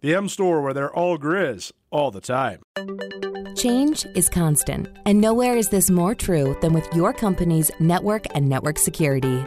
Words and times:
The 0.00 0.14
M 0.14 0.28
Store, 0.28 0.62
where 0.62 0.72
they're 0.72 0.94
all 0.94 1.18
Grizz 1.18 1.72
all 1.90 2.12
the 2.12 2.20
time. 2.20 2.60
Change 3.56 4.06
is 4.14 4.28
constant, 4.28 4.88
and 5.04 5.20
nowhere 5.20 5.56
is 5.56 5.70
this 5.70 5.90
more 5.90 6.14
true 6.14 6.56
than 6.60 6.72
with 6.72 6.86
your 6.94 7.12
company's 7.12 7.72
network 7.80 8.24
and 8.32 8.48
network 8.48 8.78
security. 8.78 9.44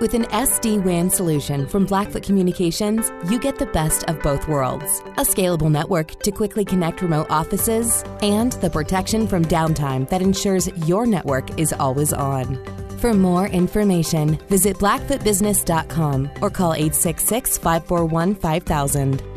With 0.00 0.12
an 0.12 0.24
SD 0.24 0.84
WAN 0.84 1.08
solution 1.08 1.66
from 1.66 1.86
Blackfoot 1.86 2.22
Communications, 2.22 3.10
you 3.30 3.38
get 3.38 3.58
the 3.58 3.64
best 3.66 4.04
of 4.04 4.20
both 4.20 4.46
worlds 4.46 5.00
a 5.16 5.22
scalable 5.22 5.70
network 5.70 6.20
to 6.22 6.30
quickly 6.30 6.66
connect 6.66 7.00
remote 7.00 7.28
offices, 7.30 8.04
and 8.20 8.52
the 8.54 8.68
protection 8.68 9.26
from 9.26 9.46
downtime 9.46 10.06
that 10.10 10.20
ensures 10.20 10.68
your 10.86 11.06
network 11.06 11.58
is 11.58 11.72
always 11.72 12.12
on. 12.12 12.62
For 12.98 13.14
more 13.14 13.46
information, 13.46 14.38
visit 14.48 14.76
blackfootbusiness.com 14.76 16.30
or 16.42 16.50
call 16.50 16.74
866 16.74 17.56
541 17.56 18.34
5000. 18.34 19.33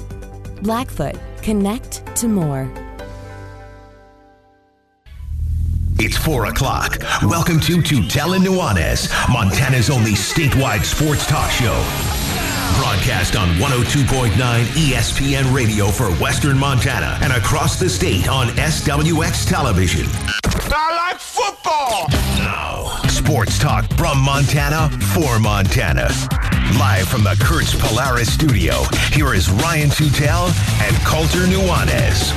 Blackfoot, 0.61 1.15
connect 1.41 2.03
to 2.17 2.27
more. 2.27 2.71
It's 5.99 6.17
4 6.17 6.45
o'clock. 6.45 6.97
Welcome 7.23 7.59
to 7.61 7.77
Tutel 7.77 8.35
and 8.35 8.45
Nuanez, 8.45 9.09
Montana's 9.31 9.89
only 9.89 10.11
statewide 10.11 10.83
sports 10.83 11.25
talk 11.25 11.49
show. 11.51 11.73
Broadcast 12.77 13.35
on 13.35 13.49
102.9 13.55 14.29
ESPN 14.35 15.53
radio 15.55 15.87
for 15.87 16.11
Western 16.21 16.57
Montana 16.57 17.17
and 17.21 17.33
across 17.33 17.79
the 17.79 17.89
state 17.89 18.29
on 18.29 18.47
SWX 18.49 19.47
television. 19.49 20.05
I 20.45 21.09
like 21.09 21.19
football! 21.19 22.07
Now, 22.37 23.01
sports 23.07 23.57
talk 23.57 23.91
from 23.93 24.19
Montana 24.19 24.89
for 25.13 25.39
Montana. 25.39 26.09
Live 26.75 27.07
from 27.07 27.23
the 27.23 27.35
Kurtz 27.39 27.73
Polaris 27.73 28.31
studio, 28.31 28.83
here 29.13 29.33
is 29.33 29.49
Ryan 29.49 29.89
Tutel 29.89 30.51
and 30.81 30.95
Colter 31.05 31.47
Nuanez. 31.47 32.33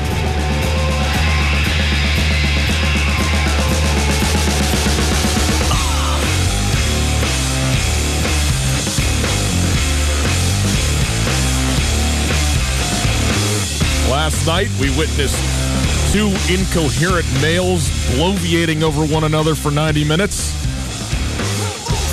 Last 14.09 14.47
night, 14.47 14.69
we 14.81 14.97
witnessed 14.97 16.13
two 16.13 16.29
incoherent 16.49 17.27
males 17.43 17.89
bloviating 18.15 18.83
over 18.83 19.05
one 19.05 19.25
another 19.25 19.55
for 19.55 19.71
90 19.71 20.05
minutes. 20.05 20.53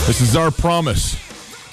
This 0.07 0.19
is 0.19 0.35
our 0.35 0.51
promise. 0.51 1.26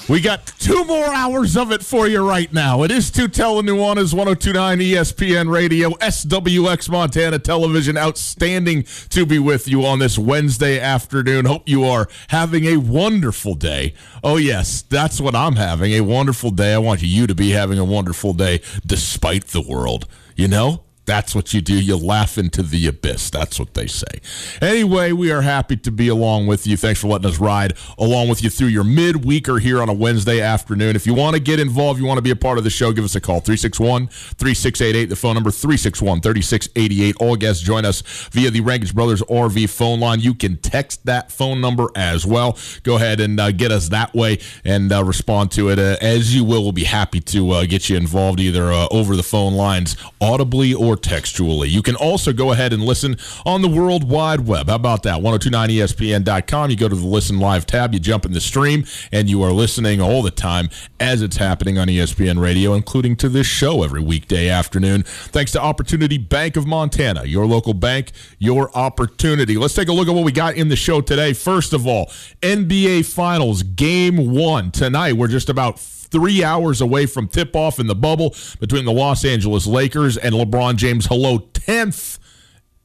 We 0.06 0.20
got 0.20 0.47
two 0.59 0.84
more 0.84 1.06
hours 1.15 1.56
of 1.56 1.72
it 1.72 1.82
for 1.82 2.06
you 2.06 2.28
right 2.28 2.53
now. 2.53 2.82
It 2.82 2.91
is 2.91 3.10
Tutel 3.10 3.59
and 3.59 3.66
Nuanez 3.66 4.12
1029 4.12 4.78
ESPN 4.78 5.50
Radio, 5.50 5.92
SWX 5.92 6.91
Montana 6.91 7.38
Television. 7.38 7.97
Outstanding 7.97 8.82
to 9.09 9.25
be 9.25 9.38
with 9.38 9.66
you 9.66 9.87
on 9.87 10.00
this 10.00 10.19
Wednesday 10.19 10.78
afternoon. 10.78 11.47
Hope 11.47 11.66
you 11.66 11.84
are 11.84 12.06
having 12.28 12.66
a 12.66 12.76
wonderful 12.76 13.54
day. 13.54 13.94
Oh, 14.22 14.37
yes, 14.37 14.82
that's 14.82 15.22
what 15.22 15.34
I'm 15.34 15.56
having 15.56 15.93
a 15.93 16.03
wonderful 16.03 16.50
day. 16.50 16.75
I 16.75 16.78
want 16.78 17.00
you 17.00 17.26
to 17.26 17.34
be 17.34 17.53
having 17.53 17.78
a 17.78 17.84
wonderful 17.84 18.34
day 18.34 18.60
despite 18.84 19.47
the 19.48 19.62
world. 19.62 20.06
You 20.37 20.48
know? 20.48 20.84
That's 21.06 21.34
what 21.34 21.53
you 21.53 21.60
do. 21.60 21.75
You 21.75 21.97
laugh 21.97 22.38
into 22.38 22.62
the 22.62 22.87
abyss. 22.87 23.31
That's 23.31 23.59
what 23.59 23.75
they 23.75 23.87
say. 23.87 24.20
Anyway, 24.62 25.12
we 25.12 25.31
are 25.31 25.42
happy 25.42 25.76
to 25.76 25.91
be 25.91 26.09
along 26.09 26.47
with 26.47 26.66
you. 26.66 26.76
Thanks 26.76 27.00
for 27.00 27.09
letting 27.09 27.26
us 27.26 27.38
ride 27.38 27.75
along 27.98 28.28
with 28.28 28.42
you 28.42 28.50
through 28.50 28.69
your 28.69 28.84
midweeker 28.84 29.60
here 29.60 29.82
on 29.82 29.88
a 29.88 29.93
Wednesday 29.93 30.41
afternoon. 30.41 30.97
If 30.97 31.06
you 31.06 31.14
want 31.14 31.34
to 31.34 31.41
get 31.41 31.60
involved, 31.60 32.00
you 32.00 32.06
want 32.06 32.19
to 32.19 32.22
be 32.22 32.31
a 32.31 32.37
part 32.37 32.59
of 32.59 32.64
the 32.64 32.70
show, 32.70 32.93
give 32.93 33.04
us 33.04 33.14
a 33.14 33.20
call 33.20 33.41
361 33.41 34.06
3688. 34.06 35.04
The 35.06 35.16
phone 35.16 35.34
number 35.34 35.50
361 35.50 36.20
3688. 36.20 37.16
All 37.20 37.37
guests 37.37 37.62
join 37.62 37.84
us 37.84 38.03
via 38.31 38.50
the 38.50 38.60
Rangitsch 38.60 38.94
Brothers 38.94 39.22
RV 39.22 39.69
phone 39.69 40.00
line. 40.00 40.20
You 40.20 40.34
can 40.34 40.56
text 40.56 41.04
that 41.06 41.31
phone 41.31 41.60
number 41.60 41.88
as 41.94 42.25
well. 42.25 42.59
Go 42.82 42.97
ahead 42.97 43.20
and 43.20 43.38
uh, 43.38 43.53
get 43.53 43.72
us 43.72 43.91
that 43.91 44.14
way 44.14 44.38
and 44.64 44.93
uh, 44.93 45.04
respond 45.04 45.50
to 45.53 45.69
it 45.69 45.78
uh, 45.78 45.97
as 46.00 46.34
you 46.34 46.44
will. 46.44 46.62
We'll 46.62 46.72
be 46.72 46.84
happy 46.84 47.20
to 47.20 47.50
uh, 47.50 47.66
get 47.66 47.91
you 47.91 47.97
involved 47.97 48.41
either 48.41 48.72
uh, 48.72 48.88
over 48.91 49.16
the 49.16 49.22
phone 49.22 49.54
lines, 49.54 49.97
audibly 50.20 50.72
or 50.72 50.94
textually. 50.97 51.69
You 51.69 51.82
can 51.82 51.97
also 51.97 52.32
go 52.32 52.53
ahead 52.53 52.72
and 52.72 52.82
listen 52.82 53.16
on 53.44 53.62
the 53.62 53.69
World 53.69 54.09
Wide 54.09 54.41
Web. 54.41 54.69
How 54.69 54.77
about 54.77 55.03
that? 55.05 55.21
1029ESPN.com. 55.21 56.71
You 56.71 56.77
go 56.77 56.88
to 56.88 56.94
the 56.94 57.06
Listen 57.06 57.38
Live 57.38 57.66
tab, 57.66 57.93
you 57.94 58.00
jump 58.00 58.25
in 58.25 58.32
the 58.32 58.41
stream, 58.41 58.84
and 59.12 59.28
you 59.28 59.43
are 59.43 59.53
listening 59.53 60.00
all 60.00 60.22
the 60.22 60.31
time 60.31 60.69
as 61.00 61.22
it's 61.22 61.37
happening 61.37 61.78
on 61.78 61.88
ESPN 61.88 62.41
Radio, 62.41 62.75
including 62.75 63.16
to 63.16 63.28
this 63.28 63.47
show 63.47 63.82
every 63.82 64.00
weekday 64.00 64.49
afternoon. 64.49 65.03
Thanks 65.05 65.53
to 65.53 65.60
Opportunity 65.60 66.19
Bank 66.19 66.56
of 66.56 66.66
Montana, 66.66 67.25
your 67.25 67.47
local 67.47 67.75
bank, 67.75 68.12
your 68.38 68.71
opportunity. 68.76 69.56
Let's 69.56 69.75
take 69.75 69.88
a 69.88 69.93
look 69.93 70.09
at 70.09 70.15
what 70.15 70.25
we 70.25 70.32
got 70.32 70.55
in 70.55 70.69
the 70.69 70.76
show 70.76 71.00
today. 71.00 71.32
First 71.32 71.72
of 71.72 71.87
all, 71.87 72.06
NBA 72.43 73.06
Finals 73.06 73.62
Game 73.62 74.34
1 74.34 74.71
tonight. 74.71 75.15
We're 75.15 75.28
just 75.28 75.49
about 75.49 75.78
three 76.14 76.44
hours 76.44 76.80
away 76.80 77.06
from 77.06 77.26
tip 77.26 77.56
off 77.56 77.80
in 77.80 77.88
the 77.88 77.94
bubble 77.94 78.36
between 78.60 78.84
the 78.84 78.92
Los 78.92 79.25
Angeles 79.25 79.66
Lakers 79.66 80.16
and 80.16 80.32
LeBron 80.32 80.76
James. 80.76 81.06
Hello, 81.06 81.41
10th 81.41 82.20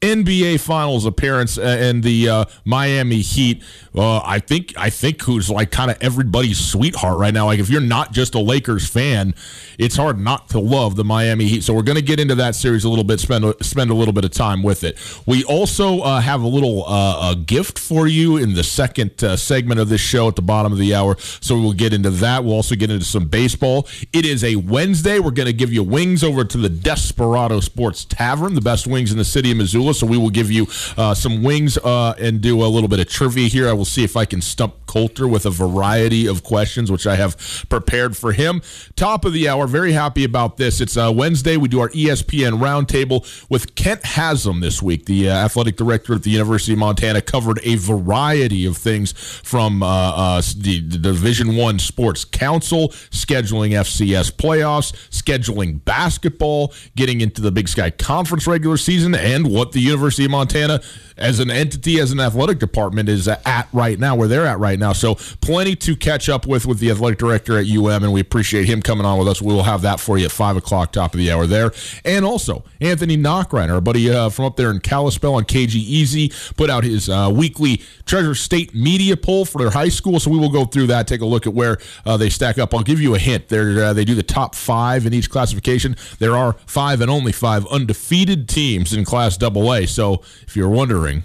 NBA 0.02 0.60
Finals 0.62 1.06
appearance 1.06 1.58
uh, 1.58 1.62
and 1.62 2.04
the 2.04 2.30
uh, 2.30 2.46
Miami 2.64 3.20
Heat. 3.20 3.64
Uh, 3.94 4.22
I 4.24 4.40
think 4.40 4.74
I 4.78 4.90
think 4.90 5.22
who's 5.24 5.50
like 5.50 5.72
kind 5.72 5.92
of 5.92 5.98
everybody's 6.02 6.60
sweetheart 6.60 7.18
right 7.18 7.34
now. 7.34 7.48
Like 7.48 7.60
if 7.60 7.70
you're 7.70 7.82
not 7.82 8.14
just 8.14 8.34
a 8.34 8.40
Lakers 8.40 8.88
fan, 8.88 9.36
it's 9.78 9.98
hard 9.98 10.18
not 10.20 10.50
to 10.50 10.60
love 10.60 10.96
the 10.96 11.04
Miami 11.04 11.46
Heat. 11.46 11.64
So 11.64 11.74
we're 11.74 11.84
going 11.84 11.98
to 11.98 12.02
get 12.02 12.20
into 12.20 12.36
that 12.36 12.56
series 12.56 12.86
a 12.86 12.90
little 12.90 13.04
bit, 13.04 13.20
spend 13.20 13.54
spend 13.62 13.92
a 13.92 13.94
little 13.94 14.14
bit 14.14 14.24
of 14.24 14.32
time 14.32 14.64
with 14.64 14.84
it. 14.84 14.98
We 15.26 15.44
also 15.44 16.00
uh, 16.02 16.22
have 16.22 16.42
a 16.42 16.48
little 16.48 16.86
uh, 16.88 17.32
a 17.32 17.36
gift 17.36 17.78
for 17.78 18.08
you 18.08 18.38
in 18.38 18.54
the 18.54 18.64
second 18.64 19.22
uh, 19.24 19.36
segment 19.36 19.82
of 19.82 19.90
this 19.90 20.02
show 20.02 20.30
at 20.30 20.36
the 20.38 20.42
bottom 20.42 20.72
of 20.72 20.78
the 20.78 20.96
hour. 20.96 21.18
So 21.20 21.60
we'll 21.60 21.74
get 21.74 21.94
into 21.94 22.10
that. 22.12 22.46
We'll 22.46 22.54
also 22.54 22.76
get 22.76 22.90
into 22.90 23.06
some 23.06 23.28
baseball. 23.28 23.88
It 24.14 24.26
is 24.26 24.46
a 24.46 24.56
Wednesday. 24.56 25.20
We're 25.20 25.32
going 25.32 25.48
to 25.48 25.54
give 25.54 25.74
you 25.74 25.84
wings 25.84 26.24
over 26.24 26.46
to 26.46 26.58
the 26.58 26.70
Desperado 26.70 27.60
Sports 27.60 28.06
Tavern, 28.06 28.56
the 28.56 28.62
best 28.62 28.88
wings 28.88 29.12
in 29.12 29.18
the 29.18 29.26
city 29.26 29.52
of 29.52 29.58
Missoula. 29.58 29.89
So 29.94 30.08
we 30.08 30.18
will 30.18 30.30
give 30.30 30.52
you 30.52 30.68
uh, 30.98 31.14
some 31.14 31.44
wings 31.44 31.78
uh, 31.78 32.14
and 32.20 32.42
do 32.42 32.64
a 32.64 32.68
little 32.68 32.90
bit 32.90 33.00
of 33.00 33.08
trivia 33.10 33.48
here. 33.48 33.68
I 33.68 33.74
will 33.74 33.86
see 33.86 34.04
if 34.04 34.16
I 34.16 34.26
can 34.26 34.42
stump 34.42 34.74
Colter 34.90 35.28
with 35.28 35.46
a 35.46 35.52
variety 35.52 36.26
of 36.26 36.44
questions, 36.44 36.92
which 36.92 37.06
I 37.06 37.16
have 37.16 37.38
prepared 37.70 38.18
for 38.18 38.32
him. 38.32 38.64
Top 38.96 39.24
of 39.24 39.34
the 39.34 39.48
hour, 39.48 39.68
very 39.68 39.92
happy 39.92 40.24
about 40.24 40.58
this. 40.58 40.82
It's 40.82 40.98
uh, 40.98 41.14
Wednesday. 41.16 41.58
We 41.58 41.68
do 41.68 41.80
our 41.80 41.90
ESPN 41.90 42.60
roundtable 42.60 43.24
with 43.52 43.76
Kent 43.76 44.04
Haslam 44.04 44.62
this 44.62 44.82
week, 44.82 45.06
the 45.06 45.30
uh, 45.30 45.34
athletic 45.46 45.76
director 45.76 46.16
at 46.16 46.24
the 46.24 46.32
University 46.32 46.74
of 46.74 46.80
Montana. 46.80 47.22
Covered 47.22 47.60
a 47.64 47.76
variety 47.76 48.66
of 48.66 48.78
things 48.78 49.12
from 49.12 49.84
uh, 49.84 49.88
uh 49.88 50.42
the, 50.58 50.80
the 50.80 50.98
Division 50.98 51.56
One 51.56 51.78
Sports 51.78 52.26
Council, 52.26 52.90
scheduling 53.12 53.72
FCS 53.72 54.32
playoffs, 54.32 54.94
scheduling 55.12 55.86
basketball, 55.86 56.74
getting 56.96 57.22
into 57.22 57.42
the 57.42 57.52
Big 57.52 57.68
Sky 57.68 57.92
Conference 57.92 58.48
regular 58.48 58.78
season, 58.78 59.14
and 59.14 59.52
what 59.52 59.74
the 59.74 59.79
University 59.82 60.26
of 60.26 60.32
Montana 60.32 60.82
as 61.18 61.40
an 61.40 61.52
entity, 61.52 62.00
as 62.00 62.12
an 62.12 62.20
athletic 62.20 62.60
department, 62.60 63.10
is 63.10 63.28
at 63.28 63.68
right 63.74 64.00
now, 64.00 64.16
where 64.16 64.28
they're 64.28 64.46
at 64.46 64.60
right 64.60 64.80
now. 64.80 64.94
So 64.94 65.16
plenty 65.42 65.76
to 65.78 65.96
catch 65.96 66.30
up 66.30 66.48
with 66.48 66.66
with 66.66 66.80
the 66.80 66.90
athletic 66.92 67.20
director 67.20 67.58
at 67.58 67.68
UM, 67.68 68.04
and 68.04 68.14
we 68.14 68.22
appreciate 68.22 68.66
him 68.66 68.82
coming 68.82 69.06
on 69.06 69.20
with 69.20 69.28
us. 69.28 69.42
We 69.42 69.54
will 69.54 69.64
have 69.64 69.82
that 69.82 70.00
for 70.00 70.18
you 70.18 70.26
at 70.26 70.32
five 70.32 70.58
o'clock, 70.58 70.92
top 70.92 71.14
of 71.14 71.18
the 71.18 71.32
hour 71.32 71.46
there, 71.46 71.72
and 72.06 72.26
also 72.26 72.64
Anthony 72.82 73.18
Knockreiner, 73.18 73.74
our 73.74 73.82
buddy 73.82 74.10
uh, 74.10 74.30
from 74.30 74.46
up 74.46 74.56
there 74.56 74.72
in 74.72 74.80
Kalispell 74.80 75.36
on 75.36 75.44
KGEZ, 75.44 76.56
put 76.56 76.70
out 76.70 76.84
his 76.84 77.10
uh, 77.10 77.30
weekly 77.34 77.82
Treasure 78.06 78.36
State 78.36 78.74
media 78.74 79.18
poll 79.18 79.46
for 79.46 79.60
their 79.60 79.72
high 79.72 79.90
school. 79.90 80.20
So 80.20 80.32
we 80.32 80.38
will 80.38 80.52
go 80.52 80.66
through 80.66 80.88
that, 80.88 81.08
take 81.08 81.22
a 81.22 81.26
look 81.26 81.46
at 81.46 81.54
where 81.54 81.78
uh, 82.06 82.18
they 82.18 82.30
stack 82.30 82.58
up. 82.58 82.74
I'll 82.74 82.84
give 82.84 83.02
you 83.02 83.16
a 83.16 83.20
hint. 83.20 83.50
They 83.50 83.60
uh, 83.60 83.94
they 83.94 84.06
do 84.06 84.16
the 84.16 84.24
top 84.24 84.56
five 84.56 85.06
in 85.06 85.14
each 85.14 85.30
classification. 85.30 85.96
There 86.20 86.36
are 86.36 86.54
five 86.66 87.02
and 87.02 87.10
only 87.12 87.32
five 87.32 87.66
undefeated 87.68 88.48
teams 88.48 88.94
in 88.94 89.06
Class 89.06 89.38
AA. 89.70 89.86
So 89.86 90.22
if 90.42 90.56
you're 90.56 90.70
wondering 90.70 91.24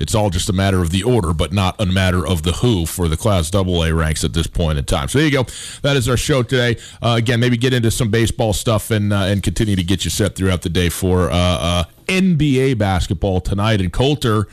it's 0.00 0.14
all 0.14 0.30
just 0.30 0.48
a 0.48 0.52
matter 0.54 0.80
of 0.80 0.90
the 0.90 1.02
order, 1.02 1.34
but 1.34 1.52
not 1.52 1.78
a 1.78 1.84
matter 1.84 2.26
of 2.26 2.42
the 2.42 2.52
who 2.52 2.86
for 2.86 3.06
the 3.06 3.18
Class 3.18 3.54
AA 3.54 3.90
ranks 3.92 4.24
at 4.24 4.32
this 4.32 4.46
point 4.46 4.78
in 4.78 4.84
time. 4.86 5.08
So 5.08 5.18
there 5.18 5.28
you 5.28 5.32
go. 5.32 5.44
That 5.82 5.94
is 5.96 6.08
our 6.08 6.16
show 6.16 6.42
today. 6.42 6.80
Uh, 7.02 7.16
again, 7.18 7.38
maybe 7.38 7.58
get 7.58 7.74
into 7.74 7.90
some 7.90 8.10
baseball 8.10 8.54
stuff 8.54 8.90
and 8.90 9.12
uh, 9.12 9.24
and 9.24 9.42
continue 9.42 9.76
to 9.76 9.84
get 9.84 10.04
you 10.04 10.10
set 10.10 10.34
throughout 10.34 10.62
the 10.62 10.70
day 10.70 10.88
for 10.88 11.30
uh, 11.30 11.36
uh 11.36 11.84
NBA 12.06 12.78
basketball 12.78 13.42
tonight. 13.42 13.82
And 13.82 13.92
Colter, 13.92 14.48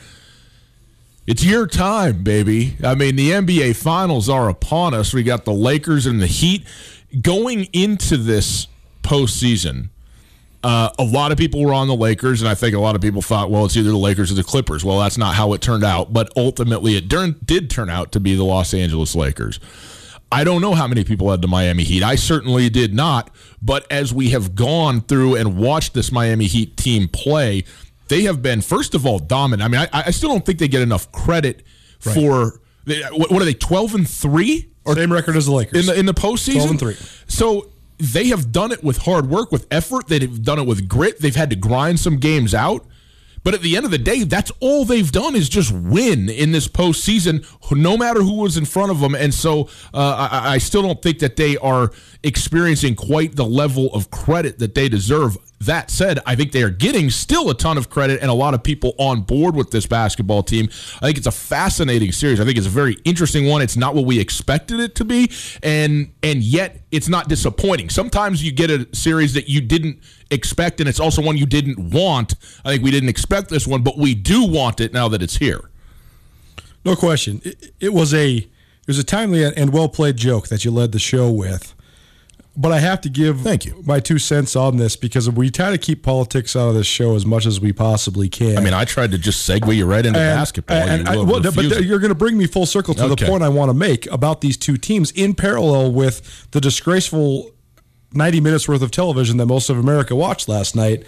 it's 1.26 1.44
your 1.44 1.66
time, 1.66 2.22
baby. 2.22 2.76
I 2.84 2.94
mean, 2.94 3.16
the 3.16 3.30
NBA 3.30 3.74
finals 3.76 4.28
are 4.28 4.50
upon 4.50 4.92
us. 4.92 5.14
We 5.14 5.22
got 5.22 5.46
the 5.46 5.54
Lakers 5.54 6.04
and 6.04 6.20
the 6.20 6.26
Heat 6.26 6.66
going 7.22 7.64
into 7.72 8.18
this 8.18 8.68
postseason 9.02 9.88
uh, 10.68 10.92
a 10.98 11.02
lot 11.02 11.32
of 11.32 11.38
people 11.38 11.64
were 11.64 11.72
on 11.72 11.88
the 11.88 11.96
Lakers, 11.96 12.42
and 12.42 12.48
I 12.48 12.54
think 12.54 12.74
a 12.76 12.78
lot 12.78 12.94
of 12.94 13.00
people 13.00 13.22
thought, 13.22 13.50
well, 13.50 13.64
it's 13.64 13.74
either 13.74 13.88
the 13.88 13.96
Lakers 13.96 14.30
or 14.30 14.34
the 14.34 14.44
Clippers. 14.44 14.84
Well, 14.84 15.00
that's 15.00 15.16
not 15.16 15.34
how 15.34 15.54
it 15.54 15.62
turned 15.62 15.82
out, 15.82 16.12
but 16.12 16.30
ultimately 16.36 16.94
it 16.94 17.08
did 17.08 17.70
turn 17.70 17.88
out 17.88 18.12
to 18.12 18.20
be 18.20 18.34
the 18.34 18.44
Los 18.44 18.74
Angeles 18.74 19.16
Lakers. 19.16 19.60
I 20.30 20.44
don't 20.44 20.60
know 20.60 20.74
how 20.74 20.86
many 20.86 21.04
people 21.04 21.30
had 21.30 21.40
the 21.40 21.48
Miami 21.48 21.84
Heat. 21.84 22.02
I 22.02 22.16
certainly 22.16 22.68
did 22.68 22.92
not. 22.92 23.30
But 23.62 23.90
as 23.90 24.12
we 24.12 24.28
have 24.30 24.54
gone 24.54 25.00
through 25.00 25.36
and 25.36 25.56
watched 25.56 25.94
this 25.94 26.12
Miami 26.12 26.44
Heat 26.44 26.76
team 26.76 27.08
play, 27.08 27.64
they 28.08 28.24
have 28.24 28.42
been, 28.42 28.60
first 28.60 28.94
of 28.94 29.06
all, 29.06 29.18
dominant. 29.18 29.62
I 29.62 29.68
mean, 29.68 29.88
I, 29.90 30.02
I 30.08 30.10
still 30.10 30.28
don't 30.28 30.44
think 30.44 30.58
they 30.58 30.68
get 30.68 30.82
enough 30.82 31.10
credit 31.12 31.64
right. 32.04 32.14
for 32.14 32.60
what, 33.12 33.40
are 33.40 33.44
they, 33.46 33.54
12 33.54 33.94
and 33.94 34.08
3? 34.08 34.68
Or 34.84 34.94
Same 34.94 35.12
record 35.12 35.34
as 35.34 35.46
the 35.46 35.52
Lakers. 35.52 35.80
In 35.80 35.94
the, 35.94 35.98
in 35.98 36.04
the 36.04 36.14
postseason? 36.14 36.66
12 36.66 36.70
and 36.70 36.78
3. 36.78 36.94
So 37.26 37.70
they 37.98 38.28
have 38.28 38.52
done 38.52 38.72
it 38.72 38.82
with 38.82 38.98
hard 38.98 39.28
work, 39.28 39.50
with 39.52 39.66
effort. 39.70 40.08
They've 40.08 40.42
done 40.42 40.58
it 40.58 40.66
with 40.66 40.88
grit. 40.88 41.20
They've 41.20 41.34
had 41.34 41.50
to 41.50 41.56
grind 41.56 42.00
some 42.00 42.18
games 42.18 42.54
out. 42.54 42.86
But 43.44 43.54
at 43.54 43.62
the 43.62 43.76
end 43.76 43.84
of 43.84 43.90
the 43.90 43.98
day, 43.98 44.24
that's 44.24 44.52
all 44.60 44.84
they've 44.84 45.10
done 45.10 45.34
is 45.34 45.48
just 45.48 45.72
win 45.72 46.28
in 46.28 46.52
this 46.52 46.68
postseason, 46.68 47.46
no 47.70 47.96
matter 47.96 48.20
who 48.20 48.42
was 48.42 48.56
in 48.56 48.64
front 48.64 48.90
of 48.90 49.00
them. 49.00 49.14
And 49.14 49.32
so 49.32 49.68
uh, 49.94 50.28
I, 50.30 50.54
I 50.54 50.58
still 50.58 50.82
don't 50.82 51.00
think 51.00 51.20
that 51.20 51.36
they 51.36 51.56
are 51.56 51.90
experiencing 52.22 52.94
quite 52.94 53.36
the 53.36 53.46
level 53.46 53.92
of 53.94 54.10
credit 54.10 54.58
that 54.58 54.74
they 54.74 54.88
deserve. 54.88 55.36
That 55.60 55.90
said, 55.90 56.20
I 56.24 56.36
think 56.36 56.52
they 56.52 56.62
are 56.62 56.70
getting 56.70 57.10
still 57.10 57.50
a 57.50 57.54
ton 57.54 57.78
of 57.78 57.90
credit 57.90 58.20
and 58.20 58.30
a 58.30 58.34
lot 58.34 58.54
of 58.54 58.62
people 58.62 58.94
on 58.96 59.22
board 59.22 59.56
with 59.56 59.72
this 59.72 59.86
basketball 59.86 60.44
team. 60.44 60.68
I 60.96 61.06
think 61.06 61.18
it's 61.18 61.26
a 61.26 61.32
fascinating 61.32 62.12
series. 62.12 62.38
I 62.38 62.44
think 62.44 62.58
it's 62.58 62.66
a 62.66 62.70
very 62.70 62.96
interesting 63.04 63.46
one. 63.46 63.60
It's 63.60 63.76
not 63.76 63.94
what 63.96 64.04
we 64.04 64.20
expected 64.20 64.78
it 64.78 64.94
to 64.96 65.04
be, 65.04 65.32
and 65.62 66.12
and 66.22 66.44
yet 66.44 66.80
it's 66.92 67.08
not 67.08 67.28
disappointing. 67.28 67.90
Sometimes 67.90 68.42
you 68.44 68.52
get 68.52 68.70
a 68.70 68.86
series 68.94 69.34
that 69.34 69.48
you 69.48 69.60
didn't 69.60 69.98
expect, 70.30 70.78
and 70.78 70.88
it's 70.88 71.00
also 71.00 71.22
one 71.22 71.36
you 71.36 71.46
didn't 71.46 71.90
want. 71.90 72.34
I 72.64 72.70
think 72.70 72.84
we 72.84 72.92
didn't 72.92 73.08
expect 73.08 73.48
this 73.48 73.66
one, 73.66 73.82
but 73.82 73.98
we 73.98 74.14
do 74.14 74.44
want 74.44 74.80
it 74.80 74.92
now 74.92 75.08
that 75.08 75.22
it's 75.22 75.38
here. 75.38 75.70
No 76.84 76.94
question. 76.94 77.40
It, 77.44 77.72
it 77.80 77.92
was 77.92 78.14
a 78.14 78.36
it 78.36 78.86
was 78.86 78.98
a 78.98 79.04
timely 79.04 79.44
and 79.44 79.72
well 79.72 79.88
played 79.88 80.16
joke 80.16 80.48
that 80.48 80.64
you 80.64 80.70
led 80.70 80.92
the 80.92 81.00
show 81.00 81.30
with 81.30 81.74
but 82.58 82.72
I 82.72 82.80
have 82.80 83.00
to 83.02 83.08
give 83.08 83.42
Thank 83.42 83.66
you. 83.66 83.80
my 83.86 84.00
two 84.00 84.18
cents 84.18 84.56
on 84.56 84.78
this 84.78 84.96
because 84.96 85.30
we 85.30 85.48
try 85.48 85.70
to 85.70 85.78
keep 85.78 86.02
politics 86.02 86.56
out 86.56 86.68
of 86.68 86.74
this 86.74 86.88
show 86.88 87.14
as 87.14 87.24
much 87.24 87.46
as 87.46 87.60
we 87.60 87.72
possibly 87.72 88.28
can. 88.28 88.58
I 88.58 88.60
mean, 88.60 88.74
I 88.74 88.84
tried 88.84 89.12
to 89.12 89.18
just 89.18 89.48
segue 89.48 89.74
you 89.76 89.86
right 89.86 90.04
into 90.04 90.18
and, 90.18 90.36
basketball. 90.36 90.76
And, 90.76 91.06
you 91.06 91.12
I, 91.12 91.16
well, 91.24 91.40
but 91.40 91.84
you're 91.84 92.00
going 92.00 92.08
to 92.08 92.16
bring 92.16 92.36
me 92.36 92.48
full 92.48 92.66
circle 92.66 92.94
to 92.94 93.04
okay. 93.04 93.24
the 93.24 93.30
point 93.30 93.44
I 93.44 93.48
want 93.48 93.68
to 93.68 93.74
make 93.74 94.10
about 94.10 94.40
these 94.40 94.56
two 94.56 94.76
teams 94.76 95.12
in 95.12 95.34
parallel 95.34 95.92
with 95.92 96.50
the 96.50 96.60
disgraceful 96.60 97.52
90 98.12 98.40
minutes 98.40 98.66
worth 98.66 98.82
of 98.82 98.90
television 98.90 99.36
that 99.36 99.46
most 99.46 99.70
of 99.70 99.78
America 99.78 100.16
watched 100.16 100.48
last 100.48 100.74
night. 100.74 101.06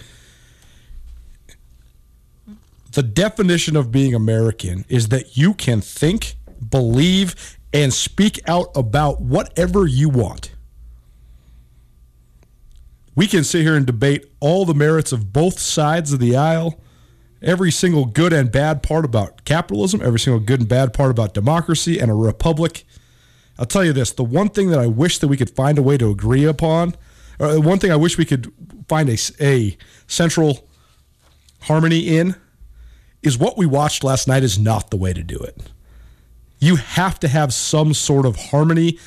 The 2.93 3.03
definition 3.03 3.75
of 3.75 3.91
being 3.91 4.15
American 4.15 4.85
is 4.87 5.09
that 5.09 5.35
you 5.35 5.53
can 5.53 5.81
think, 5.81 6.35
believe, 6.69 7.57
and 7.73 7.93
speak 7.93 8.39
out 8.47 8.67
about 8.73 9.19
whatever 9.19 9.85
you 9.85 10.07
want 10.07 10.51
we 13.15 13.27
can 13.27 13.43
sit 13.43 13.61
here 13.61 13.75
and 13.75 13.85
debate 13.85 14.25
all 14.39 14.65
the 14.65 14.73
merits 14.73 15.11
of 15.11 15.33
both 15.33 15.59
sides 15.59 16.13
of 16.13 16.19
the 16.19 16.35
aisle, 16.35 16.79
every 17.41 17.71
single 17.71 18.05
good 18.05 18.33
and 18.33 18.51
bad 18.51 18.81
part 18.83 19.03
about 19.03 19.43
capitalism, 19.45 20.01
every 20.01 20.19
single 20.19 20.39
good 20.39 20.61
and 20.61 20.69
bad 20.69 20.93
part 20.93 21.11
about 21.11 21.33
democracy 21.33 21.99
and 21.99 22.09
a 22.09 22.13
republic. 22.13 22.83
I'll 23.59 23.65
tell 23.65 23.83
you 23.83 23.93
this 23.93 24.11
the 24.11 24.23
one 24.23 24.49
thing 24.49 24.69
that 24.69 24.79
I 24.79 24.87
wish 24.87 25.17
that 25.19 25.27
we 25.27 25.37
could 25.37 25.49
find 25.49 25.77
a 25.77 25.83
way 25.83 25.97
to 25.97 26.09
agree 26.09 26.45
upon, 26.45 26.95
or 27.39 27.53
the 27.53 27.61
one 27.61 27.79
thing 27.79 27.91
I 27.91 27.97
wish 27.97 28.17
we 28.17 28.25
could 28.25 28.51
find 28.87 29.09
a, 29.09 29.17
a 29.39 29.77
central 30.07 30.67
harmony 31.61 32.17
in, 32.17 32.35
is 33.21 33.37
what 33.37 33.57
we 33.57 33.65
watched 33.65 34.03
last 34.03 34.27
night 34.27 34.43
is 34.43 34.57
not 34.57 34.89
the 34.89 34.97
way 34.97 35.13
to 35.13 35.21
do 35.21 35.37
it. 35.37 35.69
You 36.59 36.77
have 36.77 37.19
to 37.19 37.27
have 37.27 37.53
some 37.53 37.93
sort 37.93 38.25
of 38.25 38.35
harmony 38.35 38.99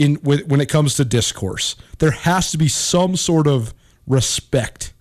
in 0.00 0.14
when 0.16 0.60
it 0.62 0.68
comes 0.70 0.94
to 0.94 1.04
discourse. 1.04 1.76
There 1.98 2.10
has 2.10 2.50
to 2.52 2.58
be 2.58 2.68
some 2.68 3.16
sort 3.16 3.46
of 3.46 3.74
respect 4.06 4.94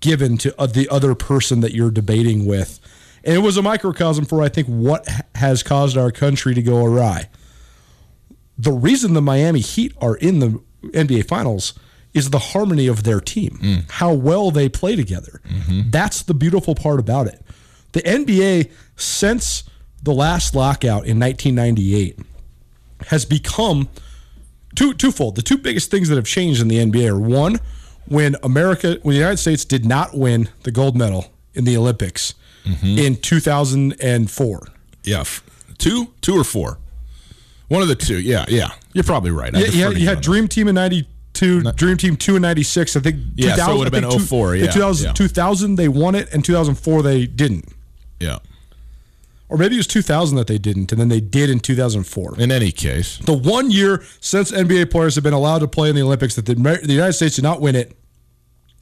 given 0.00 0.36
to 0.36 0.54
uh, 0.60 0.66
the 0.66 0.88
other 0.90 1.14
person 1.14 1.60
that 1.60 1.72
you're 1.72 1.90
debating 1.90 2.44
with. 2.44 2.78
And 3.24 3.34
it 3.34 3.38
was 3.38 3.56
a 3.56 3.62
microcosm 3.62 4.26
for 4.26 4.42
I 4.42 4.50
think 4.50 4.68
what 4.68 5.08
has 5.34 5.62
caused 5.62 5.96
our 5.96 6.12
country 6.12 6.54
to 6.54 6.62
go 6.62 6.84
awry. 6.84 7.30
The 8.58 8.72
reason 8.72 9.14
the 9.14 9.22
Miami 9.22 9.60
Heat 9.60 9.94
are 10.00 10.16
in 10.16 10.38
the 10.40 10.60
NBA 10.82 11.26
Finals 11.26 11.72
is 12.12 12.30
the 12.30 12.38
harmony 12.38 12.86
of 12.86 13.04
their 13.04 13.20
team, 13.20 13.58
mm. 13.60 13.90
how 13.90 14.12
well 14.12 14.50
they 14.50 14.68
play 14.68 14.96
together. 14.96 15.40
Mm-hmm. 15.48 15.90
That's 15.90 16.22
the 16.22 16.34
beautiful 16.34 16.74
part 16.74 17.00
about 17.00 17.26
it. 17.26 17.42
The 17.92 18.02
NBA, 18.02 18.70
since 18.96 19.64
the 20.02 20.12
last 20.12 20.54
lockout 20.54 21.06
in 21.06 21.18
1998, 21.18 22.18
has 23.08 23.24
become 23.24 23.88
two 24.76 24.94
twofold. 24.94 25.34
The 25.34 25.42
two 25.42 25.58
biggest 25.58 25.90
things 25.90 26.08
that 26.08 26.16
have 26.16 26.26
changed 26.26 26.60
in 26.60 26.68
the 26.68 26.76
NBA 26.76 27.08
are 27.08 27.18
one, 27.18 27.58
when 28.06 28.36
America, 28.42 28.98
when 29.02 29.14
the 29.14 29.18
United 29.18 29.38
States 29.38 29.64
did 29.64 29.84
not 29.84 30.16
win 30.16 30.48
the 30.62 30.70
gold 30.70 30.96
medal 30.96 31.32
in 31.54 31.64
the 31.64 31.76
Olympics 31.76 32.34
mm-hmm. 32.64 32.98
in 32.98 33.16
2004. 33.16 34.68
Yeah, 35.02 35.24
two, 35.78 36.12
two 36.20 36.38
or 36.38 36.44
four. 36.44 36.78
One 37.68 37.82
of 37.82 37.88
the 37.88 37.96
two. 37.96 38.20
Yeah, 38.20 38.44
yeah. 38.48 38.68
You're 38.92 39.04
probably 39.04 39.32
right. 39.32 39.52
Yeah, 39.52 39.66
you 39.66 39.84
had, 39.84 39.98
you 39.98 40.06
had 40.06 40.20
Dream 40.20 40.46
Team 40.46 40.68
in 40.68 40.76
'92, 40.76 41.72
Dream 41.72 41.96
Team 41.96 42.16
two 42.16 42.36
in 42.36 42.42
'96. 42.42 42.96
I 42.96 43.00
think. 43.00 43.16
Yeah, 43.34 43.56
so 43.56 43.72
it 43.72 43.78
would 43.78 43.92
have 43.92 44.10
been 44.10 44.20
04. 44.20 44.56
Yeah, 44.56 44.70
2000, 44.70 45.06
yeah. 45.06 45.12
2000 45.12 45.74
they 45.74 45.88
won 45.88 46.14
it, 46.14 46.32
and 46.32 46.44
2004 46.44 47.02
they 47.02 47.26
didn't. 47.26 47.68
Yeah 48.20 48.38
or 49.48 49.56
maybe 49.56 49.76
it 49.76 49.78
was 49.78 49.86
2000 49.86 50.36
that 50.38 50.46
they 50.46 50.58
didn't, 50.58 50.92
and 50.92 51.00
then 51.00 51.08
they 51.08 51.20
did 51.20 51.50
in 51.50 51.60
2004. 51.60 52.40
In 52.40 52.50
any 52.50 52.72
case, 52.72 53.18
the 53.18 53.36
one 53.36 53.70
year 53.70 54.02
since 54.20 54.50
NBA 54.50 54.90
players 54.90 55.14
have 55.14 55.24
been 55.24 55.32
allowed 55.32 55.60
to 55.60 55.68
play 55.68 55.88
in 55.88 55.94
the 55.94 56.02
Olympics 56.02 56.34
that 56.34 56.46
the, 56.46 56.54
the 56.54 56.92
United 56.92 57.12
States 57.12 57.36
did 57.36 57.44
not 57.44 57.60
win 57.60 57.76
it, 57.76 57.96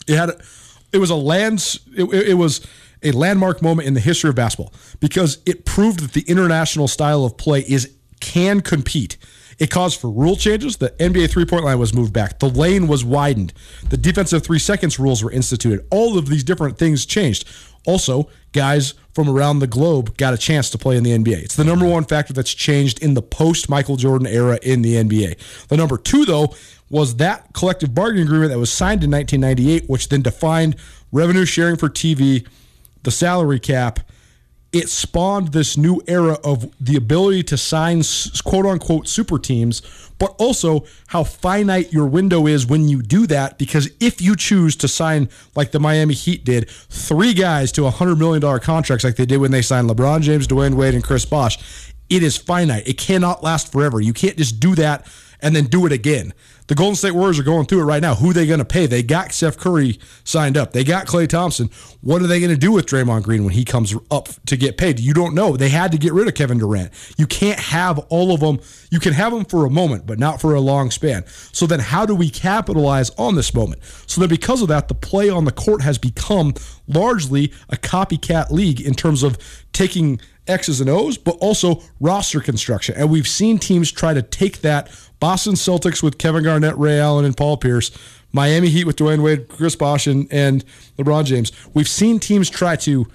it 0.07 0.17
had 0.17 0.31
it 0.93 0.99
was 0.99 1.11
a 1.11 1.15
lands 1.15 1.81
it, 1.97 2.05
it 2.05 2.35
was 2.35 2.67
a 3.03 3.13
landmark 3.13 3.61
moment 3.61 3.87
in 3.87 3.95
the 3.95 4.01
history 4.01 4.31
of 4.31 4.37
basketball 4.37 4.73
because 5.01 5.39
it 5.45 5.65
proved 5.65 6.01
that 6.01 6.13
the 6.13 6.23
international 6.23 6.89
style 6.89 7.25
of 7.25 7.37
play 7.37 7.61
is 7.61 7.95
can 8.21 8.61
compete. 8.61 9.19
It 9.59 9.71
caused 9.71 10.01
for 10.01 10.11
rule 10.11 10.37
changes. 10.37 10.79
The 10.79 10.91
NBA 10.91 11.31
three 11.31 11.45
point 11.45 11.65
line 11.65 11.79
was 11.79 11.95
moved 11.95 12.13
back. 12.13 12.39
The 12.39 12.49
lane 12.49 12.89
was 12.89 13.05
widened. 13.05 13.53
The 13.89 13.97
defensive 13.97 14.43
three 14.43 14.59
seconds 14.59 14.99
rules 14.99 15.23
were 15.23 15.31
instituted. 15.31 15.87
All 15.91 16.19
of 16.19 16.29
these 16.29 16.43
different 16.43 16.79
things 16.79 17.07
changed. 17.07 17.49
Also, 17.87 18.29
guys 18.53 18.95
from 19.15 19.29
around 19.29 19.61
the 19.61 19.67
globe 19.67 20.17
got 20.17 20.35
a 20.35 20.37
chance 20.37 20.71
to 20.71 20.79
play 20.79 20.97
in 20.97 21.05
the 21.05 21.13
NBA. 21.13 21.45
It's 21.45 21.57
the 21.57 21.65
number 21.65 21.87
one 21.87 22.05
factor 22.05 22.33
that's 22.33 22.53
changed 22.53 23.03
in 23.03 23.15
the 23.15 23.23
post 23.23 23.69
Michael 23.69 23.97
Jordan 23.97 24.27
era 24.27 24.59
in 24.63 24.83
the 24.83 24.95
NBA. 24.97 25.67
The 25.69 25.77
number 25.77 25.97
two, 25.97 26.25
though, 26.25 26.55
was 26.91 27.17
that 27.17 27.53
collective 27.55 27.95
bargaining 27.95 28.27
agreement 28.27 28.51
that 28.51 28.59
was 28.59 28.73
signed 28.73 29.05
in 29.05 29.11
1998, 29.11 29.89
which 29.89 30.09
then 30.09 30.23
defined 30.23 30.77
revenue 31.13 31.45
sharing 31.45 31.77
for 31.77 31.89
TV, 31.89 32.47
the 33.05 33.11
salary 33.11 33.61
cap. 33.61 34.01
It 34.75 34.89
spawned 34.89 35.53
this 35.53 35.77
new 35.77 36.03
era 36.09 36.37
of 36.43 36.75
the 36.85 36.97
ability 36.97 37.45
to 37.45 37.57
sign 37.57 38.03
quote 38.45 38.67
unquote 38.67 39.07
super 39.07 39.39
teams, 39.39 39.83
but 40.19 40.35
also 40.37 40.85
how 41.07 41.23
finite 41.23 41.93
your 41.93 42.07
window 42.07 42.49
is 42.49 42.67
when 42.67 42.89
you 42.89 43.01
do 43.01 43.29
that. 43.29 43.57
Because 43.57 43.89
if 44.01 44.21
you 44.21 44.35
choose 44.35 44.75
to 44.77 44.89
sign, 44.89 45.29
like 45.55 45.71
the 45.71 45.79
Miami 45.79 46.15
Heat 46.15 46.45
did, 46.45 46.69
three 46.69 47.35
guys 47.35 47.71
to 47.73 47.83
$100 47.83 48.19
million 48.19 48.61
contracts, 48.61 49.05
like 49.05 49.15
they 49.15 49.27
did 49.27 49.37
when 49.39 49.53
they 49.53 49.63
signed 49.63 49.89
LeBron 49.89 50.23
James, 50.23 50.49
Dwyane 50.49 50.75
Wade, 50.75 50.95
and 50.95 51.05
Chris 51.05 51.25
Bosh, 51.25 51.93
it 52.11 52.25
is 52.25 52.37
finite. 52.37 52.87
It 52.89 52.99
cannot 52.99 53.45
last 53.45 53.71
forever. 53.71 54.01
You 54.01 54.13
can't 54.13 54.37
just 54.37 54.59
do 54.59 54.75
that 54.75 55.07
and 55.45 55.55
then 55.55 55.67
do 55.67 55.87
it 55.87 55.93
again. 55.93 56.33
The 56.67 56.75
Golden 56.75 56.97
State 56.97 57.13
Warriors 57.13 57.39
are 57.39 57.43
going 57.43 57.67
through 57.67 57.83
it 57.83 57.85
right 57.85 58.01
now. 58.01 58.15
Who 58.15 58.31
are 58.31 58.33
they 58.33 58.47
going 58.47 58.59
to 58.59 58.65
pay? 58.65 58.87
They 58.87 59.03
got 59.03 59.33
Steph 59.33 59.59
Curry 59.59 59.99
signed 60.25 60.57
up. 60.57 60.73
They 60.73 60.83
got 60.83 61.07
Klay 61.07 61.29
Thompson. 61.29 61.69
What 62.01 62.23
are 62.23 62.27
they 62.27 62.41
going 62.41 62.51
to 62.51 62.57
do 62.57 62.73
with 62.73 62.87
Draymond 62.87 63.23
Green 63.23 63.45
when 63.45 63.53
he 63.53 63.67
comes 63.67 63.95
up 64.11 64.31
to 64.47 64.57
get 64.57 64.79
paid? 64.79 64.99
You 64.99 65.13
don't 65.13 65.35
know. 65.35 65.59
They 65.59 65.69
had 65.69 65.93
to 65.93 65.99
get 65.99 66.15
rid 66.15 66.27
of 66.27 66.35
Kevin 66.35 66.57
Durant. 66.57 66.91
You 67.19 67.27
can't 67.27 67.61
have 67.61 67.99
all 68.09 68.33
of 68.33 68.41
them. 68.41 68.61
You 68.91 68.99
can 68.99 69.13
have 69.13 69.33
them 69.33 69.45
for 69.45 69.67
a 69.67 69.71
moment, 69.71 70.07
but 70.07 70.19
not 70.19 70.41
for 70.41 70.55
a 70.55 70.61
long 70.61 70.91
span. 70.91 71.27
So 71.53 71.67
then, 71.67 71.81
how 71.81 72.07
do 72.07 72.15
we 72.15 72.31
capitalize 72.31 73.11
on 73.19 73.35
this 73.35 73.53
moment? 73.53 73.83
So 74.07 74.23
then, 74.23 74.31
because 74.31 74.63
of 74.63 74.69
that, 74.69 74.89
the 74.89 74.95
play 74.95 75.29
on 75.29 75.45
the 75.45 75.53
court 75.53 75.83
has 75.83 75.99
become 75.99 76.55
largely 76.89 77.53
a 77.69 77.77
copycat 77.77 78.51
league 78.51 78.81
in 78.81 78.95
terms 78.95 79.23
of 79.23 79.37
taking 79.73 80.19
X's 80.47 80.81
and 80.81 80.91
O's, 80.91 81.17
but 81.17 81.37
also 81.41 81.83
roster 82.01 82.41
construction. 82.41 82.95
And 82.97 83.11
we've 83.11 83.29
seen 83.29 83.59
teams 83.59 83.91
try 83.91 84.15
to 84.15 84.23
take 84.23 84.61
that 84.61 84.91
Boston 85.21 85.55
Celtics 85.55 86.03
with 86.03 86.19
Kevin 86.19 86.45
Garnett, 86.45 86.77
Ray 86.77 87.01
Allen, 87.01 87.25
and 87.25 87.37
Paul 87.37 87.57
Pierce, 87.57 87.91
Miami 88.33 88.69
Heat 88.69 88.85
with 88.85 88.97
Dwyane 88.97 89.23
Wade, 89.23 89.49
Chris 89.49 89.77
Bosh, 89.77 90.07
and, 90.07 90.27
and 90.31 90.65
LeBron 90.99 91.25
James. 91.25 91.53
We've 91.73 91.89
seen 91.89 92.19
teams 92.19 92.51
try 92.51 92.77
to 92.77 93.07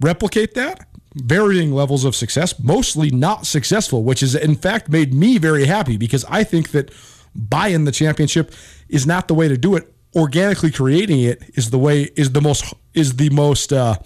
replicate 0.00 0.54
that, 0.54 0.86
varying 1.14 1.72
levels 1.72 2.04
of 2.04 2.14
success, 2.14 2.58
mostly 2.60 3.10
not 3.10 3.46
successful, 3.46 4.04
which 4.04 4.20
has 4.20 4.34
in 4.34 4.54
fact 4.54 4.88
made 4.88 5.14
me 5.14 5.38
very 5.38 5.64
happy 5.64 5.96
because 5.96 6.24
I 6.28 6.44
think 6.44 6.70
that 6.70 6.92
buying 7.34 7.84
the 7.84 7.92
championship 7.92 8.52
is 8.88 9.06
not 9.06 9.28
the 9.28 9.34
way 9.34 9.48
to 9.48 9.56
do 9.56 9.76
it. 9.76 9.92
Organically 10.14 10.70
creating 10.70 11.20
it 11.20 11.42
is 11.54 11.70
the 11.70 11.78
way 11.78 12.04
is 12.16 12.32
the 12.32 12.40
most 12.40 12.72
is 12.94 13.16
the 13.16 13.28
most 13.30 13.72
uh, 13.72 13.96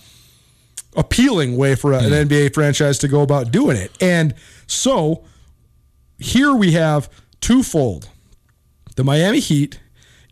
appealing 0.96 1.56
way 1.56 1.74
for 1.74 1.92
an 1.92 2.04
hmm. 2.04 2.12
NBA 2.12 2.54
franchise 2.54 2.98
to 2.98 3.08
go 3.08 3.22
about 3.22 3.52
doing 3.52 3.76
it. 3.76 3.92
And 4.00 4.34
so 4.66 5.24
here 6.18 6.52
we 6.52 6.72
have 6.72 7.08
twofold 7.40 8.08
the 8.96 9.04
Miami 9.04 9.40
Heat 9.40 9.80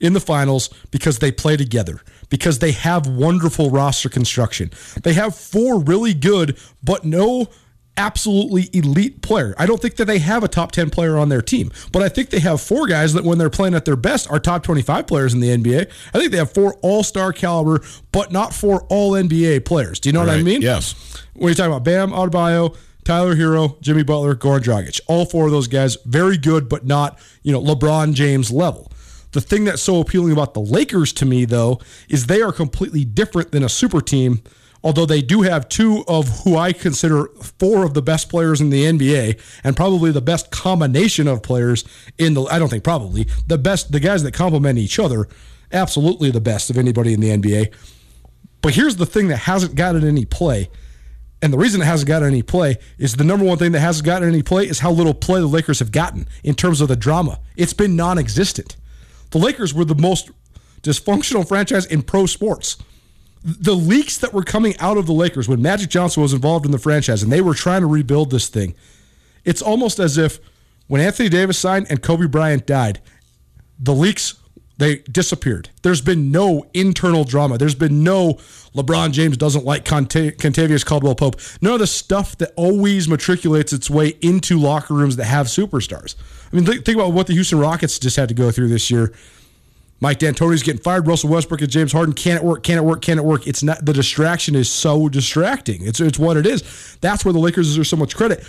in 0.01 0.13
the 0.13 0.21
finals 0.21 0.69
because 0.91 1.19
they 1.19 1.33
play 1.33 1.57
together, 1.57 2.01
because 2.29 2.59
they 2.59 2.73
have 2.73 3.07
wonderful 3.07 3.71
roster 3.71 4.09
construction. 4.09 4.71
They 5.03 5.15
have 5.15 5.35
four 5.35 5.81
really 5.81 6.15
good, 6.15 6.59
but 6.83 7.05
no 7.05 7.49
absolutely 7.99 8.71
elite 8.73 9.21
player. 9.21 9.55
I 9.59 9.67
don't 9.67 9.83
think 9.83 9.97
that 9.97 10.07
they 10.07 10.19
have 10.21 10.45
a 10.45 10.49
top 10.49 10.73
10 10.73 10.89
player 10.89 11.19
on 11.19 11.29
their 11.29 11.43
team, 11.43 11.71
but 11.93 12.01
I 12.01 12.09
think 12.09 12.31
they 12.31 12.39
have 12.39 12.61
four 12.61 12.87
guys 12.87 13.13
that 13.13 13.25
when 13.25 13.37
they're 13.37 13.51
playing 13.51 13.75
at 13.75 13.85
their 13.85 13.97
best 13.97 14.31
are 14.31 14.39
top 14.39 14.63
25 14.63 15.07
players 15.07 15.35
in 15.35 15.41
the 15.41 15.49
NBA. 15.49 15.91
I 16.15 16.19
think 16.19 16.31
they 16.31 16.39
have 16.39 16.53
four 16.53 16.75
all-star 16.81 17.33
caliber, 17.33 17.85
but 18.13 18.33
not 18.33 18.55
four 18.55 18.85
all 18.85 19.13
NBA 19.13 19.65
players. 19.65 20.01
Do 20.01 20.09
you 20.09 20.13
know 20.13 20.21
what 20.21 20.31
I 20.31 20.43
mean? 20.43 20.63
yes. 20.63 20.95
When 21.35 21.49
you're 21.49 21.55
talking 21.55 21.73
about 21.73 21.85
Bam 21.85 22.11
Adebayo, 22.11 22.77
Tyler 23.05 23.35
Herro, 23.37 23.81
Jimmy 23.81 24.03
Butler, 24.03 24.35
Goran 24.35 24.61
Dragic, 24.61 25.01
all 25.07 25.25
four 25.25 25.47
of 25.47 25.53
those 25.53 25.67
guys 25.69 25.97
very 26.05 26.37
good, 26.37 26.69
but 26.69 26.87
not, 26.87 27.19
you 27.43 27.53
know, 27.53 27.61
LeBron 27.61 28.13
James 28.15 28.51
level. 28.51 28.91
The 29.33 29.41
thing 29.41 29.65
that's 29.65 29.83
so 29.83 30.01
appealing 30.01 30.33
about 30.33 30.55
the 30.55 30.61
Lakers 30.61 31.13
to 31.15 31.27
me, 31.27 31.45
though, 31.45 31.81
is 32.09 32.27
they 32.27 32.43
are 32.43 32.53
completely 32.53 33.05
different 33.05 33.51
than 33.53 33.63
a 33.63 33.69
super 33.69 34.01
team 34.01 34.43
although 34.83 35.07
they 35.07 35.23
do 35.23 35.43
have 35.43 35.69
two 35.69 36.05
of 36.07 36.29
who 36.45 36.57
I 36.57 36.73
consider 36.73 37.27
four 37.59 37.85
of 37.85 37.95
the 37.95 38.03
best 38.03 38.29
players 38.29 38.61
in 38.61 38.71
the 38.71 38.85
NBA 38.85 39.41
and 39.65 39.77
probably 39.77 40.13
the 40.13 40.21
best 40.21 40.51
combination 40.51 41.27
of 41.27 41.43
players 41.43 41.85
in 42.19 42.35
the 42.35 42.43
I 42.45 42.59
don't 42.59 42.69
think 42.69 42.85
probably 42.85 43.27
the 43.47 43.59
best 43.59 43.93
the 43.93 44.01
guys 44.01 44.23
that 44.23 44.33
complement 44.33 44.79
each 44.79 44.99
other 44.99 45.29
absolutely 45.73 46.31
the 46.31 46.41
best 46.41 46.71
of 46.71 46.79
anybody 46.79 47.13
in 47.13 47.21
the 47.21 47.29
NBA. 47.29 47.75
But 48.63 48.75
here's 48.75 48.97
the 48.97 49.07
thing 49.07 49.29
that 49.29 49.39
hasn't 49.39 49.75
gotten 49.75 50.07
any 50.07 50.25
play. 50.25 50.71
And 51.41 51.53
the 51.53 51.59
reason 51.59 51.81
it 51.81 51.85
hasn't 51.85 52.09
gotten 52.09 52.29
any 52.29 52.43
play 52.43 52.79
is 52.99 53.15
the 53.15 53.25
number 53.25 53.45
one 53.45 53.59
thing 53.59 53.73
that 53.73 53.81
hasn't 53.81 54.05
gotten 54.05 54.29
any 54.29 54.43
play 54.43 54.65
is 54.67 54.81
how 54.81 54.91
little 54.91 55.15
play 55.15 55.41
the 55.41 55.47
Lakers 55.47 55.79
have 55.79 55.93
gotten 55.93 56.27
in 56.43 56.55
terms 56.55 56.81
of 56.81 56.89
the 56.89 56.97
drama. 56.97 57.39
It's 57.57 57.73
been 57.73 57.95
non 57.95 58.19
existent. 58.19 58.77
The 59.31 59.39
Lakers 59.39 59.73
were 59.73 59.85
the 59.85 59.95
most 59.95 60.31
dysfunctional 60.83 61.47
franchise 61.47 61.87
in 61.87 62.03
pro 62.03 62.27
sports 62.27 62.77
the 63.43 63.75
leaks 63.75 64.19
that 64.19 64.33
were 64.33 64.43
coming 64.43 64.77
out 64.79 64.97
of 64.97 65.07
the 65.07 65.13
Lakers 65.13 65.49
when 65.49 65.63
Magic 65.63 65.91
Johnson 65.91 66.23
was 66.23 66.33
involved 66.33 66.67
in 66.67 66.73
the 66.73 66.79
franchise 66.79 67.23
and 67.23 67.31
they 67.31 67.41
were 67.41 67.55
trying 67.55 67.83
to 67.83 67.87
rebuild 67.87 68.31
this 68.31 68.49
thing, 68.49 68.75
it's 69.45 69.63
almost 69.63 69.99
as 69.99 70.19
if 70.19 70.41
when 70.89 71.01
Anthony 71.01 71.29
Davis 71.29 71.59
signed 71.59 71.87
and 71.91 72.03
Kobe 72.03 72.27
Bryant 72.27 72.67
died, 72.67 73.01
the 73.79 73.95
leaks 73.95 74.35
they 74.79 74.99
disappeared. 75.11 75.71
There's 75.83 76.01
been 76.01 76.31
no 76.31 76.65
internal 76.73 77.25
drama. 77.25 77.59
There's 77.59 77.75
been 77.75 78.05
no 78.05 78.39
LeBron 78.75 79.11
James 79.11 79.37
doesn't 79.37 79.65
like 79.65 79.85
Kentavious 79.85 80.87
Caldwell 80.87 81.17
Pope. 81.17 81.41
None 81.61 81.73
of 81.73 81.81
the 81.81 81.87
stuff 81.87 82.39
that 82.39 82.53
always 82.55 83.09
matriculates 83.09 83.73
its 83.73 83.91
way 83.91 84.15
into 84.21 84.57
locker 84.57 84.95
rooms 84.95 85.17
that 85.17 85.25
have 85.25 85.47
superstars. 85.47 86.15
I 86.53 86.57
mean, 86.57 86.65
think 86.65 86.89
about 86.89 87.13
what 87.13 87.27
the 87.27 87.33
Houston 87.33 87.59
Rockets 87.59 87.99
just 87.99 88.17
had 88.17 88.29
to 88.29 88.35
go 88.35 88.53
through 88.53 88.69
this 88.69 88.91
year 88.91 89.13
Mike 90.01 90.19
D'Antoni's 90.21 90.63
getting 90.63 90.81
fired. 90.81 91.07
Russell 91.07 91.31
Westbrook 91.31 91.61
and 91.61 91.71
James 91.71 91.93
Harden. 91.93 92.15
Can 92.15 92.37
it 92.37 92.45
work? 92.45 92.63
Can 92.63 92.79
it 92.79 92.85
work? 92.85 93.03
Can 93.03 93.19
it 93.19 93.25
work? 93.25 93.47
It's 93.47 93.63
not. 93.63 93.85
The 93.85 93.93
distraction 93.93 94.55
is 94.55 94.71
so 94.71 95.09
distracting. 95.09 95.85
It's 95.85 96.01
it's 96.01 96.19
what 96.19 96.37
it 96.37 96.47
is. 96.47 96.97
That's 97.01 97.25
where 97.25 97.33
the 97.33 97.41
Lakers 97.41 97.69
deserve 97.69 97.87
so 97.87 97.97
much 97.97 98.17
credit. 98.17 98.47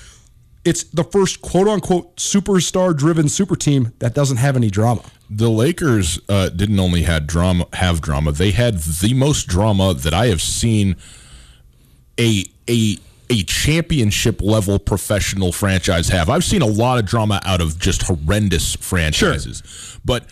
It's 0.63 0.83
the 0.83 1.03
first 1.03 1.41
quote 1.41 1.67
unquote 1.67 2.17
superstar 2.17 2.95
driven 2.95 3.29
super 3.29 3.55
team 3.55 3.93
that 3.99 4.13
doesn't 4.13 4.37
have 4.37 4.55
any 4.55 4.69
drama. 4.69 5.03
The 5.29 5.49
Lakers 5.49 6.19
uh, 6.29 6.49
didn't 6.49 6.79
only 6.79 7.03
had 7.03 7.25
drama 7.25 7.67
have 7.73 8.01
drama; 8.01 8.31
they 8.31 8.51
had 8.51 8.79
the 8.79 9.13
most 9.15 9.47
drama 9.47 9.93
that 9.93 10.13
I 10.13 10.27
have 10.27 10.41
seen. 10.41 10.97
A 12.19 12.43
a 12.69 12.97
a 13.31 13.43
championship 13.43 14.41
level 14.41 14.77
professional 14.79 15.51
franchise 15.51 16.09
have. 16.09 16.29
I've 16.29 16.43
seen 16.43 16.61
a 16.61 16.67
lot 16.67 16.99
of 16.99 17.05
drama 17.05 17.41
out 17.45 17.61
of 17.61 17.79
just 17.79 18.03
horrendous 18.03 18.75
franchises, 18.75 19.97
but 20.03 20.25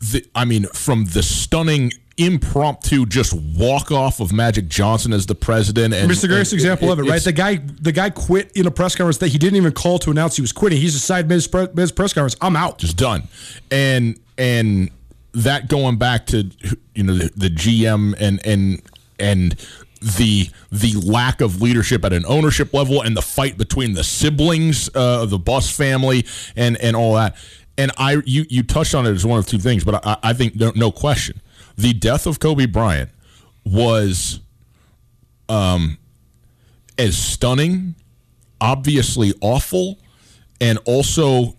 the, 0.00 0.24
I 0.34 0.44
mean, 0.44 0.66
from 0.66 1.06
the 1.06 1.22
stunning 1.22 1.92
impromptu 2.18 3.06
just 3.06 3.32
walk 3.32 3.92
off 3.92 4.20
of 4.20 4.32
Magic 4.32 4.68
Johnson 4.68 5.12
as 5.12 5.26
the 5.26 5.34
president, 5.34 5.94
and 5.94 6.10
It's 6.10 6.20
the 6.20 6.28
greatest 6.28 6.52
and 6.52 6.60
example 6.60 6.90
of 6.90 6.98
it, 6.98 7.02
right? 7.04 7.22
The 7.22 7.32
guy, 7.32 7.56
the 7.56 7.92
guy 7.92 8.10
quit 8.10 8.52
in 8.56 8.66
a 8.66 8.70
press 8.70 8.96
conference 8.96 9.18
that 9.18 9.28
he 9.28 9.38
didn't 9.38 9.56
even 9.56 9.72
call 9.72 9.98
to 10.00 10.10
announce 10.10 10.36
he 10.36 10.42
was 10.42 10.52
quitting. 10.52 10.80
He's 10.80 10.94
decided 10.94 11.28
mid 11.28 11.36
his 11.76 11.92
press 11.92 12.12
conference, 12.12 12.36
I'm 12.40 12.56
out. 12.56 12.78
just 12.78 12.96
done, 12.96 13.28
and 13.70 14.18
and 14.36 14.90
that 15.32 15.68
going 15.68 15.96
back 15.96 16.26
to 16.26 16.50
you 16.94 17.04
know 17.04 17.14
the, 17.14 17.30
the 17.36 17.50
GM 17.50 18.14
and 18.18 18.44
and 18.44 18.82
and 19.18 19.56
the 20.00 20.48
the 20.70 20.94
lack 21.04 21.40
of 21.40 21.60
leadership 21.60 22.04
at 22.04 22.12
an 22.12 22.24
ownership 22.26 22.72
level 22.72 23.02
and 23.02 23.16
the 23.16 23.22
fight 23.22 23.58
between 23.58 23.94
the 23.94 24.04
siblings 24.04 24.88
uh, 24.94 25.22
of 25.22 25.30
the 25.30 25.38
Buss 25.38 25.74
family 25.74 26.26
and 26.56 26.76
and 26.78 26.96
all 26.96 27.14
that. 27.14 27.36
And 27.78 27.92
I 27.96 28.20
you 28.26 28.44
you 28.50 28.62
touched 28.64 28.94
on 28.94 29.06
it 29.06 29.10
as 29.10 29.24
one 29.24 29.38
of 29.38 29.46
two 29.46 29.58
things, 29.58 29.84
but 29.84 30.04
I, 30.04 30.16
I 30.22 30.32
think 30.32 30.56
no, 30.56 30.72
no 30.74 30.90
question. 30.90 31.40
The 31.76 31.94
death 31.94 32.26
of 32.26 32.40
Kobe 32.40 32.66
Bryant 32.66 33.10
was 33.64 34.40
um 35.48 35.96
as 36.98 37.16
stunning, 37.16 37.94
obviously 38.60 39.32
awful, 39.40 39.98
and 40.60 40.78
also 40.84 41.56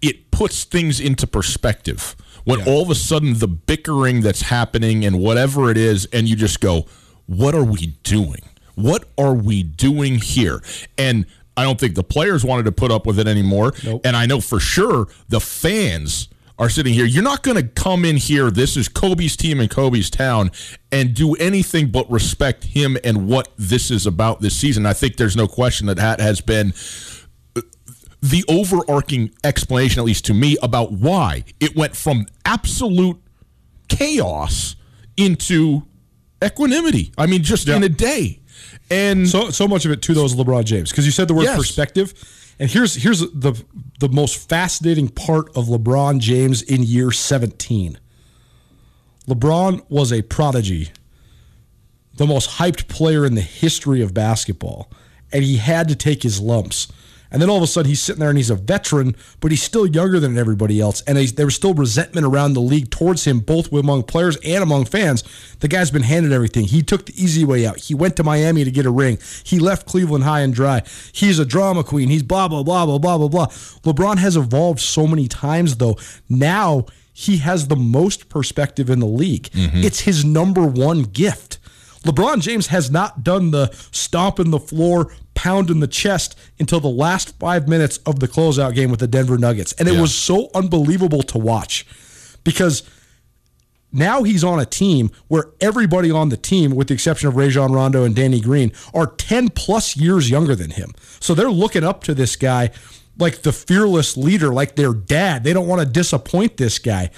it 0.00 0.30
puts 0.30 0.64
things 0.64 1.00
into 1.00 1.26
perspective. 1.26 2.16
When 2.44 2.66
all 2.66 2.82
of 2.82 2.90
a 2.90 2.94
sudden 2.94 3.38
the 3.38 3.48
bickering 3.48 4.20
that's 4.20 4.42
happening 4.42 5.04
and 5.04 5.20
whatever 5.20 5.70
it 5.70 5.76
is 5.76 6.06
and 6.12 6.28
you 6.28 6.36
just 6.36 6.60
go 6.60 6.86
what 7.26 7.54
are 7.54 7.64
we 7.64 7.86
doing? 8.02 8.42
What 8.74 9.04
are 9.18 9.34
we 9.34 9.62
doing 9.62 10.16
here? 10.16 10.62
And 10.98 11.26
i 11.56 11.62
don't 11.62 11.78
think 11.78 11.94
the 11.94 12.04
players 12.04 12.44
wanted 12.44 12.64
to 12.64 12.72
put 12.72 12.90
up 12.90 13.06
with 13.06 13.18
it 13.18 13.26
anymore. 13.26 13.72
And 14.04 14.16
i 14.16 14.26
know 14.26 14.40
for 14.40 14.60
sure 14.60 15.08
the 15.28 15.40
fans 15.40 16.28
are 16.58 16.68
sitting 16.68 16.94
here. 16.94 17.06
You're 17.06 17.24
not 17.24 17.42
going 17.42 17.56
to 17.56 17.66
come 17.66 18.04
in 18.04 18.16
here 18.16 18.50
this 18.50 18.76
is 18.76 18.88
kobe's 18.88 19.36
team 19.36 19.58
and 19.58 19.68
kobe's 19.70 20.10
town 20.10 20.50
and 20.92 21.14
do 21.14 21.34
anything 21.36 21.90
but 21.90 22.08
respect 22.10 22.64
him 22.64 22.96
and 23.02 23.26
what 23.26 23.48
this 23.56 23.90
is 23.90 24.06
about 24.06 24.40
this 24.40 24.54
season. 24.56 24.86
I 24.86 24.92
think 24.92 25.16
there's 25.16 25.36
no 25.36 25.48
question 25.48 25.86
that 25.88 25.96
that 25.96 26.20
has 26.20 26.40
been 26.40 26.72
uh, 27.56 27.62
the 28.20 28.44
overarching 28.48 29.30
explanation, 29.42 29.98
at 29.98 30.04
least 30.04 30.24
to 30.26 30.34
me, 30.34 30.56
about 30.62 30.92
why 30.92 31.44
it 31.58 31.74
went 31.74 31.96
from 31.96 32.26
absolute 32.44 33.20
chaos 33.88 34.76
into 35.16 35.82
equanimity. 36.44 37.12
I 37.18 37.26
mean, 37.26 37.42
just 37.42 37.68
in 37.68 37.82
a 37.82 37.88
day. 37.88 38.40
And 38.92 39.28
So 39.28 39.50
so 39.50 39.66
much 39.66 39.84
of 39.84 39.90
it 39.90 40.02
to 40.02 40.14
those 40.14 40.34
LeBron 40.34 40.64
James 40.64 40.90
because 40.90 41.06
you 41.06 41.12
said 41.12 41.28
the 41.28 41.34
word 41.34 41.44
Yes. 41.44 41.56
perspective, 41.56 42.12
and 42.58 42.70
here's 42.70 42.94
here's 42.94 43.20
the 43.20 43.54
the 44.00 44.08
most 44.08 44.48
fascinating 44.48 45.08
part 45.08 45.46
of 45.56 45.66
LeBron 45.66 46.18
James 46.20 46.62
in 46.62 46.82
year 46.82 47.10
17. 47.10 47.98
LeBron 49.28 49.82
was 49.88 50.12
a 50.12 50.22
prodigy, 50.22 50.90
the 52.16 52.26
most 52.26 52.50
hyped 52.58 52.88
player 52.88 53.24
in 53.24 53.34
the 53.34 53.40
history 53.40 54.02
of 54.02 54.12
basketball, 54.12 54.90
and 55.32 55.44
he 55.44 55.56
had 55.56 55.88
to 55.88 55.94
take 55.94 56.22
his 56.22 56.40
lumps. 56.40 56.88
And 57.32 57.42
then 57.42 57.50
all 57.50 57.56
of 57.56 57.62
a 57.62 57.66
sudden, 57.66 57.88
he's 57.88 58.00
sitting 58.00 58.20
there 58.20 58.28
and 58.28 58.38
he's 58.38 58.50
a 58.50 58.54
veteran, 58.54 59.16
but 59.40 59.50
he's 59.50 59.62
still 59.62 59.86
younger 59.86 60.20
than 60.20 60.38
everybody 60.38 60.80
else. 60.80 61.02
And 61.02 61.18
there 61.18 61.46
was 61.46 61.54
still 61.54 61.74
resentment 61.74 62.26
around 62.26 62.52
the 62.52 62.60
league 62.60 62.90
towards 62.90 63.24
him, 63.24 63.40
both 63.40 63.72
among 63.72 64.04
players 64.04 64.36
and 64.44 64.62
among 64.62 64.84
fans. 64.84 65.24
The 65.60 65.68
guy's 65.68 65.90
been 65.90 66.02
handed 66.02 66.32
everything. 66.32 66.66
He 66.66 66.82
took 66.82 67.06
the 67.06 67.22
easy 67.22 67.44
way 67.44 67.66
out. 67.66 67.78
He 67.78 67.94
went 67.94 68.16
to 68.16 68.24
Miami 68.24 68.64
to 68.64 68.70
get 68.70 68.86
a 68.86 68.90
ring. 68.90 69.18
He 69.44 69.58
left 69.58 69.86
Cleveland 69.86 70.24
high 70.24 70.40
and 70.40 70.54
dry. 70.54 70.82
He's 71.12 71.38
a 71.38 71.46
drama 71.46 71.82
queen. 71.82 72.08
He's 72.08 72.22
blah, 72.22 72.48
blah, 72.48 72.62
blah, 72.62 72.86
blah, 72.86 72.98
blah, 72.98 73.18
blah, 73.18 73.28
blah. 73.28 73.46
LeBron 73.46 74.18
has 74.18 74.36
evolved 74.36 74.80
so 74.80 75.06
many 75.06 75.26
times, 75.26 75.76
though. 75.78 75.96
Now 76.28 76.86
he 77.12 77.38
has 77.38 77.68
the 77.68 77.76
most 77.76 78.28
perspective 78.28 78.90
in 78.90 79.00
the 79.00 79.06
league. 79.06 79.44
Mm-hmm. 79.50 79.78
It's 79.78 80.00
his 80.00 80.24
number 80.24 80.66
one 80.66 81.02
gift. 81.02 81.58
LeBron 82.02 82.40
James 82.40 82.68
has 82.68 82.90
not 82.90 83.22
done 83.24 83.50
the 83.50 83.70
stomp 83.92 84.38
in 84.40 84.50
the 84.50 84.58
floor, 84.58 85.14
pound 85.34 85.70
in 85.70 85.80
the 85.80 85.86
chest 85.86 86.36
until 86.58 86.80
the 86.80 86.88
last 86.88 87.38
five 87.38 87.68
minutes 87.68 87.98
of 88.06 88.20
the 88.20 88.28
closeout 88.28 88.74
game 88.74 88.90
with 88.90 89.00
the 89.00 89.06
Denver 89.06 89.38
Nuggets. 89.38 89.72
And 89.74 89.88
it 89.88 89.94
Yeah. 89.94 90.00
was 90.00 90.14
so 90.14 90.50
unbelievable 90.54 91.22
to 91.22 91.38
watch 91.38 91.86
because 92.44 92.82
now 93.92 94.22
he's 94.22 94.42
on 94.42 94.58
a 94.58 94.64
team 94.64 95.10
where 95.28 95.46
everybody 95.60 96.10
on 96.10 96.30
the 96.30 96.36
team, 96.36 96.74
with 96.74 96.88
the 96.88 96.94
exception 96.94 97.28
of 97.28 97.36
Rajon 97.36 97.72
Rondo 97.72 98.04
and 98.04 98.14
Danny 98.14 98.40
Green, 98.40 98.72
are 98.94 99.06
10 99.06 99.50
plus 99.50 99.96
years 99.96 100.30
younger 100.30 100.54
than 100.56 100.70
him. 100.70 100.92
So 101.20 101.34
they're 101.34 101.50
looking 101.50 101.84
up 101.84 102.02
to 102.04 102.14
this 102.14 102.34
guy 102.36 102.70
like 103.18 103.42
the 103.42 103.52
fearless 103.52 104.16
leader, 104.16 104.52
like 104.52 104.76
their 104.76 104.94
dad. 104.94 105.44
They 105.44 105.52
don't 105.52 105.66
want 105.68 105.80
to 105.80 105.86
disappoint 105.86 106.56
this 106.56 106.78
guy. 106.78 107.10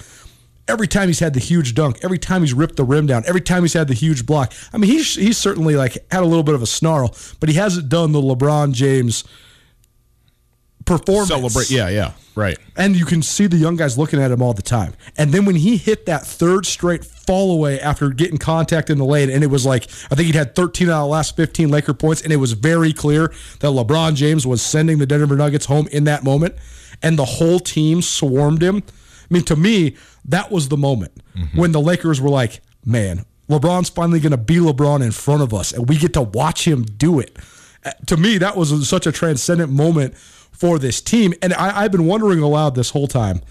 Every 0.67 0.87
time 0.87 1.09
he's 1.09 1.19
had 1.19 1.33
the 1.35 1.39
huge 1.39 1.75
dunk, 1.75 1.99
every 2.01 2.17
time 2.17 2.41
he's 2.41 2.53
ripped 2.53 2.75
the 2.75 2.83
rim 2.83 3.05
down, 3.05 3.23
every 3.27 3.41
time 3.41 3.61
he's 3.61 3.73
had 3.73 3.87
the 3.87 3.93
huge 3.93 4.25
block. 4.25 4.51
I 4.73 4.77
mean, 4.77 4.89
he's 4.89 5.15
he's 5.15 5.37
certainly 5.37 5.75
like 5.75 5.93
had 6.11 6.23
a 6.23 6.25
little 6.25 6.43
bit 6.43 6.55
of 6.55 6.61
a 6.61 6.67
snarl, 6.67 7.15
but 7.39 7.49
he 7.49 7.55
hasn't 7.55 7.87
done 7.87 8.13
the 8.13 8.21
LeBron 8.21 8.73
James 8.73 9.23
performance. 10.85 11.29
celebrate. 11.29 11.69
Yeah, 11.69 11.89
yeah, 11.89 12.11
right. 12.35 12.57
And 12.75 12.95
you 12.95 13.05
can 13.05 13.21
see 13.21 13.47
the 13.47 13.57
young 13.57 13.75
guys 13.75 13.97
looking 13.97 14.21
at 14.21 14.31
him 14.31 14.41
all 14.41 14.53
the 14.53 14.61
time. 14.61 14.93
And 15.17 15.31
then 15.31 15.45
when 15.45 15.55
he 15.55 15.77
hit 15.77 16.05
that 16.05 16.25
third 16.25 16.65
straight 16.65 17.03
fall 17.03 17.51
away 17.51 17.79
after 17.79 18.09
getting 18.09 18.37
contact 18.37 18.89
in 18.89 18.97
the 18.97 19.05
lane, 19.05 19.29
and 19.29 19.43
it 19.43 19.47
was 19.47 19.65
like, 19.65 19.83
I 20.11 20.15
think 20.15 20.27
he'd 20.27 20.35
had 20.35 20.55
13 20.55 20.89
out 20.89 21.01
of 21.01 21.03
the 21.03 21.07
last 21.07 21.35
15 21.35 21.69
Laker 21.69 21.93
points, 21.93 22.21
and 22.21 22.31
it 22.31 22.37
was 22.37 22.53
very 22.53 22.93
clear 22.93 23.27
that 23.59 23.67
LeBron 23.67 24.15
James 24.15 24.45
was 24.47 24.61
sending 24.61 24.99
the 24.99 25.05
Denver 25.05 25.35
Nuggets 25.35 25.65
home 25.65 25.87
in 25.91 26.05
that 26.05 26.23
moment, 26.23 26.55
and 27.01 27.17
the 27.17 27.25
whole 27.25 27.59
team 27.59 28.01
swarmed 28.01 28.61
him. 28.61 28.83
I 29.29 29.33
mean, 29.33 29.43
to 29.43 29.55
me, 29.55 29.95
that 30.25 30.51
was 30.51 30.69
the 30.69 30.77
moment 30.77 31.11
when 31.55 31.71
the 31.71 31.81
Lakers 31.81 32.21
were 32.21 32.29
like, 32.29 32.61
man, 32.85 33.25
LeBron's 33.49 33.89
finally 33.89 34.19
going 34.19 34.31
to 34.31 34.37
be 34.37 34.55
LeBron 34.55 35.03
in 35.03 35.11
front 35.11 35.41
of 35.41 35.53
us, 35.53 35.71
and 35.71 35.87
we 35.89 35.97
get 35.97 36.13
to 36.13 36.21
watch 36.21 36.67
him 36.67 36.83
do 36.83 37.19
it. 37.19 37.35
Uh, 37.83 37.91
To 38.07 38.17
me, 38.17 38.37
that 38.37 38.55
was 38.55 38.87
such 38.89 39.05
a 39.05 39.11
transcendent 39.11 39.71
moment 39.71 40.15
for 40.17 40.79
this 40.79 41.01
team. 41.01 41.33
And 41.41 41.53
I, 41.53 41.83
I've 41.83 41.91
been 41.91 42.05
wondering 42.05 42.39
aloud 42.39 42.75
this 42.75 42.91
whole 42.91 43.07
time 43.07 43.41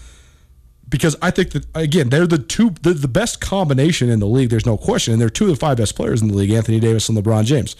because 0.89 1.15
I 1.21 1.31
think 1.31 1.51
that 1.51 1.65
again 1.75 2.09
they're 2.09 2.27
the 2.27 2.37
two 2.39 2.71
they're 2.81 2.93
the 2.93 3.07
best 3.07 3.39
combination 3.41 4.09
in 4.09 4.19
the 4.19 4.27
league. 4.27 4.49
There's 4.49 4.65
no 4.65 4.77
question, 4.77 5.13
and 5.13 5.21
they're 5.21 5.29
two 5.29 5.45
of 5.45 5.51
the 5.51 5.55
five 5.55 5.77
best 5.77 5.95
players 5.95 6.21
in 6.21 6.27
the 6.29 6.33
league: 6.35 6.51
Anthony 6.51 6.79
Davis 6.79 7.07
and 7.09 7.17
LeBron 7.17 7.45
James. 7.45 7.75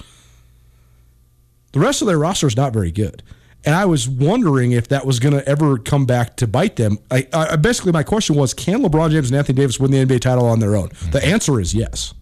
The 1.73 1.79
rest 1.79 2.01
of 2.01 2.07
their 2.07 2.17
roster 2.17 2.47
is 2.47 2.55
not 2.55 2.71
very 2.73 2.91
good, 2.91 3.21
and 3.65 3.75
I 3.75 3.85
was 3.85 4.07
wondering 4.07 4.71
if 4.71 4.87
that 4.89 5.05
was 5.05 5.19
going 5.19 5.33
to 5.33 5.47
ever 5.47 5.77
come 5.77 6.05
back 6.05 6.35
to 6.37 6.47
bite 6.47 6.75
them. 6.75 6.97
I, 7.11 7.27
I 7.33 7.55
basically 7.55 7.91
my 7.91 8.03
question 8.03 8.35
was: 8.35 8.53
Can 8.53 8.81
LeBron 8.83 9.11
James 9.11 9.29
and 9.29 9.37
Anthony 9.37 9.57
Davis 9.57 9.79
win 9.79 9.91
the 9.91 9.97
NBA 10.05 10.21
title 10.21 10.45
on 10.45 10.59
their 10.59 10.75
own? 10.75 10.89
The 11.11 11.23
answer 11.25 11.59
is 11.59 11.73
yes. 11.73 12.13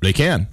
They 0.00 0.12
can. 0.12 0.48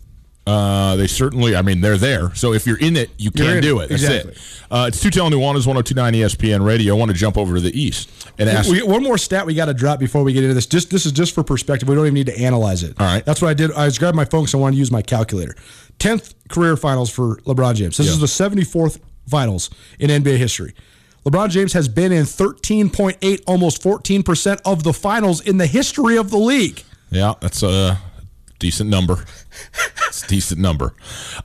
Uh, 0.47 0.95
they 0.95 1.05
certainly. 1.07 1.55
I 1.55 1.61
mean, 1.61 1.81
they're 1.81 1.97
there. 1.97 2.33
So 2.33 2.51
if 2.53 2.65
you're 2.65 2.79
in 2.79 2.97
it, 2.97 3.11
you 3.17 3.29
can 3.29 3.61
do 3.61 3.79
it. 3.79 3.89
That's 3.89 4.01
Exactly. 4.01 4.31
it. 4.31 4.37
Uh, 4.71 4.85
it's 4.87 5.03
Tutel 5.03 5.25
and 5.27 5.35
Nuanez, 5.35 5.67
1029 5.67 6.13
ESPN 6.13 6.65
Radio. 6.65 6.95
I 6.95 6.97
want 6.97 7.12
to 7.12 7.17
jump 7.17 7.38
over 7.38 7.55
to 7.55 7.62
the 7.62 7.79
East 7.79 8.10
and 8.39 8.49
ask. 8.49 8.69
We, 8.69 8.81
one 8.81 9.03
more 9.03 9.19
stat 9.19 9.45
we 9.45 9.53
got 9.53 9.65
to 9.65 9.73
drop 9.73 9.99
before 9.99 10.23
we 10.23 10.34
get 10.34 10.43
into 10.43 10.55
this. 10.55 10.65
Just 10.65 10.89
this 10.89 11.05
is 11.05 11.12
just 11.12 11.36
for 11.36 11.43
perspective. 11.43 11.88
We 11.88 11.93
don't 11.95 12.05
even 12.05 12.15
need 12.15 12.25
to 12.27 12.39
analyze 12.39 12.81
it. 12.84 12.99
All 12.99 13.05
right. 13.05 13.23
That's 13.23 13.41
what 13.41 13.49
I 13.49 13.53
did. 13.53 13.71
I 13.73 13.86
was 13.86 13.99
grabbing 13.99 14.15
my 14.15 14.25
phone 14.25 14.41
because 14.43 14.55
I 14.55 14.57
wanted 14.57 14.73
to 14.75 14.79
use 14.79 14.91
my 14.91 15.03
calculator. 15.03 15.55
Tenth 15.99 16.34
career 16.49 16.75
finals 16.75 17.12
for 17.12 17.36
LeBron 17.41 17.75
James. 17.75 17.97
This 17.97 18.07
Yeah. 18.07 18.13
is 18.13 18.19
the 18.19 18.27
seventy 18.27 18.63
fourth 18.63 18.99
finals 19.32 19.70
in 20.00 20.10
NBA 20.12 20.38
history. 20.38 20.74
LeBron 21.26 21.50
James 21.50 21.74
has 21.74 21.88
been 21.88 22.12
in 22.12 22.26
thirteen 22.26 22.89
point 22.89 23.17
eight, 23.22 23.41
almost 23.48 23.82
fourteen 23.82 24.22
percent 24.24 24.60
of 24.65 24.84
the 24.84 24.94
finals 24.94 25.41
in 25.41 25.58
the 25.58 25.67
history 25.67 26.17
of 26.17 26.30
the 26.30 26.38
league. 26.38 26.84
Yeah, 27.10 27.34
that's 27.41 27.63
a 27.63 28.00
decent 28.60 28.89
number. 28.89 29.26
it's 30.08 30.24
a 30.24 30.28
decent 30.28 30.60
number. 30.60 30.94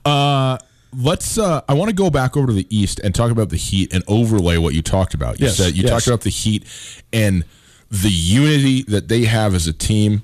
Uh, 0.05 0.59
let's. 0.97 1.37
Uh, 1.39 1.61
I 1.69 1.75
want 1.75 1.91
to 1.91 1.95
go 1.95 2.09
back 2.11 2.37
over 2.37 2.47
to 2.47 2.53
the 2.53 2.67
East 2.75 3.01
and 3.05 3.15
talk 3.15 3.31
about 3.31 3.51
the 3.51 3.57
Heat 3.59 3.93
and 3.93 4.03
overlay 4.09 4.57
what 4.57 4.75
you 4.75 4.83
talked 4.83 5.13
about. 5.15 5.41
You 5.41 5.47
Yes, 5.47 5.57
said 5.59 5.77
you 5.77 5.83
yes. 5.83 5.91
talked 5.91 6.07
about 6.07 6.21
the 6.23 6.31
Heat 6.31 6.65
and 7.13 7.45
the 7.91 8.11
unity 8.11 8.83
that 8.85 9.09
they 9.09 9.25
have 9.25 9.55
as 9.55 9.67
a 9.67 9.73
team 9.73 10.23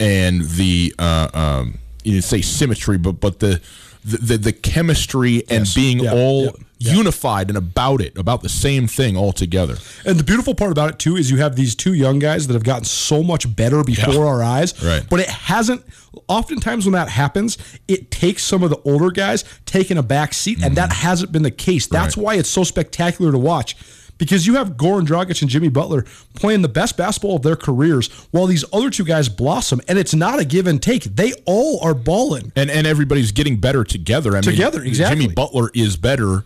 and 0.00 0.42
the 0.42 0.92
uh, 0.98 1.28
um, 1.34 1.78
you 2.04 2.12
didn't 2.12 2.24
say 2.24 2.40
symmetry, 2.42 2.98
but 2.98 3.20
but 3.20 3.38
the 3.38 3.60
the, 4.10 4.16
the, 4.18 4.38
the 4.38 4.52
chemistry 4.52 5.40
and 5.50 5.66
Yes. 5.66 5.74
being 5.74 5.98
Yeah, 6.00 6.12
all 6.14 6.44
yeah, 6.44 6.50
yeah. 6.78 6.92
unified 6.94 7.48
and 7.48 7.58
about 7.58 8.00
it, 8.00 8.16
about 8.16 8.42
the 8.42 8.48
same 8.48 8.86
thing 8.86 9.16
all 9.16 9.32
together. 9.32 9.76
And 10.04 10.18
the 10.18 10.24
beautiful 10.24 10.54
part 10.54 10.72
about 10.72 10.90
it 10.90 10.98
too 10.98 11.16
is 11.16 11.30
you 11.30 11.38
have 11.38 11.56
these 11.56 11.74
two 11.74 11.94
young 11.94 12.18
guys 12.18 12.46
that 12.46 12.54
have 12.54 12.64
gotten 12.64 12.84
so 12.84 13.22
much 13.22 13.54
better 13.56 13.82
before 13.84 14.26
our 14.26 14.42
eyes. 14.42 14.80
Right. 14.82 15.04
But 15.08 15.20
it 15.20 15.28
hasn't 15.28 15.84
oftentimes 16.28 16.84
when 16.86 16.92
that 16.94 17.08
happens, 17.08 17.58
it 17.86 18.10
takes 18.10 18.42
some 18.42 18.62
of 18.62 18.70
the 18.70 18.80
older 18.84 19.10
guys 19.10 19.44
taking 19.66 19.98
a 19.98 20.02
back 20.02 20.32
seat, 20.34 20.62
and 20.62 20.76
that 20.76 20.92
hasn't 20.92 21.32
been 21.32 21.42
the 21.42 21.50
case. 21.50 21.86
That's 21.86 22.14
Mm-hmm. 22.14 22.20
Right. 22.20 22.24
why 22.24 22.34
it's 22.36 22.48
so 22.50 22.64
spectacular 22.64 23.32
to 23.32 23.38
watch. 23.38 23.76
Because 24.18 24.46
you 24.46 24.56
have 24.56 24.70
Goran 24.76 25.06
Dragic 25.06 25.40
and 25.42 25.50
Jimmy 25.50 25.68
Butler 25.68 26.04
playing 26.34 26.62
the 26.62 26.68
best 26.68 26.96
basketball 26.96 27.36
of 27.36 27.42
their 27.42 27.54
careers 27.56 28.08
while 28.32 28.46
these 28.46 28.64
other 28.72 28.90
two 28.90 29.04
guys 29.04 29.28
blossom. 29.28 29.80
And 29.88 29.96
it's 29.98 30.12
not 30.14 30.40
a 30.40 30.44
give 30.44 30.66
and 30.66 30.82
take. 30.82 31.04
They 31.04 31.32
all 31.46 31.78
are 31.82 31.94
balling. 31.94 32.52
and 32.56 32.68
and 32.70 32.86
everybody's 32.86 33.30
getting 33.32 33.56
better 33.58 33.84
together. 33.84 34.36
I 34.36 34.40
Together, 34.40 34.80
mean, 34.80 34.88
exactly. 34.88 35.22
Jimmy 35.22 35.34
Butler 35.34 35.70
is 35.72 35.96
better 35.96 36.44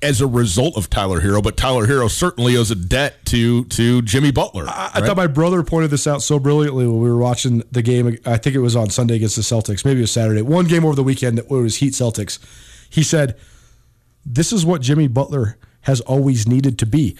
as 0.00 0.20
a 0.20 0.26
result 0.28 0.76
of 0.76 0.88
Tyler 0.88 1.20
Herro, 1.20 1.42
but 1.42 1.56
Tyler 1.56 1.86
Herro 1.86 2.08
certainly 2.08 2.56
owes 2.56 2.70
a 2.70 2.74
debt 2.76 3.24
to 3.26 3.64
to 3.64 4.02
Jimmy 4.02 4.30
Butler. 4.30 4.66
I, 4.68 4.90
I 4.94 5.00
thought 5.00 5.16
my 5.16 5.26
brother 5.26 5.62
pointed 5.62 5.90
this 5.90 6.06
out 6.06 6.22
so 6.22 6.38
brilliantly 6.38 6.86
when 6.86 7.00
we 7.00 7.08
were 7.10 7.16
watching 7.16 7.64
the 7.72 7.82
game. 7.82 8.16
I 8.24 8.36
think 8.36 8.54
it 8.54 8.60
was 8.60 8.76
on 8.76 8.90
Sunday 8.90 9.16
against 9.16 9.36
the 9.36 9.42
Celtics. 9.42 9.84
Maybe 9.84 10.00
it 10.00 10.02
was 10.02 10.12
Saturday. 10.12 10.42
One 10.42 10.66
game 10.66 10.84
over 10.84 10.94
the 10.94 11.02
weekend 11.02 11.38
that 11.38 11.50
was 11.50 11.76
Heat 11.76 11.94
Celtics. 11.94 12.38
He 12.90 13.02
said, 13.02 13.36
"This 14.24 14.52
is 14.52 14.64
what 14.64 14.82
Jimmy 14.82 15.08
Butler 15.08 15.56
has 15.82 16.00
always 16.02 16.46
needed 16.46 16.78
to 16.78 16.86
be. 16.86 17.16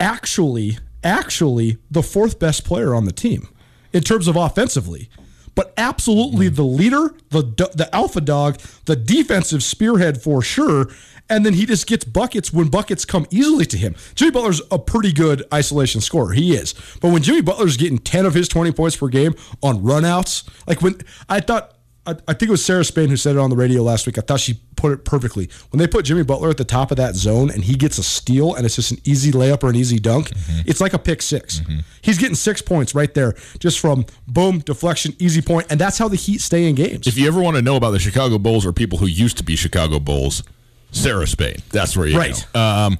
Actually, 0.00 0.78
actually, 1.02 1.78
the 1.90 2.02
fourth 2.02 2.38
best 2.38 2.64
player 2.64 2.94
on 2.94 3.04
the 3.04 3.12
team 3.12 3.48
in 3.92 4.02
terms 4.02 4.28
of 4.28 4.36
offensively." 4.36 5.08
But 5.54 5.72
absolutely 5.76 6.48
hmm. 6.48 6.54
the 6.54 6.64
leader, 6.64 7.14
the 7.30 7.42
the 7.42 7.88
alpha 7.92 8.20
dog, 8.20 8.58
the 8.86 8.96
defensive 8.96 9.62
spearhead 9.62 10.20
for 10.20 10.42
sure, 10.42 10.90
and 11.28 11.44
then 11.44 11.54
he 11.54 11.66
just 11.66 11.86
gets 11.86 12.04
buckets 12.04 12.52
when 12.52 12.68
buckets 12.68 13.04
come 13.04 13.26
easily 13.30 13.64
to 13.66 13.78
him. 13.78 13.94
Jimmy 14.14 14.32
Butler's 14.32 14.60
a 14.70 14.78
pretty 14.78 15.12
good 15.12 15.44
isolation 15.52 16.00
scorer. 16.00 16.32
He 16.32 16.54
is. 16.54 16.74
But 17.00 17.10
when 17.10 17.22
Jimmy 17.22 17.40
Butler's 17.40 17.76
getting 17.76 17.98
10 17.98 18.26
of 18.26 18.34
his 18.34 18.48
20 18.48 18.72
points 18.72 18.96
per 18.96 19.08
game 19.08 19.34
on 19.62 19.82
runouts, 19.82 20.48
like 20.66 20.82
when 20.82 21.00
I 21.28 21.40
thought 21.40 21.73
I, 22.06 22.12
I 22.28 22.34
think 22.34 22.48
it 22.48 22.50
was 22.50 22.64
Sarah 22.64 22.84
Spain 22.84 23.08
who 23.08 23.16
said 23.16 23.36
it 23.36 23.38
on 23.38 23.48
the 23.50 23.56
radio 23.56 23.82
last 23.82 24.06
week. 24.06 24.18
I 24.18 24.20
thought 24.20 24.40
she 24.40 24.60
put 24.76 24.92
it 24.92 25.04
perfectly. 25.04 25.48
When 25.70 25.78
they 25.78 25.86
put 25.86 26.04
Jimmy 26.04 26.22
Butler 26.22 26.50
at 26.50 26.58
the 26.58 26.64
top 26.64 26.90
of 26.90 26.98
that 26.98 27.14
zone 27.14 27.50
and 27.50 27.64
he 27.64 27.74
gets 27.74 27.96
a 27.98 28.02
steal 28.02 28.54
and 28.54 28.66
it's 28.66 28.76
just 28.76 28.90
an 28.92 28.98
easy 29.04 29.32
layup 29.32 29.62
or 29.62 29.70
an 29.70 29.76
easy 29.76 29.98
dunk, 29.98 30.30
it's 30.66 30.80
like 30.80 30.92
a 30.92 30.98
pick 30.98 31.22
6 31.22 31.62
He's 32.02 32.18
getting 32.18 32.34
six 32.34 32.60
points 32.60 32.94
right 32.94 33.12
there 33.14 33.32
just 33.58 33.80
from 33.80 34.04
boom, 34.28 34.58
deflection, 34.58 35.14
easy 35.18 35.40
point, 35.40 35.66
and 35.70 35.80
that's 35.80 35.96
how 35.96 36.08
the 36.08 36.16
Heat 36.16 36.40
stay 36.42 36.68
in 36.68 36.74
games. 36.74 37.06
if 37.06 37.16
you 37.16 37.26
ever 37.26 37.40
want 37.40 37.56
to 37.56 37.62
know 37.62 37.76
about 37.76 37.92
the 37.92 37.98
Chicago 37.98 38.38
Bulls 38.38 38.66
or 38.66 38.72
people 38.74 38.98
who 38.98 39.06
used 39.06 39.38
to 39.38 39.42
be 39.44 39.56
Chicago 39.56 39.98
Bulls, 39.98 40.42
Sarah 40.90 41.26
Spain. 41.26 41.56
That's 41.70 41.96
where 41.96 42.06
you 42.06 42.18
Right. 42.18 42.46
go. 42.52 42.60
Um, 42.60 42.98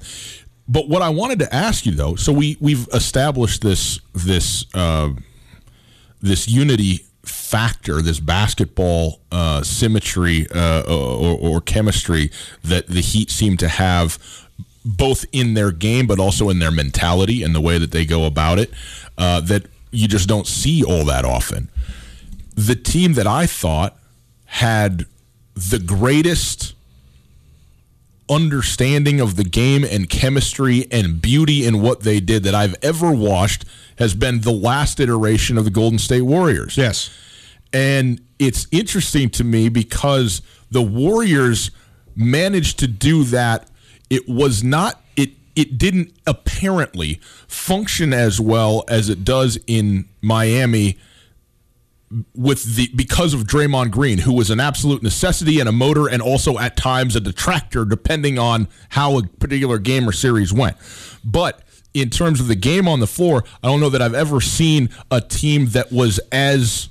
but 0.67 0.89
what 0.89 1.03
I 1.03 1.09
wanted 1.09 1.37
to 1.39 1.53
ask 1.53 1.85
you 1.85 1.91
though, 1.91 2.15
so 2.15 2.33
we 2.33 2.57
we've 2.59 2.87
established 2.91 3.61
this 3.61 3.99
this 4.15 4.65
uh, 4.73 5.11
this 6.21 6.47
unity 6.47 7.04
factor, 7.27 8.01
this 8.01 8.19
basketball 8.19 9.19
uh, 9.31 9.63
symmetry 9.63 10.47
uh, 10.51 10.81
or, 10.87 11.37
or 11.37 11.61
chemistry 11.61 12.31
that 12.63 12.87
the 12.87 13.01
Heat 13.01 13.29
seem 13.29 13.57
to 13.57 13.67
have, 13.67 14.17
both 14.83 15.25
in 15.31 15.53
their 15.53 15.71
game 15.71 16.07
but 16.07 16.19
also 16.19 16.49
in 16.49 16.59
their 16.59 16.71
mentality 16.71 17.43
and 17.43 17.53
the 17.53 17.61
way 17.61 17.77
that 17.77 17.91
they 17.91 18.05
go 18.05 18.25
about 18.25 18.59
it, 18.59 18.71
uh, 19.17 19.41
that 19.41 19.65
you 19.91 20.07
just 20.07 20.27
don't 20.27 20.47
see 20.47 20.83
all 20.83 21.05
that 21.05 21.25
often. 21.25 21.69
The 22.55 22.75
team 22.75 23.13
that 23.13 23.27
I 23.27 23.45
thought 23.45 23.97
had 24.45 25.05
the 25.55 25.79
greatest 25.79 26.73
understanding 28.29 29.21
of 29.21 29.35
the 29.35 29.43
game 29.43 29.83
and 29.83 30.09
chemistry 30.09 30.87
and 30.91 31.21
beauty 31.21 31.65
in 31.65 31.81
what 31.81 32.01
they 32.01 32.19
did 32.19 32.43
that 32.43 32.55
I've 32.55 32.75
ever 32.81 33.11
watched 33.11 33.65
has 33.97 34.13
been 34.13 34.41
the 34.41 34.51
last 34.51 34.99
iteration 34.99 35.57
of 35.57 35.65
the 35.65 35.71
Golden 35.71 35.99
State 35.99 36.21
Warriors. 36.23 36.77
Yes. 36.77 37.09
And 37.73 38.21
it's 38.39 38.67
interesting 38.71 39.29
to 39.31 39.43
me 39.43 39.69
because 39.69 40.41
the 40.71 40.81
Warriors 40.81 41.71
managed 42.15 42.79
to 42.79 42.87
do 42.87 43.23
that. 43.25 43.69
It 44.09 44.27
was 44.27 44.63
not 44.63 45.01
it 45.15 45.31
it 45.55 45.77
didn't 45.77 46.13
apparently 46.27 47.19
function 47.47 48.13
as 48.13 48.39
well 48.39 48.83
as 48.87 49.09
it 49.09 49.23
does 49.23 49.57
in 49.67 50.07
Miami 50.21 50.97
with 52.33 52.75
the 52.75 52.89
because 52.95 53.33
of 53.33 53.41
Draymond 53.41 53.91
Green, 53.91 54.19
who 54.19 54.33
was 54.33 54.49
an 54.49 54.59
absolute 54.59 55.01
necessity 55.01 55.59
and 55.59 55.67
a 55.67 55.71
motor, 55.71 56.07
and 56.07 56.21
also 56.21 56.57
at 56.57 56.77
times 56.77 57.15
a 57.15 57.19
detractor, 57.19 57.83
depending 57.83 58.37
on 58.37 58.67
how 58.89 59.17
a 59.17 59.23
particular 59.23 59.79
game 59.79 60.07
or 60.07 60.11
series 60.11 60.53
went. 60.53 60.77
But 61.23 61.61
in 61.95 62.09
terms 62.09 62.41
of 62.41 62.47
the 62.47 62.55
game 62.55 62.87
on 62.87 62.99
the 62.99 63.07
floor, 63.07 63.43
I 63.63 63.67
don't 63.67 63.79
know 63.79 63.89
that 63.89 64.01
I've 64.01 64.13
ever 64.13 64.41
seen 64.41 64.89
a 65.09 65.21
team 65.21 65.67
that 65.67 65.91
was 65.91 66.19
as 66.31 66.89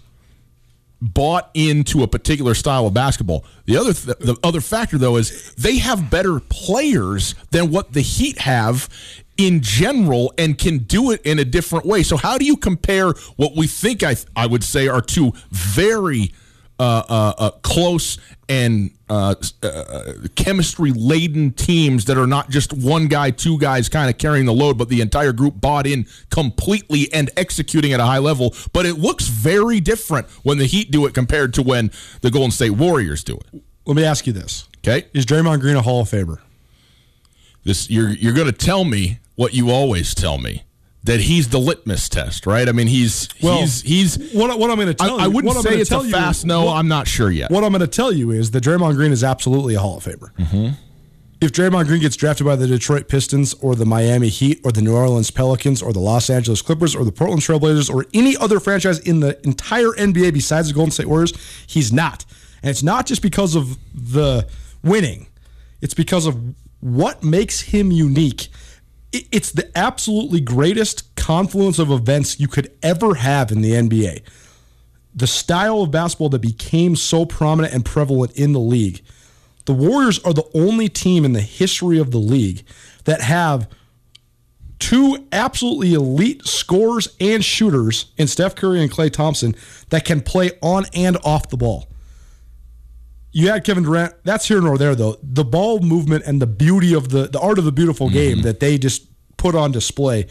bought 1.01 1.51
into 1.53 2.03
a 2.03 2.09
particular 2.09 2.55
style 2.55 2.87
of 2.87 2.95
basketball. 2.95 3.45
The 3.67 3.77
other 3.77 3.93
th- 3.93 4.17
the 4.19 4.37
other 4.43 4.63
factor 4.63 4.97
though 4.97 5.17
is 5.17 5.53
they 5.55 5.77
have 5.77 6.11
better 6.11 6.41
players 6.41 7.35
than 7.51 7.71
what 7.71 7.93
the 7.93 8.01
Heat 8.01 8.39
have 8.39 8.89
in 9.37 9.61
general 9.61 10.33
and 10.39 10.57
can 10.57 10.79
do 10.79 11.11
it 11.11 11.21
in 11.23 11.39
a 11.39 11.45
different 11.45 11.85
way. 11.85 12.03
So 12.03 12.17
how 12.17 12.39
do 12.39 12.47
you 12.47 12.57
compare 12.57 13.13
what 13.37 13.55
we 13.55 13.67
think 13.67 14.03
I 14.03 14.17
I 14.35 14.47
would 14.47 14.65
say 14.65 14.89
are 14.89 15.03
two 15.03 15.35
very 15.51 16.33
close 17.63 18.19
and 18.49 18.91
uh, 19.09 19.35
uh, 19.63 20.13
chemistry 20.35 20.93
laden 20.93 21.53
teams 21.53 22.07
that 22.07 22.19
are 22.19 22.27
not 22.27 22.51
just 22.51 22.73
one 22.73 23.07
guy, 23.07 23.31
two 23.31 23.59
guys 23.59 23.89
kind 23.89 24.11
of 24.11 24.19
carrying 24.19 24.47
the 24.47 24.53
load, 24.53 24.77
but 24.77 24.89
the 24.89 25.01
entire 25.01 25.33
group 25.33 25.61
bought 25.61 25.87
in 25.87 26.07
completely 26.31 27.13
and 27.13 27.31
executing 27.37 27.93
at 27.93 28.01
a 28.01 28.05
high 28.05 28.19
level. 28.19 28.55
But 28.73 28.87
it 28.87 28.95
looks 28.99 29.29
very 29.29 29.81
different 29.81 30.29
when 30.43 30.59
the 30.59 30.67
Heat 30.67 30.91
do 30.91 31.07
it 31.07 31.15
compared 31.15 31.55
to 31.55 31.63
when 31.63 31.91
the 32.21 32.31
Golden 32.31 32.51
State 32.51 32.71
Warriors 32.71 33.25
do 33.25 33.37
it. 33.37 33.63
Let 33.87 33.97
me 33.97 34.05
ask 34.05 34.27
you 34.27 34.33
this: 34.33 34.69
Okay, 34.79 35.07
Is 35.15 35.27
Draymond 35.27 35.61
Green 35.61 35.77
a 35.77 35.83
Hall 35.83 36.03
of 36.03 36.09
Famer? 36.11 36.39
this 37.65 37.91
you're 37.91 38.11
you're 38.11 38.35
going 38.35 38.47
to 38.47 38.53
tell 38.53 38.85
me 38.85 39.19
what 39.37 39.55
you 39.55 39.71
always 39.71 40.15
tell 40.15 40.39
me 40.39 40.63
that 41.05 41.21
he's 41.21 41.49
the 41.51 41.59
litmus 41.59 42.09
test, 42.09 42.47
right? 42.47 42.69
I 42.69 42.73
mean, 42.73 42.87
he's 42.87 43.29
Well, 43.43 43.61
he's 43.61 43.83
he's. 43.83 44.33
What, 44.33 44.59
what 44.59 44.71
I'm 44.71 44.77
going 44.77 44.95
to 44.95 45.03
I, 45.03 45.07
tell 45.07 45.21
I 45.21 45.25
you, 45.27 45.31
wouldn't 45.31 45.55
what 45.55 45.57
I'm 45.59 45.63
say 45.73 45.79
it's 45.81 45.91
a 45.91 45.95
tell 45.95 46.05
you- 46.05 46.11
fast 46.11 46.45
no. 46.47 46.65
what- 46.65 46.77
I'm 46.77 46.89
not 46.89 47.07
sure 47.07 47.31
yet. 47.31 47.51
What 47.51 47.63
I'm 47.65 47.71
going 47.71 47.81
to 47.81 47.87
tell 47.87 48.11
you 48.13 48.31
is 48.31 48.51
that 48.53 48.65
Draymond 48.65 48.95
Green 48.95 49.13
is 49.13 49.23
absolutely 49.23 49.75
a 49.75 49.81
Hall 49.81 49.99
of 49.99 50.05
Famer. 50.05 50.33
Mm-hmm. 50.37 50.75
If 51.41 51.53
Draymond 51.53 51.87
Green 51.89 52.01
gets 52.01 52.17
drafted 52.17 52.47
by 52.47 52.57
the 52.57 52.67
Detroit 52.67 53.09
Pistons 53.09 53.53
or 53.55 53.75
the 53.75 53.85
Miami 53.85 54.29
Heat 54.31 54.61
or 54.65 54.73
the 54.73 54.81
New 54.81 54.95
Orleans 54.95 55.31
Pelicans 55.31 55.83
or 55.83 55.93
the 55.93 55.99
Los 56.01 56.31
Angeles 56.31 56.63
Clippers 56.63 56.97
or 56.97 57.05
the 57.05 57.13
Portland 57.13 57.43
Trailblazers 57.43 57.93
or 57.95 58.07
any 58.15 58.35
other 58.39 58.59
franchise 58.61 58.99
in 59.01 59.21
the 59.21 59.39
entire 59.47 59.89
NBA 59.91 60.33
besides 60.33 60.69
the 60.69 60.75
Golden 60.75 60.91
State 60.93 61.07
Warriors, 61.07 61.35
he's 61.67 61.93
not. 61.93 62.25
And 62.63 62.71
it's 62.71 62.83
not 62.83 63.05
just 63.05 63.21
because 63.21 63.55
of 63.57 63.77
the 63.93 64.49
winning, 64.83 65.27
it's 65.83 65.93
because 65.93 66.25
of 66.27 66.55
what 66.81 67.23
makes 67.23 67.61
him 67.61 67.91
unique. 67.93 68.49
It- 69.15 69.27
It's 69.33 69.51
the 69.53 69.71
absolutely 69.79 70.41
greatest 70.41 71.15
confluence 71.17 71.79
of 71.79 71.91
events 71.91 72.39
you 72.41 72.49
could 72.49 72.71
ever 72.83 73.15
have 73.15 73.51
in 73.53 73.61
the 73.63 73.73
NBA 73.75 74.21
the 75.17 75.27
style 75.29 75.83
of 75.83 75.93
basketball 75.93 76.29
that 76.31 76.41
became 76.41 76.97
so 76.97 77.25
prominent 77.25 77.73
and 77.73 77.85
prevalent 77.85 78.33
in 78.33 78.53
the 78.53 78.59
league. 78.59 79.01
The 79.67 79.73
Warriors 79.73 80.19
are 80.25 80.35
the 80.35 80.49
only 80.55 80.89
team 80.89 81.25
in 81.25 81.33
the 81.35 81.41
history 81.41 82.01
of 82.01 82.11
the 82.11 82.19
league 82.19 82.65
that 83.05 83.21
have 83.21 83.69
two 84.81 85.25
absolutely 85.31 85.95
elite 85.95 86.45
scorers 86.45 87.07
and 87.21 87.45
shooters 87.45 88.07
in 88.19 88.27
Steph 88.27 88.57
Curry 88.57 88.83
and 88.83 88.91
Klay 88.91 89.11
Thompson 89.11 89.55
that 89.91 90.05
can 90.05 90.21
play 90.21 90.51
on 90.61 90.85
and 90.93 91.17
off 91.25 91.49
the 91.49 91.57
ball. 91.57 91.87
You 93.35 93.49
had 93.49 93.65
Kevin 93.65 93.83
Durant. 93.83 94.15
That's 94.23 94.47
here 94.47 94.61
nor 94.61 94.79
there, 94.79 94.95
though. 94.95 95.17
The 95.23 95.45
ball 95.45 95.81
movement 95.81 96.25
and 96.25 96.41
the 96.41 96.47
beauty 96.47 96.95
of 96.95 97.09
the 97.09 97.27
the 97.27 97.41
art 97.41 97.59
of 97.59 97.65
the 97.65 97.73
beautiful 97.73 98.07
mm-hmm. 98.07 98.15
game 98.15 98.43
that 98.43 98.61
they 98.61 98.79
just 98.79 99.09
put 99.37 99.57
on 99.57 99.73
display. 99.73 100.29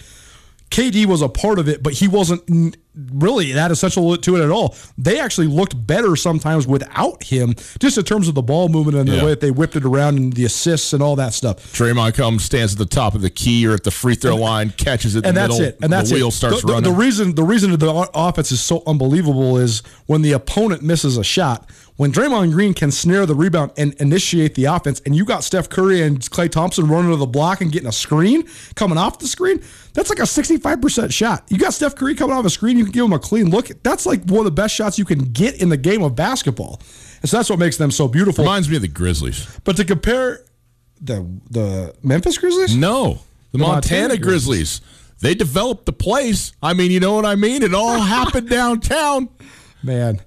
KD 0.72 1.06
was 1.06 1.22
a 1.22 1.30
part 1.30 1.60
of 1.60 1.70
it, 1.70 1.84
but 1.84 1.94
he 1.94 2.08
wasn't 2.08 2.76
really 2.96 3.52
that 3.52 3.70
essential 3.70 4.18
to 4.18 4.36
it 4.36 4.44
at 4.44 4.50
all. 4.50 4.76
They 4.98 5.20
actually 5.20 5.46
looked 5.46 5.76
better 5.86 6.16
sometimes 6.16 6.66
without 6.66 7.24
him, 7.24 7.54
just 7.80 7.98
in 7.98 8.04
terms 8.04 8.28
of 8.28 8.34
the 8.34 8.42
ball 8.42 8.70
movement 8.70 8.98
and 8.98 9.08
the 9.08 9.18
Yeah. 9.18 9.24
way 9.24 9.30
that 9.32 9.40
they 9.40 9.52
whipped 9.52 9.76
it 9.76 9.86
around 9.86 10.18
and 10.18 10.34
the 10.34 10.46
assists 10.46 10.92
and 10.94 11.04
all 11.04 11.16
that 11.18 11.36
stuff. 11.36 11.58
Draymond 11.74 12.16
comes, 12.16 12.44
stands 12.44 12.74
at 12.74 12.80
the 12.80 12.86
top 12.88 13.14
of 13.14 13.22
the 13.22 13.30
key 13.30 13.68
or 13.68 13.74
at 13.74 13.84
the 13.84 13.92
free 13.92 14.16
throw 14.16 14.36
line, 14.36 14.74
catches 14.76 15.16
it 15.16 15.20
in 15.20 15.26
and 15.26 15.38
the 15.38 15.42
that's 15.42 15.54
middle. 15.60 15.68
it. 15.68 15.78
And 15.84 15.94
that's 15.94 16.10
the 16.10 16.16
wheel 16.16 16.30
it. 16.30 16.32
starts 16.32 16.62
the, 16.62 16.68
the- 16.68 16.74
running. 16.74 16.92
The 16.92 16.98
reason 16.98 17.36
the 17.36 17.44
reason 17.44 17.78
the 17.78 18.10
offense 18.16 18.52
is 18.52 18.62
so 18.62 18.82
unbelievable 18.88 19.58
is 19.58 19.84
when 20.08 20.24
the 20.24 20.32
opponent 20.32 20.82
misses 20.82 21.18
a 21.18 21.24
shot. 21.24 21.70
When 21.96 22.12
Draymond 22.12 22.54
Green 22.54 22.74
can 22.74 22.90
snare 22.90 23.26
the 23.28 23.36
rebound 23.36 23.72
and 23.78 23.94
initiate 23.96 24.56
the 24.56 24.66
offense, 24.66 25.00
and 25.06 25.16
you 25.16 25.26
got 25.26 25.44
Steph 25.44 25.70
Curry 25.70 26.02
and 26.02 26.20
Klay 26.20 26.50
Thompson 26.50 26.88
running 26.88 27.12
to 27.12 27.18
the 27.18 27.28
block 27.28 27.62
and 27.62 27.72
getting 27.72 27.88
a 27.88 27.94
screen 27.94 28.48
coming 28.76 28.98
off 28.98 29.20
the 29.20 29.28
screen, 29.28 29.62
that's 29.94 30.10
like 30.10 30.18
a 30.18 30.24
65% 30.24 31.14
shot. 31.14 31.44
You 31.50 31.60
got 31.60 31.74
Steph 31.74 31.96
Curry 31.96 32.16
coming 32.16 32.36
off 32.36 32.46
a 32.46 32.50
screen, 32.50 32.80
you 32.80 32.86
can 32.86 32.94
give 32.94 33.06
him 33.06 33.14
a 33.14 33.20
clean 33.20 33.52
look. 33.52 33.68
That's 33.84 34.08
like 34.08 34.24
one 34.24 34.40
of 34.40 34.46
the 34.46 34.52
best 34.52 34.74
shots 34.74 34.98
you 34.98 35.06
can 35.06 35.20
get 35.20 35.62
in 35.62 35.70
the 35.70 35.78
game 35.78 36.02
of 36.02 36.16
basketball. 36.16 36.82
And 37.22 37.30
so 37.30 37.38
that's 37.38 37.50
what 37.50 37.60
makes 37.60 37.78
them 37.78 37.92
so 37.92 38.08
beautiful. 38.08 38.44
Reminds 38.44 38.70
me 38.70 38.78
of 38.78 38.82
the 38.82 38.88
Grizzlies. 38.88 39.60
But 39.64 39.78
to 39.78 39.86
compare 39.86 40.44
the 41.00 41.28
the 41.50 41.96
Memphis 42.02 42.38
Grizzlies? 42.38 42.76
No, 42.76 43.20
the, 43.52 43.60
Montana, 43.60 44.08
Montana 44.08 44.18
Grizzlies. 44.18 44.82
They 45.22 45.36
developed 45.36 45.86
the 45.86 45.94
place. 45.94 46.52
I 46.62 46.74
mean, 46.74 46.92
you 46.92 47.00
know 47.00 47.14
what 47.14 47.26
I 47.26 47.36
mean? 47.36 47.64
It 47.64 47.74
all 47.74 48.00
happened 48.00 48.50
downtown. 48.50 49.30
Man. 49.82 50.20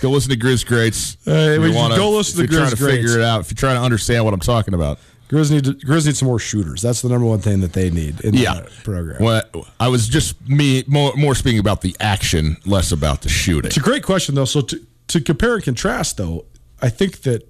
Go 0.00 0.10
listen 0.10 0.30
to 0.30 0.36
Grizz 0.36 0.64
Greats. 0.64 1.16
Uh, 1.26 1.58
you 1.60 1.72
wanna- 1.72 1.96
go 1.96 2.10
listen 2.12 2.40
if 2.42 2.48
to 2.48 2.52
you're 2.52 2.62
trying 2.62 2.74
Grizz 2.74 2.78
to 2.78 2.86
figure 2.86 3.18
it 3.18 3.24
out. 3.24 3.40
If 3.40 3.50
you're 3.50 3.56
trying 3.56 3.76
to 3.76 3.82
understand 3.82 4.24
what 4.24 4.32
I'm 4.34 4.40
talking 4.40 4.74
about. 4.74 4.98
Grizz 5.28 5.50
need 5.50 5.64
Grizz 5.64 6.06
need 6.06 6.16
some 6.16 6.28
more 6.28 6.38
shooters. 6.38 6.80
That's 6.82 7.02
the 7.02 7.08
number 7.08 7.26
one 7.26 7.40
thing 7.40 7.60
that 7.62 7.72
they 7.72 7.90
need 7.90 8.20
in 8.20 8.34
Yeah, 8.34 8.60
the 8.60 8.70
program. 8.84 9.20
Well, 9.20 9.42
I 9.80 9.88
was 9.88 10.06
just 10.08 10.36
me 10.48 10.84
more 10.86 11.12
more 11.16 11.34
speaking 11.34 11.58
about 11.58 11.80
the 11.80 11.96
action, 11.98 12.58
less 12.64 12.92
about 12.92 13.22
the 13.22 13.28
shooting. 13.28 13.66
It's 13.66 13.76
a 13.76 13.80
great 13.80 14.04
question 14.04 14.36
though. 14.36 14.44
So 14.44 14.60
to 14.60 14.80
to 15.08 15.20
compare 15.20 15.54
and 15.56 15.64
contrast 15.64 16.16
though, 16.18 16.44
I 16.80 16.90
think 16.90 17.22
that 17.22 17.42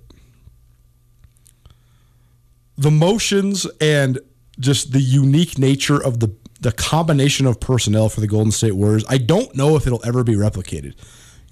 the 2.79 2.91
motions 2.91 3.67
and 3.81 4.19
just 4.59 4.93
the 4.93 5.01
unique 5.01 5.59
nature 5.59 6.03
of 6.03 6.21
the 6.21 6.31
the 6.61 6.73
combination 6.73 7.45
of 7.47 7.61
personnel 7.61 8.09
for 8.09 8.21
the 8.23 8.27
Golden 8.27 8.51
State 8.51 8.73
Warriors, 8.73 9.05
I 9.11 9.19
don't 9.19 9.55
know 9.55 9.77
if 9.77 9.87
it'll 9.87 10.05
ever 10.07 10.25
be 10.25 10.35
replicated. 10.35 10.95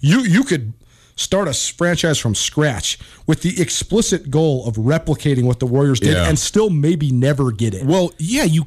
You 0.00 0.20
you 0.20 0.44
could 0.44 0.72
start 1.16 1.46
a 1.48 1.52
franchise 1.54 2.18
from 2.18 2.34
scratch 2.34 2.98
with 3.26 3.42
the 3.42 3.60
explicit 3.60 4.30
goal 4.30 4.66
of 4.66 4.74
replicating 4.74 5.44
what 5.44 5.60
the 5.60 5.66
Warriors 5.66 6.00
did 6.00 6.14
Yeah. 6.14 6.28
and 6.28 6.38
still 6.38 6.70
maybe 6.70 7.10
never 7.12 7.52
get 7.52 7.72
it. 7.74 7.84
Well, 7.86 8.12
yeah, 8.18 8.42
you. 8.44 8.66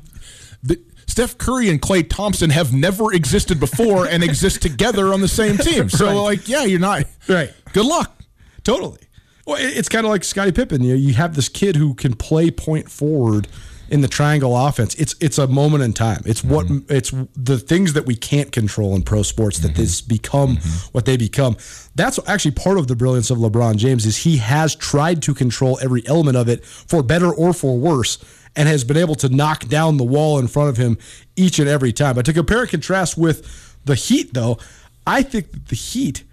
The, 0.63 0.80
Steph 1.08 1.38
Curry 1.38 1.70
and 1.70 1.82
Klay 1.82 2.08
Thompson 2.10 2.50
have 2.52 2.72
never 2.74 3.13
existed 3.13 3.60
before 3.60 4.06
and 4.08 4.24
exist 4.24 4.62
together 4.62 5.13
on 5.13 5.22
the 5.22 5.28
same 5.28 5.58
team. 5.58 5.90
So, 5.98 6.06
Right. 6.06 6.13
like, 6.16 6.48
yeah, 6.50 6.63
you're 6.63 6.80
not. 6.80 7.06
Right. 7.28 7.52
Good 7.74 7.86
luck. 7.86 8.22
Totally. 8.63 9.00
Well, 9.46 9.58
it- 9.58 9.78
it's 9.78 9.90
kind 9.90 10.06
of 10.06 10.12
like 10.12 10.24
Scottie 10.24 10.52
Pippen. 10.52 10.84
You 10.84 10.90
know, 10.94 11.00
you 11.00 11.13
have 11.16 11.36
this 11.36 11.50
kid 11.50 11.76
who 11.76 11.94
can 11.96 12.13
play 12.13 12.50
point 12.52 12.90
forward 12.92 13.48
in 13.89 14.02
the 14.02 14.08
triangle 14.08 14.56
offense. 14.56 14.95
It's 14.95 15.15
it's 15.19 15.38
a 15.38 15.47
moment 15.47 15.84
in 15.84 15.93
time. 15.93 16.21
It's 16.26 16.43
what 16.43 16.67
mm-hmm. 16.67 16.91
it's 16.93 17.12
the 17.36 17.58
things 17.58 17.93
that 17.93 18.06
we 18.06 18.15
can't 18.15 18.52
control 18.52 18.95
in 18.95 19.04
pro 19.04 19.23
sports 19.23 19.60
that 19.60 19.69
mm-hmm. 19.69 19.82
this 19.82 20.02
become 20.02 20.58
mm-hmm. 20.58 20.89
what 20.91 21.06
they 21.06 21.17
become. 21.17 21.58
That's 21.95 22.19
actually 22.28 22.52
part 22.52 22.78
of 22.78 22.88
the 22.88 22.95
brilliance 22.95 23.30
of 23.30 23.38
LeBron 23.38 23.78
James 23.78 24.06
is 24.06 24.17
he 24.17 24.38
has 24.38 24.76
tried 24.76 25.21
to 25.23 25.34
control 25.34 25.80
every 25.82 26.06
element 26.08 26.38
of 26.38 26.50
it 26.50 26.63
for 26.65 27.04
better 27.04 27.34
or 27.34 27.54
for 27.54 27.78
worse 27.78 28.17
and 28.56 28.67
has 28.67 28.84
been 28.84 28.97
able 28.97 29.15
to 29.15 29.30
knock 29.30 29.67
down 29.67 29.97
the 29.97 30.04
wall 30.04 30.39
in 30.39 30.47
front 30.47 30.69
of 30.69 30.78
him 30.78 30.97
each 31.36 31.60
and 31.60 31.69
every 31.69 31.93
time. 31.93 32.15
But 32.15 32.26
to 32.26 32.34
compare 32.34 32.62
and 32.62 32.69
contrast 32.69 33.17
with 33.17 33.76
the 33.86 33.95
Heat 33.95 34.34
though, 34.34 34.58
I 35.06 35.21
think 35.21 35.52
that 35.52 35.67
the 35.67 35.76
Heat 35.76 36.23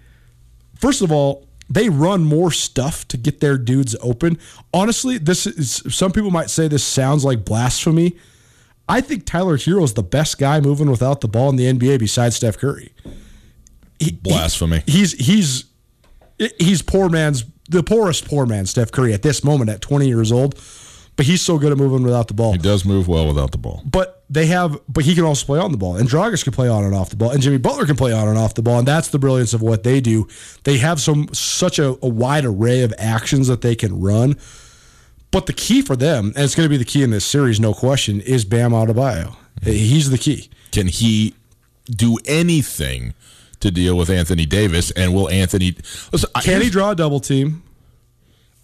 first 0.79 1.01
of 1.01 1.11
all, 1.11 1.44
they 1.69 1.89
run 1.89 2.23
more 2.23 2.51
stuff 2.51 3.07
to 3.09 3.17
get 3.17 3.39
their 3.39 3.57
dudes 3.57 3.95
open. 4.01 4.37
Honestly, 4.73 5.17
this 5.17 5.47
is 5.47 5.81
some 5.89 6.11
people 6.11 6.31
might 6.31 6.49
say 6.49 6.67
this 6.67 6.83
sounds 6.83 7.25
like 7.25 7.43
blasphemy. 7.45 8.15
I 8.87 9.01
think 9.01 9.25
Tyler 9.25 9.57
Herro 9.57 9.83
is 9.83 9.93
the 9.95 10.03
best 10.03 10.37
guy 10.37 10.59
moving 10.59 10.89
without 10.91 11.21
the 11.21 11.27
ball 11.27 11.49
in 11.49 11.55
the 11.55 11.65
NBA 11.65 11.97
besides 11.99 12.35
Steph 12.35 12.57
Curry. 12.57 12.93
He- 13.99 14.11
Blasphemy. 14.11 14.83
he- 14.85 14.91
he's 14.99 15.11
he's 15.13 15.65
he's 16.59 16.81
poor 16.81 17.09
man's 17.09 17.45
the 17.69 17.81
poorest 17.81 18.25
poor 18.27 18.45
man 18.45 18.65
Steph 18.67 18.91
Curry 18.91 19.13
at 19.13 19.21
this 19.23 19.43
moment 19.43 19.69
at 19.71 19.81
20 19.81 20.07
years 20.07 20.31
old, 20.31 20.53
but 21.15 21.25
he's 21.25 21.41
so 21.41 21.57
good 21.57 21.71
at 21.71 21.77
moving 21.79 22.03
without 22.03 22.27
the 22.27 22.33
ball. 22.35 22.51
He 22.51 22.57
does 22.59 22.85
move 22.85 23.07
well 23.07 23.25
without 23.27 23.51
the 23.51 23.57
ball. 23.57 23.81
But 23.89 24.14
they 24.29 24.47
have, 24.47 24.79
but 24.89 25.03
he 25.05 25.13
can 25.15 25.23
also 25.23 25.45
play 25.45 25.59
on 25.59 25.71
the 25.71 25.77
ball, 25.77 25.95
and 25.97 26.09
Dragic 26.09 26.43
can 26.43 26.53
play 26.53 26.67
on 26.67 26.83
and 26.83 26.95
off 26.95 27.09
the 27.09 27.15
ball, 27.15 27.31
and 27.31 27.41
Jimmy 27.41 27.57
Butler 27.57 27.85
can 27.85 27.95
play 27.95 28.11
on 28.11 28.27
and 28.27 28.37
off 28.37 28.53
the 28.55 28.61
ball, 28.63 28.79
and 28.79 28.87
that's 28.87 29.09
the 29.09 29.19
brilliance 29.19 29.53
of 29.53 29.61
what 29.61 29.83
they 29.83 30.01
do. 30.01 30.27
They 30.63 30.77
have 30.79 30.99
some 30.99 31.29
such 31.33 31.77
a, 31.79 31.89
a 32.03 32.07
wide 32.09 32.43
array 32.45 32.81
of 32.81 32.93
actions 32.97 33.47
that 33.47 33.61
they 33.61 33.75
can 33.75 33.99
run. 34.01 34.35
But 35.31 35.45
the 35.47 35.53
key 35.53 35.81
for 35.81 35.95
them, 35.95 36.27
and 36.35 36.43
it's 36.45 36.55
going 36.55 36.65
to 36.65 36.69
be 36.69 36.77
the 36.77 36.85
key 36.85 37.03
in 37.03 37.11
this 37.11 37.25
series, 37.25 37.59
no 37.59 37.73
question, 37.73 38.21
is 38.21 38.45
Bam 38.45 38.71
Adebayo. 38.71 39.35
He's 39.63 40.09
the 40.09 40.17
key. 40.17 40.49
Can 40.71 40.87
he 40.87 41.35
do 41.89 42.17
anything 42.25 43.13
to 43.59 43.69
deal 43.69 43.95
with 43.97 44.09
Anthony 44.09 44.45
Davis? 44.45 44.91
And 44.91 45.13
will 45.13 45.29
Anthony 45.29 45.75
listen, 46.11 46.29
I- 46.33 46.41
Can 46.41 46.61
he 46.61 46.69
draw 46.69 46.91
a 46.91 46.95
double 46.95 47.19
team? 47.19 47.63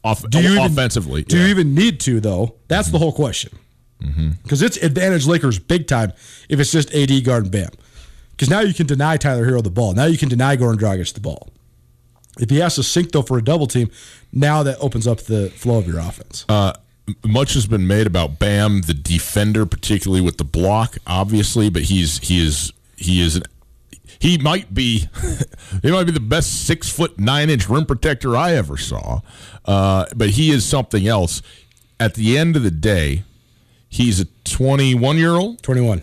off, 0.03 0.27
Do 0.29 0.41
you 0.41 0.53
even- 0.53 0.63
offensively? 0.71 1.23
Do 1.23 1.37
yeah. 1.37 1.43
you 1.43 1.49
even 1.49 1.75
need 1.75 1.99
to 2.01 2.19
though? 2.19 2.55
That's 2.67 2.89
the 2.89 2.97
whole 2.97 3.11
question. 3.13 3.51
Because 4.43 4.61
it's 4.61 4.77
advantage 4.77 5.27
Lakers 5.27 5.59
big 5.59 5.87
time 5.87 6.13
if 6.49 6.59
it's 6.59 6.71
just 6.71 6.93
AD 6.93 7.23
guard 7.23 7.43
and 7.43 7.51
Bam. 7.51 7.69
Because 8.31 8.49
now 8.49 8.61
you 8.61 8.73
can 8.73 8.87
deny 8.87 9.17
Tyler 9.17 9.45
Herro 9.45 9.63
the 9.63 9.69
ball. 9.69 9.93
Now 9.93 10.05
you 10.05 10.17
can 10.17 10.29
deny 10.29 10.57
Goran 10.57 10.77
Dragic 10.77 11.13
the 11.13 11.19
ball. 11.19 11.49
If 12.39 12.49
he 12.49 12.59
has 12.59 12.75
to 12.75 12.83
sink 12.83 13.11
though 13.11 13.21
for 13.21 13.37
a 13.37 13.43
double 13.43 13.67
team, 13.67 13.91
now 14.31 14.63
that 14.63 14.77
opens 14.79 15.05
up 15.05 15.19
the 15.19 15.49
flow 15.51 15.77
of 15.77 15.87
your 15.87 15.99
offense. 15.99 16.45
Uh, 16.49 16.73
much 17.25 17.53
has 17.53 17.67
been 17.67 17.87
made 17.87 18.07
about 18.07 18.39
Bam, 18.39 18.81
the 18.81 18.93
defender, 18.93 19.65
particularly 19.65 20.21
with 20.21 20.37
the 20.37 20.43
block, 20.43 20.97
obviously, 21.05 21.69
but 21.69 21.83
he's 21.83 22.19
he 22.19 22.45
is 22.45 22.71
he 22.95 23.21
is 23.21 23.35
an, 23.35 23.43
he 24.19 24.37
might 24.37 24.73
be 24.73 25.07
he 25.81 25.91
might 25.91 26.05
be 26.05 26.11
the 26.11 26.19
best 26.19 26.65
six 26.65 26.89
foot 26.89 27.19
nine 27.19 27.49
inch 27.49 27.67
rim 27.67 27.85
protector 27.85 28.35
I 28.35 28.53
ever 28.53 28.77
saw, 28.77 29.21
uh, 29.65 30.05
but 30.15 30.31
he 30.31 30.51
is 30.51 30.65
something 30.65 31.07
else. 31.07 31.41
At 31.99 32.15
the 32.15 32.37
end 32.37 32.55
of 32.55 32.63
the 32.63 32.71
day, 32.71 33.23
he's 33.91 34.19
a 34.19 34.25
twenty 34.43 34.95
one 34.95 35.17
year 35.17 35.35
old 35.35 35.61
Twenty 35.61 35.81
one. 35.81 36.01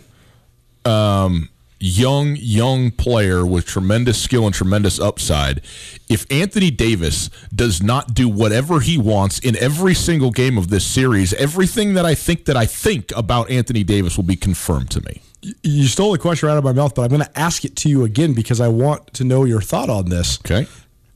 Um, 0.85 1.49
young, 1.79 2.35
young 2.37 2.91
player 2.91 3.45
with 3.45 3.65
tremendous 3.65 4.21
skill 4.21 4.45
and 4.45 4.53
tremendous 4.53 4.99
upside. 4.99 5.61
If 6.07 6.25
Anthony 6.31 6.71
Davis 6.71 7.29
does 7.53 7.81
not 7.81 8.13
do 8.13 8.27
whatever 8.27 8.79
he 8.79 8.97
wants 8.97 9.39
in 9.39 9.55
every 9.57 9.93
single 9.93 10.31
game 10.31 10.57
of 10.57 10.69
this 10.69 10.85
series, 10.85 11.33
everything 11.33 11.93
that 11.95 12.05
I 12.05 12.15
think 12.15 12.45
that 12.45 12.57
I 12.57 12.65
think 12.65 13.11
about 13.15 13.49
Anthony 13.49 13.83
Davis 13.83 14.17
will 14.17 14.23
be 14.25 14.35
confirmed 14.35 14.91
to 14.91 15.01
me. 15.01 15.21
You 15.63 15.87
stole 15.87 16.11
the 16.11 16.17
question 16.17 16.47
right 16.47 16.53
out 16.53 16.57
of 16.57 16.65
my 16.65 16.73
mouth, 16.73 16.93
but 16.95 17.03
I'm 17.03 17.09
going 17.09 17.21
to 17.21 17.39
ask 17.39 17.63
it 17.63 17.75
to 17.77 17.89
you 17.89 18.03
again 18.03 18.33
because 18.33 18.59
I 18.59 18.67
want 18.67 19.13
to 19.13 19.23
know 19.23 19.45
your 19.45 19.61
thought 19.61 19.89
on 19.89 20.09
this. 20.09 20.37
Okay. 20.39 20.67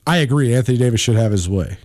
I 0.07 0.17
agree. 0.17 0.53
Anthony 0.53 0.77
Davis 0.77 1.01
should 1.01 1.15
have 1.15 1.31
his 1.31 1.49
way. 1.49 1.77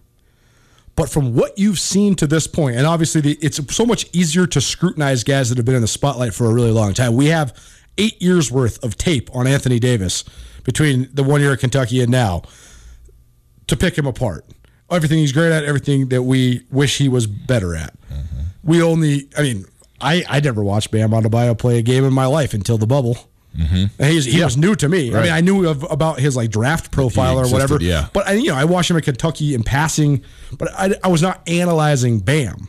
But 0.99 1.09
from 1.09 1.33
what 1.33 1.57
you've 1.57 1.79
seen 1.79 2.17
to 2.17 2.27
this 2.27 2.49
point, 2.49 2.77
and 2.77 2.85
obviously 2.85 3.21
the, 3.21 3.39
it's 3.41 3.61
so 3.73 3.87
much 3.87 4.07
easier 4.13 4.49
to 4.49 4.61
scrutinize 4.61 5.23
guys 5.23 5.49
that 5.49 5.57
have 5.57 5.65
been 5.65 5.77
in 5.77 5.81
the 5.81 5.87
spotlight 5.87 6.35
for 6.35 6.47
a 6.47 6.53
really 6.53 6.73
long 6.73 6.93
time. 6.93 7.15
We 7.15 7.27
have 7.27 7.55
eight 7.99 8.21
years 8.21 8.51
worth 8.51 8.83
of 8.83 8.99
tape 8.99 9.31
on 9.33 9.47
Anthony 9.47 9.79
Davis 9.79 10.25
between 10.65 11.09
the 11.15 11.23
one 11.23 11.41
year 11.41 11.53
at 11.53 11.61
Kentucky 11.61 12.01
and 12.01 12.11
now 12.11 12.43
to 13.69 13.77
pick 13.77 13.97
him 13.97 14.09
apart. 14.09 14.45
Everything 14.91 15.21
he's 15.21 15.31
great 15.31 15.53
at, 15.53 15.63
everything 15.63 16.09
that 16.09 16.25
we 16.25 16.63
wish 16.69 16.99
he 16.99 17.09
was 17.09 17.29
better 17.29 17.77
at. 17.77 17.95
Mm-hmm. 18.13 18.41
We 18.65 18.83
only, 18.83 19.29
I 19.39 19.43
mean, 19.43 19.67
I, 20.01 20.25
I 20.29 20.41
never 20.41 20.65
watched 20.65 20.91
Bam 20.91 21.11
Adebayo 21.11 21.57
play 21.57 21.79
a 21.79 21.83
game 21.83 22.03
in 22.03 22.13
my 22.13 22.27
life 22.27 22.55
until 22.55 22.77
the 22.77 22.89
bubble. 22.89 23.28
And 23.55 23.91
he's, 23.99 24.25
he 24.25 24.43
was 24.43 24.57
new 24.57 24.75
to 24.77 24.89
me. 24.89 25.15
I 25.15 25.23
mean, 25.23 25.33
I 25.33 25.41
knew 25.41 25.67
of, 25.69 25.85
about 25.91 26.21
his 26.21 26.37
like 26.37 26.51
draft 26.51 26.91
profile 26.91 27.39
or 27.39 27.49
whatever. 27.49 27.79
yeah. 27.81 28.09
But 28.13 28.29
I, 28.29 28.35
you 28.35 28.49
know, 28.49 28.57
I 28.57 28.65
watched 28.65 28.91
him 28.91 28.97
at 28.97 29.05
Kentucky 29.05 29.55
in 29.55 29.63
passing, 29.65 30.23
but 30.57 30.69
I, 30.73 30.95
I 31.03 31.09
was 31.09 31.23
not 31.23 31.49
analyzing 31.49 32.21
Bam. 32.21 32.69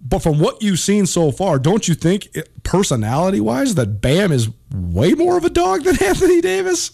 But 0.00 0.20
from 0.20 0.38
what 0.38 0.62
you've 0.62 0.78
seen 0.78 1.04
so 1.04 1.30
far, 1.30 1.58
don't 1.58 1.86
you 1.86 1.94
think, 1.94 2.28
personality 2.62 3.40
wise, 3.40 3.74
that 3.74 4.00
Bam 4.00 4.32
is 4.32 4.48
way 4.72 5.12
more 5.12 5.36
of 5.36 5.44
a 5.44 5.50
dog 5.50 5.84
than 5.84 6.02
Anthony 6.02 6.40
Davis? 6.40 6.92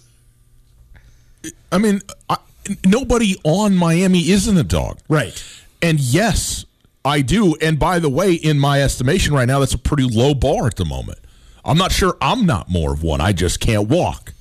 I 1.71 1.79
mean, 1.79 2.01
I, 2.29 2.39
nobody 2.85 3.37
on 3.45 3.77
Miami 3.77 4.31
isn't 4.31 4.57
a 4.57 4.65
dog. 4.65 4.99
Right. 5.09 5.41
And 5.81 6.01
yes, 6.01 6.65
I 7.05 7.21
do. 7.21 7.55
And 7.61 7.79
by 7.79 8.01
the 8.01 8.09
way, 8.09 8.35
in 8.35 8.59
my 8.59 8.83
estimation 8.83 9.35
right 9.35 9.47
now, 9.47 9.61
that's 9.61 9.75
a 9.75 9.79
pretty 9.79 10.05
low 10.05 10.35
bar 10.35 10.67
at 10.67 10.75
the 10.75 10.85
moment. 10.85 11.19
I'm 11.67 11.77
not 11.77 11.93
sure 11.93 12.17
I'm 12.21 12.47
not 12.47 12.69
more 12.71 12.93
of 12.93 13.03
one. 13.03 13.21
I 13.21 13.33
just 13.33 13.61
can't 13.61 13.89
walk. 13.89 14.33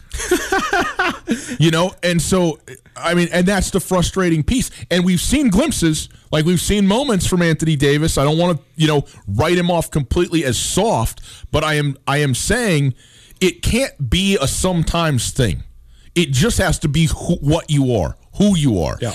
you 1.60 1.72
know, 1.72 1.94
and 2.02 2.22
so 2.22 2.60
I 2.96 3.14
mean, 3.14 3.28
and 3.32 3.46
that's 3.46 3.72
the 3.72 3.80
frustrating 3.80 4.44
piece. 4.44 4.72
And 4.90 5.04
we've 5.04 5.20
seen 5.20 5.50
glimpses, 5.50 6.08
like 6.32 6.46
we've 6.46 6.62
seen 6.62 6.88
moments 6.88 7.28
from 7.28 7.42
Anthony 7.42 7.76
Davis. 7.76 8.18
I 8.18 8.24
don't 8.24 8.38
want 8.38 8.58
to, 8.58 8.64
you 8.76 8.88
know, 8.88 9.06
write 9.28 9.58
him 9.58 9.70
off 9.70 9.92
completely 9.92 10.46
as 10.46 10.58
soft, 10.58 11.22
but 11.52 11.64
I 11.64 11.74
am 11.74 11.98
I 12.08 12.18
am 12.18 12.34
saying 12.34 12.94
it 13.42 13.62
can't 13.62 14.10
be 14.10 14.38
a 14.40 14.48
sometimes 14.48 15.32
thing. 15.32 15.64
It 16.14 16.32
just 16.32 16.58
has 16.60 16.80
to 16.80 16.88
be 16.88 17.08
who, 17.08 17.36
what 17.36 17.70
you 17.70 17.94
are, 17.96 18.16
who 18.38 18.56
you 18.56 18.82
are. 18.82 18.98
Yeah. 19.02 19.14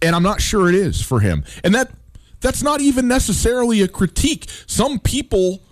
And 0.00 0.16
I'm 0.16 0.22
not 0.22 0.40
sure 0.40 0.68
it 0.68 0.74
is 0.74 1.02
for 1.02 1.20
him. 1.20 1.44
And 1.62 1.74
that 1.74 1.90
that's 2.40 2.62
not 2.62 2.80
even 2.80 3.06
necessarily 3.06 3.82
a 3.82 3.88
critique. 3.88 4.46
Some 4.66 4.98
people 4.98 5.62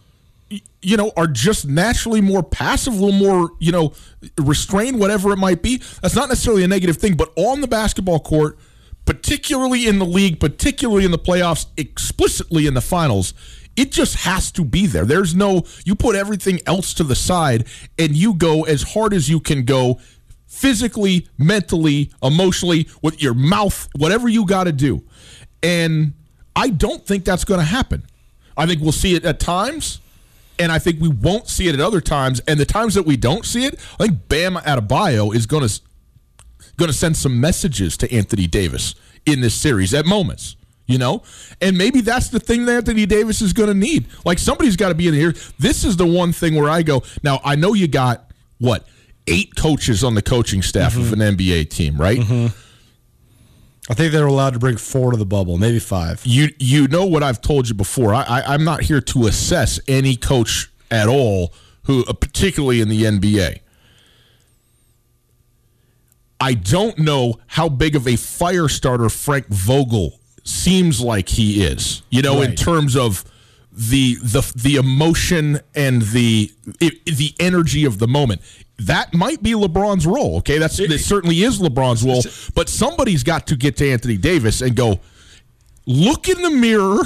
you 0.50 0.96
know, 0.96 1.12
are 1.16 1.26
just 1.26 1.66
naturally 1.66 2.20
more 2.20 2.42
passive, 2.42 2.94
a 2.94 2.96
little 2.96 3.18
more, 3.18 3.50
you 3.58 3.72
know, 3.72 3.92
restrained, 4.38 4.98
whatever 4.98 5.32
it 5.32 5.36
might 5.36 5.62
be. 5.62 5.82
That's 6.02 6.14
not 6.14 6.28
necessarily 6.28 6.64
a 6.64 6.68
negative 6.68 6.96
thing, 6.96 7.16
but 7.16 7.32
on 7.36 7.60
the 7.60 7.68
basketball 7.68 8.20
court, 8.20 8.58
particularly 9.04 9.86
in 9.86 9.98
the 9.98 10.06
league, 10.06 10.40
particularly 10.40 11.04
in 11.04 11.10
the 11.10 11.18
playoffs, 11.18 11.66
explicitly 11.76 12.66
in 12.66 12.74
the 12.74 12.80
finals, 12.80 13.34
it 13.76 13.92
just 13.92 14.16
has 14.16 14.50
to 14.52 14.64
be 14.64 14.86
there. 14.86 15.04
There's 15.04 15.34
no, 15.34 15.64
you 15.84 15.94
put 15.94 16.16
everything 16.16 16.60
else 16.66 16.94
to 16.94 17.04
the 17.04 17.14
side 17.14 17.66
and 17.98 18.16
you 18.16 18.34
go 18.34 18.64
as 18.64 18.82
hard 18.82 19.14
as 19.14 19.28
you 19.28 19.40
can 19.40 19.64
go 19.64 20.00
physically, 20.46 21.28
mentally, 21.38 22.10
emotionally, 22.22 22.88
with 23.02 23.22
your 23.22 23.34
mouth, 23.34 23.88
whatever 23.96 24.28
you 24.28 24.46
got 24.46 24.64
to 24.64 24.72
do. 24.72 25.04
And 25.62 26.14
I 26.56 26.70
don't 26.70 27.06
think 27.06 27.24
that's 27.24 27.44
going 27.44 27.60
to 27.60 27.66
happen. 27.66 28.04
I 28.56 28.66
think 28.66 28.82
we'll 28.82 28.92
see 28.92 29.14
it 29.14 29.24
at 29.24 29.38
times, 29.38 30.00
and 30.58 30.72
I 30.72 30.78
think 30.78 31.00
we 31.00 31.08
won't 31.08 31.48
see 31.48 31.68
it 31.68 31.74
at 31.74 31.80
other 31.80 32.00
times. 32.00 32.40
And 32.40 32.58
the 32.58 32.64
times 32.64 32.94
that 32.94 33.04
we 33.04 33.16
don't 33.16 33.44
see 33.44 33.64
it, 33.64 33.78
I 33.98 34.08
think 34.08 34.28
Bam 34.28 34.56
Adebayo 34.56 35.34
is 35.34 35.46
going 35.46 35.66
to 35.66 35.80
going 36.76 36.90
to 36.90 36.96
send 36.96 37.16
some 37.16 37.40
messages 37.40 37.96
to 37.98 38.12
Anthony 38.14 38.46
Davis 38.46 38.94
in 39.26 39.40
this 39.40 39.54
series 39.54 39.92
at 39.94 40.06
moments. 40.06 40.56
You 40.86 40.96
know, 40.96 41.22
and 41.60 41.76
maybe 41.76 42.00
that's 42.00 42.28
the 42.28 42.40
thing 42.40 42.64
that 42.64 42.76
Anthony 42.76 43.04
Davis 43.04 43.42
is 43.42 43.52
going 43.52 43.68
to 43.68 43.74
need. 43.74 44.06
Like 44.24 44.38
somebody's 44.38 44.74
got 44.74 44.88
to 44.88 44.94
be 44.94 45.06
in 45.06 45.12
here. 45.12 45.34
This 45.58 45.84
is 45.84 45.98
the 45.98 46.06
one 46.06 46.32
thing 46.32 46.54
where 46.54 46.70
I 46.70 46.82
go. 46.82 47.02
Now 47.22 47.40
I 47.44 47.56
know 47.56 47.74
you 47.74 47.88
got 47.88 48.30
what 48.58 48.86
eight 49.26 49.54
coaches 49.54 50.02
on 50.02 50.14
the 50.14 50.22
coaching 50.22 50.62
staff 50.62 50.96
of 50.96 51.02
mm-hmm. 51.02 51.20
an 51.20 51.36
NBA 51.36 51.68
team, 51.68 51.98
right? 51.98 52.18
Mm-hmm. 52.18 52.67
I 53.88 53.94
think 53.94 54.12
they're 54.12 54.26
allowed 54.26 54.52
to 54.52 54.58
bring 54.58 54.76
four 54.76 55.12
to 55.12 55.16
the 55.16 55.24
bubble, 55.24 55.56
maybe 55.56 55.78
five. 55.78 56.20
you 56.24 56.48
you 56.58 56.88
know 56.88 57.06
what 57.06 57.22
I've 57.22 57.40
told 57.40 57.68
you 57.68 57.74
before. 57.74 58.14
I, 58.14 58.22
I 58.22 58.54
I'm 58.54 58.64
not 58.64 58.82
here 58.82 59.00
to 59.00 59.26
assess 59.26 59.80
any 59.88 60.14
coach 60.16 60.70
at 60.90 61.08
all 61.08 61.54
who, 61.84 62.04
uh, 62.04 62.12
particularly 62.12 62.80
in 62.80 62.88
the 62.88 63.04
NBA. 63.04 63.60
I 66.40 66.54
don't 66.54 66.98
know 66.98 67.40
how 67.46 67.68
big 67.68 67.96
of 67.96 68.06
a 68.06 68.16
fire 68.16 68.68
starter 68.68 69.08
Frank 69.08 69.48
Vogel 69.48 70.20
seems 70.44 71.00
like 71.00 71.28
he 71.28 71.64
is. 71.64 72.02
You 72.10 72.22
know, 72.22 72.42
in 72.42 72.54
terms 72.54 72.94
of 72.94 73.24
the 73.78 74.16
the 74.22 74.52
the 74.56 74.74
emotion 74.76 75.60
and 75.74 76.02
the 76.02 76.50
it, 76.80 77.04
the 77.06 77.32
energy 77.38 77.84
of 77.84 77.98
the 77.98 78.08
moment. 78.08 78.40
That 78.80 79.12
might 79.14 79.42
be 79.42 79.52
LeBron's 79.52 80.06
role. 80.06 80.38
Okay, 80.38 80.58
that's 80.58 80.78
it 80.80 80.98
certainly 80.98 81.42
is 81.42 81.58
LeBron's 81.60 82.02
role. 82.04 82.22
But 82.54 82.68
somebody's 82.68 83.22
got 83.22 83.46
to 83.48 83.56
get 83.56 83.76
to 83.78 83.88
Anthony 83.90 84.16
Davis 84.16 84.60
and 84.60 84.74
go 84.76 85.00
look 85.86 86.28
in 86.28 86.42
the 86.42 86.50
mirror 86.50 87.02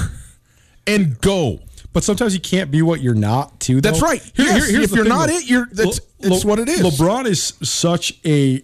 and 0.87 1.19
go. 1.21 1.61
But 1.93 2.05
sometimes 2.05 2.33
you 2.35 2.41
can't 2.41 2.71
be 2.71 2.81
what 2.83 3.03
you're 3.03 3.15
not, 3.15 3.61
too. 3.61 3.81
Though. 3.83 3.91
That's 3.91 4.03
right. 4.03 4.21
Yes, 4.35 4.69
if 4.71 4.91
the 4.91 4.97
you're 4.97 5.05
thing, 5.05 5.13
not 5.13 5.29
though. 5.29 5.37
it, 5.37 5.49
you're- 5.51 5.67
that's- 5.71 6.01
Le- 6.21 6.35
it's 6.37 6.45
what 6.45 6.59
it 6.59 6.69
is. 6.71 6.81
LeBron 6.81 7.27
is 7.27 7.53
such 7.63 8.19
a 8.25 8.63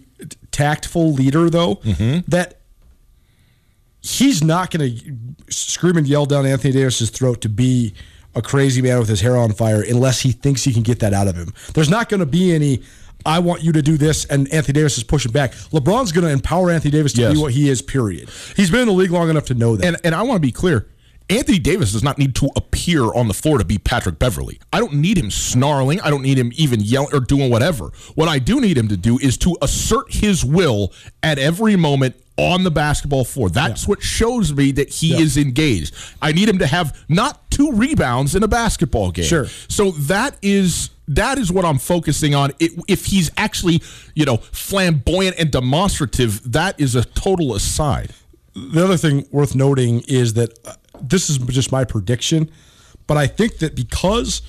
tactful 0.51 1.13
leader, 1.13 1.49
though, 1.49 1.75
Mm-hmm. 1.75 2.19
that 2.29 2.58
he's 4.01 4.43
not 4.43 4.71
going 4.71 4.95
to 4.95 5.13
scream 5.53 5.97
and 5.97 6.07
yell 6.07 6.25
down 6.25 6.45
Anthony 6.45 6.73
Davis's 6.73 7.09
throat 7.09 7.41
to 7.41 7.49
be 7.49 7.93
a 8.35 8.41
crazy 8.41 8.81
man 8.81 8.99
with 8.99 9.09
his 9.09 9.21
hair 9.21 9.35
on 9.35 9.51
fire 9.53 9.81
unless 9.81 10.21
he 10.21 10.31
thinks 10.31 10.63
he 10.63 10.73
can 10.73 10.83
get 10.83 10.99
that 10.99 11.13
out 11.13 11.27
of 11.27 11.35
him. 11.35 11.53
There's 11.73 11.89
not 11.89 12.09
going 12.09 12.19
to 12.19 12.25
be 12.25 12.53
any. 12.53 12.81
I 13.25 13.39
want 13.39 13.63
you 13.63 13.73
to 13.73 13.81
do 13.81 13.97
this, 13.97 14.23
and 14.25 14.47
Anthony 14.53 14.73
Davis 14.73 14.97
is 14.97 15.03
pushing 15.03 15.31
back. 15.33 15.51
LeBron's 15.73 16.13
going 16.13 16.25
to 16.25 16.31
empower 16.31 16.71
Anthony 16.71 16.91
Davis 16.91 17.11
to 17.13 17.21
Yes. 17.21 17.33
be 17.33 17.39
what 17.41 17.51
he 17.51 17.67
is. 17.67 17.81
Period. 17.81 18.29
He's 18.55 18.71
been 18.71 18.81
in 18.81 18.87
the 18.87 18.93
league 18.93 19.11
long 19.11 19.29
enough 19.29 19.45
to 19.47 19.53
know 19.55 19.75
that. 19.75 19.85
And 19.85 19.97
and 20.05 20.15
I 20.15 20.21
want 20.21 20.37
to 20.37 20.47
be 20.47 20.51
clear. 20.53 20.87
Anthony 21.29 21.59
Davis 21.59 21.91
does 21.91 22.03
not 22.03 22.17
need 22.17 22.35
to 22.35 22.49
appear 22.55 23.03
on 23.13 23.27
the 23.27 23.33
floor 23.33 23.59
to 23.59 23.65
be 23.65 23.77
Patrick 23.77 24.17
Beverley. 24.17 24.59
I 24.73 24.79
don't 24.79 24.95
need 24.95 25.17
him 25.17 25.29
snarling. 25.29 26.01
I 26.01 26.09
don't 26.09 26.23
need 26.23 26.39
him 26.39 26.51
even 26.55 26.79
yelling 26.79 27.13
or 27.13 27.19
doing 27.19 27.51
whatever. 27.51 27.91
What 28.15 28.27
I 28.27 28.39
do 28.39 28.59
need 28.59 28.77
him 28.77 28.87
to 28.87 28.97
do 28.97 29.19
is 29.19 29.37
to 29.39 29.55
assert 29.61 30.11
his 30.11 30.43
will 30.43 30.91
at 31.21 31.37
every 31.37 31.75
moment 31.75 32.15
on 32.37 32.63
the 32.63 32.71
basketball 32.71 33.25
floor. 33.25 33.49
That's 33.49 33.87
what 33.87 34.01
shows 34.01 34.53
me 34.53 34.71
that 34.71 34.89
he 34.89 35.21
is 35.21 35.37
engaged. 35.37 35.93
I 36.21 36.31
need 36.31 36.49
him 36.49 36.57
to 36.59 36.67
have 36.67 36.97
not 37.09 37.51
two 37.51 37.73
rebounds 37.73 38.33
in 38.33 38.43
a 38.43 38.47
basketball 38.47 39.11
game. 39.11 39.25
Sure. 39.25 39.45
So 39.45 39.91
that 39.91 40.37
is 40.41 40.89
that 41.09 41.37
is 41.37 41.51
what 41.51 41.65
I'm 41.65 41.79
focusing 41.79 42.35
on. 42.35 42.51
It, 42.59 42.71
if 42.87 43.05
he's 43.05 43.31
actually, 43.35 43.81
you 44.15 44.25
know, 44.25 44.37
flamboyant 44.37 45.37
and 45.37 45.51
demonstrative, 45.51 46.51
that 46.51 46.79
is 46.79 46.95
a 46.95 47.03
total 47.03 47.55
aside. 47.55 48.13
The 48.55 48.83
other 48.83 48.97
thing 48.97 49.27
worth 49.31 49.55
noting 49.55 50.03
is 50.07 50.33
that 50.35 50.57
uh, 50.65 50.73
this 51.01 51.29
is 51.29 51.37
just 51.37 51.71
my 51.71 51.83
prediction, 51.83 52.49
but 53.07 53.17
I 53.17 53.27
think 53.27 53.57
that 53.59 53.75
because 53.75 54.41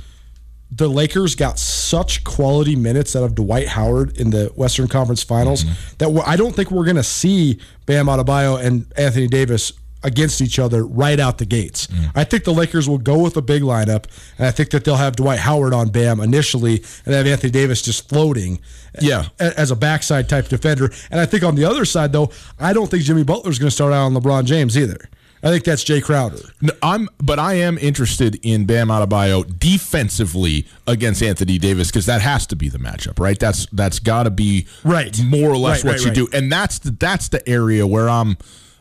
the 0.70 0.88
Lakers 0.88 1.34
got 1.34 1.58
such 1.58 2.22
quality 2.22 2.76
minutes 2.76 3.16
out 3.16 3.24
of 3.24 3.34
Dwight 3.34 3.68
Howard 3.68 4.16
in 4.18 4.30
the 4.30 4.52
Western 4.54 4.86
Conference 4.86 5.22
Finals 5.22 5.64
mm-hmm. 5.64 5.94
that 5.98 6.10
we're, 6.10 6.22
I 6.24 6.36
don't 6.36 6.54
think 6.54 6.70
we're 6.70 6.84
going 6.84 6.96
to 6.96 7.02
see 7.02 7.58
Bam 7.86 8.06
Adebayo 8.06 8.62
and 8.64 8.86
Anthony 8.96 9.26
Davis 9.26 9.72
against 10.02 10.40
each 10.40 10.58
other 10.58 10.86
right 10.86 11.20
out 11.20 11.38
the 11.38 11.44
gates. 11.44 11.86
Mm. 11.88 12.12
I 12.14 12.24
think 12.24 12.44
the 12.44 12.54
Lakers 12.54 12.88
will 12.88 12.98
go 12.98 13.18
with 13.18 13.36
a 13.36 13.42
big 13.42 13.62
lineup, 13.62 14.06
and 14.38 14.46
I 14.46 14.50
think 14.50 14.70
that 14.70 14.84
they'll 14.84 14.96
have 14.96 15.16
Dwight 15.16 15.40
Howard 15.40 15.74
on 15.74 15.90
Bam 15.90 16.20
initially, 16.20 16.82
and 17.04 17.14
have 17.14 17.26
Anthony 17.26 17.50
Davis 17.50 17.82
just 17.82 18.08
floating. 18.08 18.60
Yeah. 19.00 19.26
a- 19.38 19.58
as 19.58 19.70
a 19.70 19.76
backside 19.76 20.28
type 20.28 20.48
defender. 20.48 20.90
And 21.10 21.20
I 21.20 21.26
think 21.26 21.44
on 21.44 21.54
the 21.54 21.64
other 21.64 21.84
side, 21.84 22.12
though, 22.12 22.30
I 22.58 22.72
don't 22.72 22.90
think 22.90 23.04
Jimmy 23.04 23.24
Butler 23.24 23.50
is 23.50 23.58
going 23.58 23.68
to 23.68 23.74
start 23.74 23.92
out 23.92 24.06
on 24.06 24.14
LeBron 24.14 24.44
James 24.46 24.76
either. 24.76 25.08
I 25.42 25.48
think 25.48 25.64
that's 25.64 25.82
Jae 25.84 26.02
Crowder. 26.02 26.38
No, 26.60 26.72
I'm, 26.82 27.08
but 27.18 27.38
I 27.38 27.54
am 27.54 27.78
interested 27.78 28.38
in 28.42 28.66
Bam 28.66 28.88
Adebayo 28.88 29.58
defensively 29.58 30.66
against 30.86 31.22
Anthony 31.22 31.58
Davis 31.58 31.88
because 31.88 32.06
that 32.06 32.20
has 32.20 32.46
to 32.48 32.56
be 32.56 32.68
the 32.68 32.78
matchup, 32.78 33.18
right? 33.18 33.38
That's 33.38 33.66
that's 33.72 33.98
got 33.98 34.24
to 34.24 34.30
be 34.30 34.66
Right. 34.84 35.18
more 35.24 35.50
or 35.50 35.56
less 35.56 35.82
Right, 35.82 35.92
what 35.92 35.92
right, 35.92 36.00
you 36.16 36.24
right. 36.24 36.32
do, 36.32 36.36
and 36.36 36.52
that's 36.52 36.78
the, 36.80 36.90
that's 36.90 37.28
the 37.28 37.46
area 37.48 37.86
where 37.86 38.08
I'm 38.08 38.36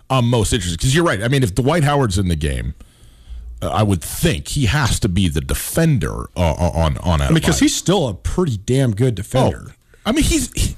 I'm 0.10 0.30
most 0.30 0.52
interested 0.54 0.78
because 0.80 0.94
you're 0.94 1.06
right. 1.06 1.22
I 1.24 1.28
mean, 1.30 1.44
if 1.44 1.56
Dwight 1.56 1.84
Howard's 1.84 2.18
in 2.18 2.28
the 2.28 2.36
game, 2.36 2.74
uh, 3.62 3.70
I 3.70 3.84
would 3.84 4.02
think 4.02 4.50
he 4.50 4.66
has 4.66 5.00
to 5.02 5.08
be 5.10 5.30
the 5.30 5.42
defender 5.42 6.30
uh, 6.36 6.54
on 6.56 6.98
on 6.98 7.20
Adebayo. 7.20 7.34
Because 7.36 7.60
he's 7.60 7.76
still 7.76 8.08
a 8.08 8.14
pretty 8.14 8.58
damn 8.58 8.94
good 8.96 9.16
defender. 9.16 9.68
oh, 9.70 9.74
I 10.06 10.12
mean 10.12 10.24
he's. 10.26 10.52
he- 10.54 10.76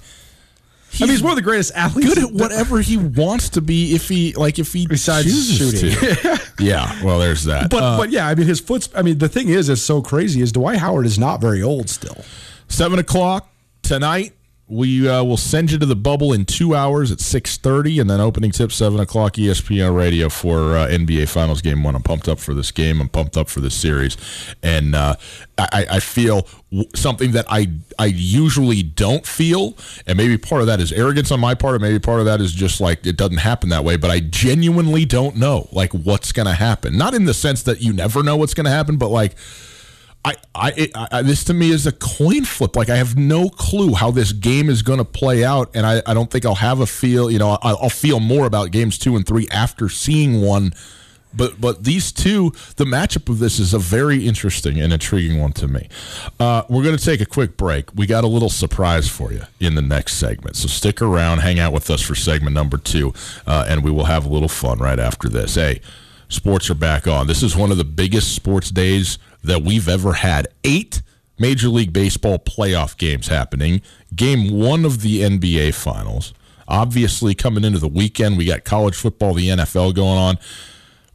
I 0.99 1.03
mean, 1.03 1.09
he's 1.11 1.23
one 1.23 1.31
of 1.31 1.35
the 1.37 1.41
greatest 1.41 1.71
athletes. 1.73 2.13
good 2.13 2.23
at 2.23 2.31
whatever 2.31 2.81
he 2.81 2.97
wants 2.97 3.49
to 3.49 3.61
be 3.61 3.95
if 3.95 4.07
he 4.09 4.33
like 4.33 4.59
if 4.59 4.73
he 4.73 4.85
Besides 4.87 5.25
chooses 5.25 5.79
shooting. 5.79 5.97
to. 5.97 6.41
yeah, 6.63 7.01
well, 7.03 7.17
there's 7.19 7.45
that. 7.45 7.69
But 7.69 7.83
Uh, 7.83 7.97
but 7.97 8.09
yeah, 8.11 8.27
I 8.27 8.35
mean, 8.35 8.47
his 8.47 8.59
foot's. 8.59 8.89
I 8.95 9.01
mean, 9.01 9.17
the 9.17 9.29
thing 9.29 9.49
is, 9.49 9.69
it's 9.69 9.81
so 9.81 10.01
crazy 10.01 10.41
is 10.41 10.51
Dwight 10.51 10.77
Howard 10.79 11.05
is 11.05 11.17
not 11.17 11.39
very 11.41 11.63
old 11.63 11.89
still. 11.89 12.23
Seven 12.67 12.99
o'clock 12.99 13.49
tonight. 13.81 14.33
We 14.71 15.05
uh, 15.09 15.21
will 15.25 15.35
send 15.35 15.69
you 15.69 15.77
to 15.79 15.85
the 15.85 15.97
bubble 15.97 16.31
in 16.31 16.45
two 16.45 16.73
hours 16.73 17.11
at 17.11 17.19
six 17.19 17.57
thirty, 17.57 17.99
and 17.99 18.09
then 18.09 18.21
opening 18.21 18.51
tip 18.51 18.71
seven 18.71 19.01
o'clock 19.01 19.33
ESPN 19.33 19.93
Radio 19.93 20.29
for 20.29 20.77
uh, 20.77 20.87
NBA 20.87 21.27
Finals 21.27 21.61
Game 21.61 21.83
One. 21.83 21.93
I'm 21.93 22.03
pumped 22.03 22.29
up 22.29 22.39
for 22.39 22.53
this 22.53 22.71
game. 22.71 23.01
I'm 23.01 23.09
pumped 23.09 23.35
up 23.35 23.49
for 23.49 23.59
this 23.59 23.75
series, 23.75 24.15
and 24.63 24.95
uh, 24.95 25.17
I, 25.57 25.85
I 25.91 25.99
feel 25.99 26.47
something 26.95 27.31
that 27.31 27.47
I 27.49 27.67
I 27.99 28.05
usually 28.05 28.81
don't 28.81 29.25
feel, 29.27 29.75
and 30.07 30.17
maybe 30.17 30.37
part 30.37 30.61
of 30.61 30.67
that 30.67 30.79
is 30.79 30.93
arrogance 30.93 31.31
on 31.31 31.41
my 31.41 31.53
part, 31.53 31.75
or 31.75 31.79
maybe 31.79 31.99
part 31.99 32.21
of 32.21 32.25
that 32.27 32.39
is 32.39 32.53
just 32.53 32.79
like 32.79 33.05
it 33.05 33.17
doesn't 33.17 33.39
happen 33.39 33.67
that 33.71 33.83
way. 33.83 33.97
But 33.97 34.09
I 34.09 34.21
genuinely 34.21 35.03
don't 35.03 35.35
know 35.35 35.67
like 35.73 35.91
what's 35.91 36.31
going 36.31 36.47
to 36.47 36.53
happen. 36.53 36.97
Not 36.97 37.13
in 37.13 37.25
the 37.25 37.33
sense 37.33 37.61
that 37.63 37.81
you 37.81 37.91
never 37.91 38.23
know 38.23 38.37
what's 38.37 38.53
going 38.53 38.67
to 38.67 38.71
happen, 38.71 38.95
but 38.95 39.09
like. 39.09 39.35
I, 40.23 40.35
I, 40.53 41.07
I, 41.11 41.21
this 41.23 41.43
to 41.45 41.53
me 41.53 41.71
is 41.71 41.87
a 41.87 41.91
coin 41.91 42.45
flip. 42.45 42.75
Like 42.75 42.89
I 42.89 42.97
have 42.97 43.17
no 43.17 43.49
clue 43.49 43.93
how 43.93 44.11
this 44.11 44.33
game 44.33 44.69
is 44.69 44.83
going 44.83 44.99
to 44.99 45.05
play 45.05 45.43
out, 45.43 45.71
and 45.73 45.85
I, 45.85 46.01
I 46.05 46.13
don't 46.13 46.29
think 46.29 46.45
I'll 46.45 46.55
have 46.55 46.79
a 46.79 46.85
feel. 46.85 47.31
You 47.31 47.39
know, 47.39 47.57
I'll, 47.61 47.77
I'll 47.81 47.89
feel 47.89 48.19
more 48.19 48.45
about 48.45 48.71
games 48.71 48.97
two 48.97 49.15
and 49.15 49.25
three 49.25 49.47
after 49.51 49.89
seeing 49.89 50.41
one. 50.41 50.73
But 51.33 51.59
but 51.59 51.85
these 51.85 52.11
two, 52.11 52.51
the 52.75 52.83
matchup 52.85 53.29
of 53.29 53.39
this 53.39 53.57
is 53.57 53.73
a 53.73 53.79
very 53.79 54.27
interesting 54.27 54.79
and 54.79 54.93
intriguing 54.93 55.39
one 55.39 55.53
to 55.53 55.67
me. 55.67 55.87
Uh, 56.39 56.63
we're 56.69 56.83
going 56.83 56.97
to 56.97 57.03
take 57.03 57.21
a 57.21 57.25
quick 57.25 57.57
break. 57.57 57.89
We 57.95 58.05
got 58.05 58.23
a 58.23 58.27
little 58.27 58.49
surprise 58.49 59.07
for 59.07 59.31
you 59.31 59.43
in 59.59 59.75
the 59.75 59.81
next 59.81 60.15
segment, 60.15 60.57
so 60.57 60.67
stick 60.67 61.01
around, 61.01 61.39
hang 61.39 61.57
out 61.57 61.73
with 61.73 61.89
us 61.89 62.01
for 62.01 62.15
segment 62.15 62.53
number 62.53 62.77
two, 62.77 63.13
uh, 63.47 63.65
and 63.67 63.83
we 63.83 63.89
will 63.89 64.05
have 64.05 64.25
a 64.25 64.29
little 64.29 64.49
fun 64.49 64.79
right 64.79 64.99
after 64.99 65.29
this. 65.29 65.55
Hey 65.55 65.81
sports 66.27 66.69
are 66.69 66.75
back 66.75 67.07
on. 67.07 67.27
This 67.27 67.43
is 67.43 67.57
one 67.57 67.71
of 67.71 67.77
the 67.77 67.83
biggest 67.83 68.33
sports 68.33 68.71
days 68.71 69.17
that 69.43 69.63
we've 69.63 69.87
ever 69.87 70.13
had. 70.13 70.47
Eight 70.63 71.01
Major 71.39 71.69
League 71.69 71.91
Baseball 71.93 72.37
playoff 72.39 72.97
games 72.97 73.27
happening. 73.27 73.81
Game 74.15 74.51
one 74.51 74.85
of 74.85 75.01
the 75.01 75.21
NBA 75.21 75.73
Finals. 75.73 76.33
Obviously, 76.67 77.33
coming 77.33 77.63
into 77.63 77.79
the 77.79 77.87
weekend, 77.87 78.37
we 78.37 78.45
got 78.45 78.63
college 78.63 78.95
football, 78.95 79.33
the 79.33 79.49
NFL 79.49 79.95
going 79.95 80.17
on. 80.17 80.37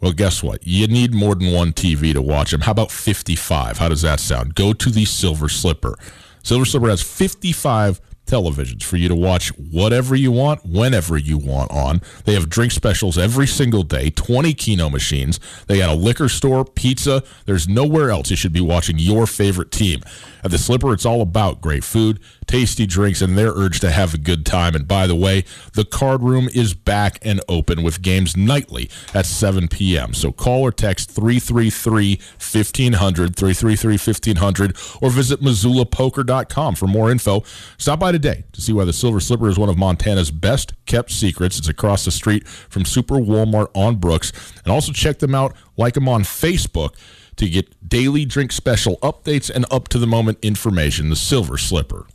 Well, 0.00 0.12
guess 0.12 0.42
what? 0.42 0.66
You 0.66 0.86
need 0.86 1.14
more 1.14 1.34
than 1.34 1.52
one 1.52 1.72
TV 1.72 2.12
to 2.12 2.20
watch 2.20 2.50
them. 2.50 2.60
How 2.62 2.72
about 2.72 2.90
55? 2.90 3.78
How 3.78 3.88
does 3.88 4.02
that 4.02 4.20
sound? 4.20 4.54
Go 4.54 4.72
to 4.74 4.90
the 4.90 5.04
Silver 5.06 5.48
Slipper. 5.48 5.96
Silver 6.42 6.64
Slipper 6.64 6.88
has 6.90 7.02
55 7.02 8.00
televisions 8.26 8.82
for 8.82 8.96
you 8.96 9.08
to 9.08 9.14
watch 9.14 9.48
whatever 9.56 10.14
you 10.14 10.32
want, 10.32 10.64
whenever 10.64 11.16
you 11.16 11.38
want 11.38 11.70
on. 11.70 12.02
They 12.24 12.34
have 12.34 12.48
drink 12.48 12.72
specials 12.72 13.16
every 13.16 13.46
single 13.46 13.82
day, 13.82 14.10
20 14.10 14.52
Keno 14.54 14.90
machines. 14.90 15.40
They 15.66 15.78
got 15.78 15.90
a 15.90 15.94
liquor 15.94 16.28
store, 16.28 16.64
pizza. 16.64 17.22
There's 17.46 17.68
nowhere 17.68 18.10
else 18.10 18.30
you 18.30 18.36
should 18.36 18.52
be 18.52 18.60
watching 18.60 18.98
your 18.98 19.26
favorite 19.26 19.70
team. 19.70 20.02
At 20.46 20.52
the 20.52 20.58
Slipper, 20.58 20.92
it's 20.92 21.04
all 21.04 21.22
about 21.22 21.60
great 21.60 21.82
food, 21.82 22.20
tasty 22.46 22.86
drinks, 22.86 23.20
and 23.20 23.36
their 23.36 23.50
urge 23.50 23.80
to 23.80 23.90
have 23.90 24.14
a 24.14 24.16
good 24.16 24.46
time. 24.46 24.76
And 24.76 24.86
by 24.86 25.08
the 25.08 25.16
way, 25.16 25.42
the 25.72 25.84
card 25.84 26.22
room 26.22 26.48
is 26.54 26.72
back 26.72 27.18
and 27.22 27.40
open 27.48 27.82
with 27.82 28.00
games 28.00 28.36
nightly 28.36 28.88
at 29.12 29.26
7 29.26 29.66
p.m. 29.66 30.14
So 30.14 30.30
call 30.30 30.62
or 30.62 30.70
text 30.70 31.10
333 31.10 32.20
1500, 32.38 33.34
333 33.34 33.92
1500, 33.94 34.76
or 35.02 35.10
visit 35.10 35.40
MissoulaPoker.com 35.40 36.76
for 36.76 36.86
more 36.86 37.10
info. 37.10 37.42
Stop 37.76 37.98
by 37.98 38.12
today 38.12 38.44
to 38.52 38.60
see 38.60 38.72
why 38.72 38.84
the 38.84 38.92
Silver 38.92 39.18
Slipper 39.18 39.48
is 39.48 39.58
one 39.58 39.68
of 39.68 39.76
Montana's 39.76 40.30
best 40.30 40.74
kept 40.86 41.10
secrets. 41.10 41.58
It's 41.58 41.66
across 41.66 42.04
the 42.04 42.12
street 42.12 42.46
from 42.46 42.84
Super 42.84 43.16
Walmart 43.16 43.70
on 43.74 43.96
Brooks. 43.96 44.30
And 44.62 44.72
also 44.72 44.92
check 44.92 45.18
them 45.18 45.34
out, 45.34 45.56
like 45.76 45.94
them 45.94 46.08
on 46.08 46.22
Facebook 46.22 46.94
to 47.36 47.48
get 47.48 47.88
daily 47.88 48.24
drink 48.24 48.52
special 48.52 48.96
updates 48.98 49.50
and 49.50 49.66
up 49.70 49.88
to 49.88 49.98
the 49.98 50.06
moment 50.06 50.38
information. 50.42 51.10
The 51.10 51.16
Silver 51.16 51.58
Slipper. 51.58 52.06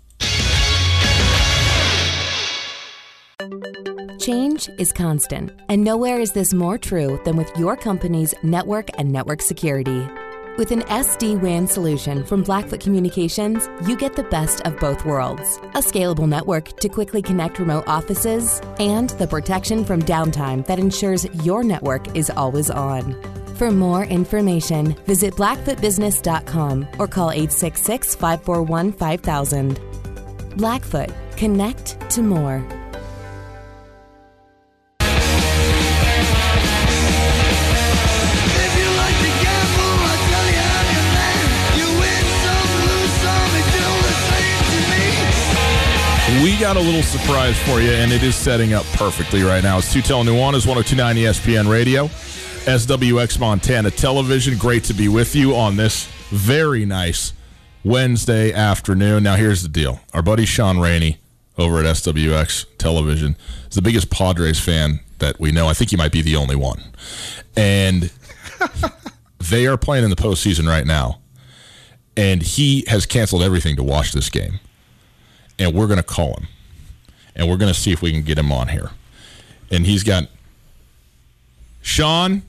Change 4.19 4.69
is 4.77 4.93
constant, 4.93 5.51
and 5.67 5.83
nowhere 5.83 6.19
is 6.19 6.31
this 6.31 6.53
more 6.53 6.77
true 6.77 7.19
than 7.25 7.35
with 7.35 7.51
your 7.57 7.75
company's 7.75 8.35
network 8.43 8.89
and 8.99 9.11
network 9.11 9.41
security. 9.41 10.07
With 10.57 10.71
an 10.71 10.81
SD 10.81 11.41
WAN 11.41 11.65
solution 11.65 12.23
from 12.23 12.43
Blackfoot 12.43 12.81
Communications, 12.81 13.67
you 13.87 13.95
get 13.97 14.15
the 14.15 14.23
best 14.25 14.61
of 14.61 14.77
both 14.79 15.05
worlds 15.05 15.57
a 15.73 15.79
scalable 15.79 16.29
network 16.29 16.79
to 16.81 16.89
quickly 16.89 17.21
connect 17.21 17.57
remote 17.57 17.85
offices, 17.87 18.61
and 18.77 19.09
the 19.11 19.25
protection 19.25 19.83
from 19.83 20.03
downtime 20.03 20.65
that 20.67 20.77
ensures 20.77 21.25
your 21.43 21.63
network 21.63 22.15
is 22.15 22.29
always 22.29 22.69
on. 22.69 23.40
For 23.61 23.69
more 23.69 24.01
information, 24.05 24.95
visit 25.05 25.35
blackfootbusiness.com 25.35 26.87
or 26.97 27.07
call 27.07 27.29
866 27.29 28.15
541 28.15 28.91
5000. 28.91 29.79
Blackfoot, 30.57 31.11
connect 31.37 32.09
to 32.09 32.23
more. 32.23 32.55
If 32.55 32.63
you 38.79 38.87
like 38.97 39.13
to 39.13 39.29
gamble, 39.45 39.93
I 40.09 40.15
tell 40.25 40.47
you 40.49 40.65
how 40.65 40.83
you 40.89 41.01
land. 41.13 41.53
You 41.77 41.85
win 42.01 42.25
some, 42.41 42.69
lose 42.81 43.13
some, 43.21 43.49
it's 43.61 43.69
still 43.77 43.97
the 44.09 44.17
same 44.25 44.65
to 44.73 44.77
me. 46.41 46.45
We 46.45 46.57
got 46.59 46.77
a 46.77 46.81
little 46.81 47.03
surprise 47.03 47.59
for 47.59 47.79
you, 47.79 47.91
and 47.91 48.11
it 48.11 48.23
is 48.23 48.33
setting 48.33 48.73
up 48.73 48.85
perfectly 48.93 49.43
right 49.43 49.61
now. 49.61 49.77
It's 49.77 49.93
Tutel 49.93 50.25
Nuanez, 50.25 50.65
1029 50.65 51.17
ESPN 51.17 51.69
Radio, 51.69 52.09
SWX 52.65 53.39
Montana 53.39 53.89
Television. 53.89 54.57
Great 54.57 54.83
to 54.83 54.93
be 54.93 55.07
with 55.07 55.35
you 55.35 55.55
on 55.55 55.77
this 55.77 56.05
very 56.29 56.85
nice 56.85 57.33
Wednesday 57.83 58.53
afternoon. 58.53 59.23
Now, 59.23 59.35
here's 59.35 59.63
the 59.63 59.67
deal 59.69 59.99
our 60.13 60.21
buddy 60.21 60.45
Sean 60.45 60.79
Rainey 60.79 61.17
over 61.57 61.79
at 61.79 61.85
SWX 61.85 62.65
Television 62.77 63.35
is 63.67 63.75
the 63.75 63.81
biggest 63.81 64.11
Padres 64.11 64.59
fan 64.59 64.99
that 65.17 65.39
we 65.39 65.51
know. 65.51 65.67
I 65.67 65.73
think 65.73 65.89
he 65.89 65.97
might 65.97 66.11
be 66.11 66.21
the 66.21 66.35
only 66.35 66.55
one. 66.55 66.83
And 67.57 68.11
they 69.39 69.65
are 69.65 69.77
playing 69.77 70.03
in 70.03 70.11
the 70.11 70.15
postseason 70.15 70.67
right 70.67 70.85
now. 70.85 71.19
And 72.15 72.43
he 72.43 72.85
has 72.87 73.07
canceled 73.07 73.41
everything 73.41 73.75
to 73.77 73.83
watch 73.83 74.11
this 74.11 74.29
game 74.29 74.59
and 75.57 75.73
we're 75.73 75.87
going 75.87 75.97
to 75.97 76.03
call 76.03 76.35
him 76.35 76.47
and 77.35 77.49
we're 77.49 77.57
going 77.57 77.73
to 77.73 77.79
see 77.79 77.91
if 77.91 78.01
we 78.01 78.11
can 78.11 78.21
get 78.21 78.37
him 78.37 78.51
on 78.51 78.67
here. 78.67 78.91
And 79.71 79.85
he's 79.85 80.03
got 80.03 80.27
Sean, 81.81 82.43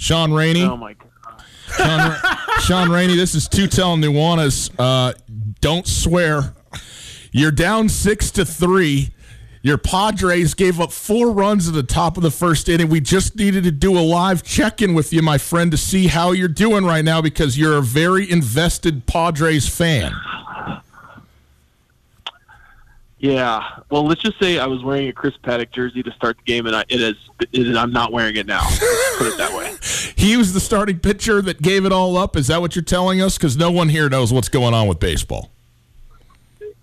Sean 0.00 0.32
Rainey. 0.32 0.62
Oh 0.62 0.78
my 0.78 0.94
god. 0.94 1.44
Sean, 1.76 2.16
Sean 2.62 2.90
Rainey, 2.90 3.16
this 3.16 3.34
is 3.34 3.46
Tutel 3.46 4.02
Nuanez. 4.02 4.70
Uh, 4.78 5.12
don't 5.60 5.86
swear. 5.86 6.54
You're 7.32 7.50
down 7.52 7.90
six 7.90 8.30
to 8.32 8.46
three. 8.46 9.10
Your 9.60 9.76
Padres 9.76 10.54
gave 10.54 10.80
up 10.80 10.90
four 10.90 11.30
runs 11.30 11.68
at 11.68 11.74
the 11.74 11.82
top 11.82 12.16
of 12.16 12.22
the 12.22 12.30
first 12.30 12.70
inning. 12.70 12.88
We 12.88 13.02
just 13.02 13.36
needed 13.36 13.64
to 13.64 13.70
do 13.70 13.98
a 13.98 14.00
live 14.00 14.42
check 14.42 14.80
in 14.80 14.94
with 14.94 15.12
you, 15.12 15.20
my 15.20 15.36
friend, 15.36 15.70
to 15.70 15.76
see 15.76 16.06
how 16.06 16.32
you're 16.32 16.48
doing 16.48 16.86
right 16.86 17.04
now 17.04 17.20
because 17.20 17.58
you're 17.58 17.76
a 17.76 17.82
very 17.82 18.28
invested 18.28 19.04
Padres 19.04 19.68
fan. 19.68 20.14
Yeah. 23.20 23.80
Well, 23.90 24.06
let's 24.06 24.22
just 24.22 24.38
say 24.40 24.58
I 24.58 24.66
was 24.66 24.82
wearing 24.82 25.08
a 25.08 25.12
Chris 25.12 25.34
Paddack 25.44 25.72
jersey 25.72 26.02
to 26.02 26.10
start 26.12 26.38
the 26.38 26.44
game, 26.44 26.66
and 26.66 26.74
I, 26.74 26.84
it 26.88 27.02
is. 27.02 27.16
It 27.52 27.66
is 27.66 27.76
I'm 27.76 27.92
not 27.92 28.12
wearing 28.12 28.36
it 28.36 28.46
now. 28.46 28.66
Put 29.18 29.28
it 29.28 29.38
that 29.38 29.56
way. 29.56 29.76
He 30.16 30.36
was 30.36 30.52
the 30.52 30.60
starting 30.60 30.98
pitcher 30.98 31.40
that 31.40 31.62
gave 31.62 31.86
it 31.86 31.92
all 31.92 32.18
up. 32.18 32.36
Is 32.36 32.48
that 32.48 32.60
what 32.60 32.76
you're 32.76 32.84
telling 32.84 33.22
us? 33.22 33.38
Because 33.38 33.56
no 33.56 33.70
one 33.70 33.88
here 33.88 34.10
knows 34.10 34.34
what's 34.34 34.50
going 34.50 34.74
on 34.74 34.86
with 34.86 35.00
baseball. 35.00 35.50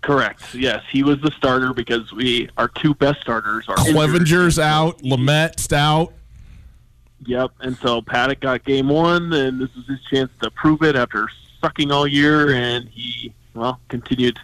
Correct. 0.00 0.56
Yes, 0.56 0.82
he 0.90 1.04
was 1.04 1.20
the 1.20 1.30
starter 1.30 1.72
because 1.72 2.12
we 2.12 2.50
our 2.56 2.66
two 2.66 2.94
best 2.94 3.20
starters 3.20 3.68
are 3.68 3.78
injured. 3.78 3.94
Clevinger's 3.94 4.58
out, 4.58 5.04
Lamet's 5.04 5.72
out. 5.72 6.14
Yep. 7.26 7.52
And 7.60 7.76
so 7.76 8.02
Paddack 8.02 8.40
got 8.40 8.64
game 8.64 8.88
one, 8.88 9.32
and 9.32 9.60
this 9.60 9.72
was 9.76 9.86
his 9.86 10.02
chance 10.10 10.32
to 10.42 10.50
prove 10.50 10.82
it 10.82 10.96
after 10.96 11.28
sucking 11.60 11.92
all 11.92 12.08
year, 12.08 12.50
and 12.54 12.88
he 12.88 13.32
well 13.54 13.78
continued 13.88 14.40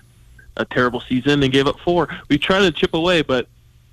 a 0.56 0.64
terrible 0.64 1.00
season 1.00 1.42
and 1.42 1.52
gave 1.52 1.66
up 1.66 1.78
four. 1.80 2.08
We 2.28 2.38
tried 2.38 2.60
to 2.60 2.72
chip 2.72 2.94
away, 2.94 3.22
but 3.22 3.48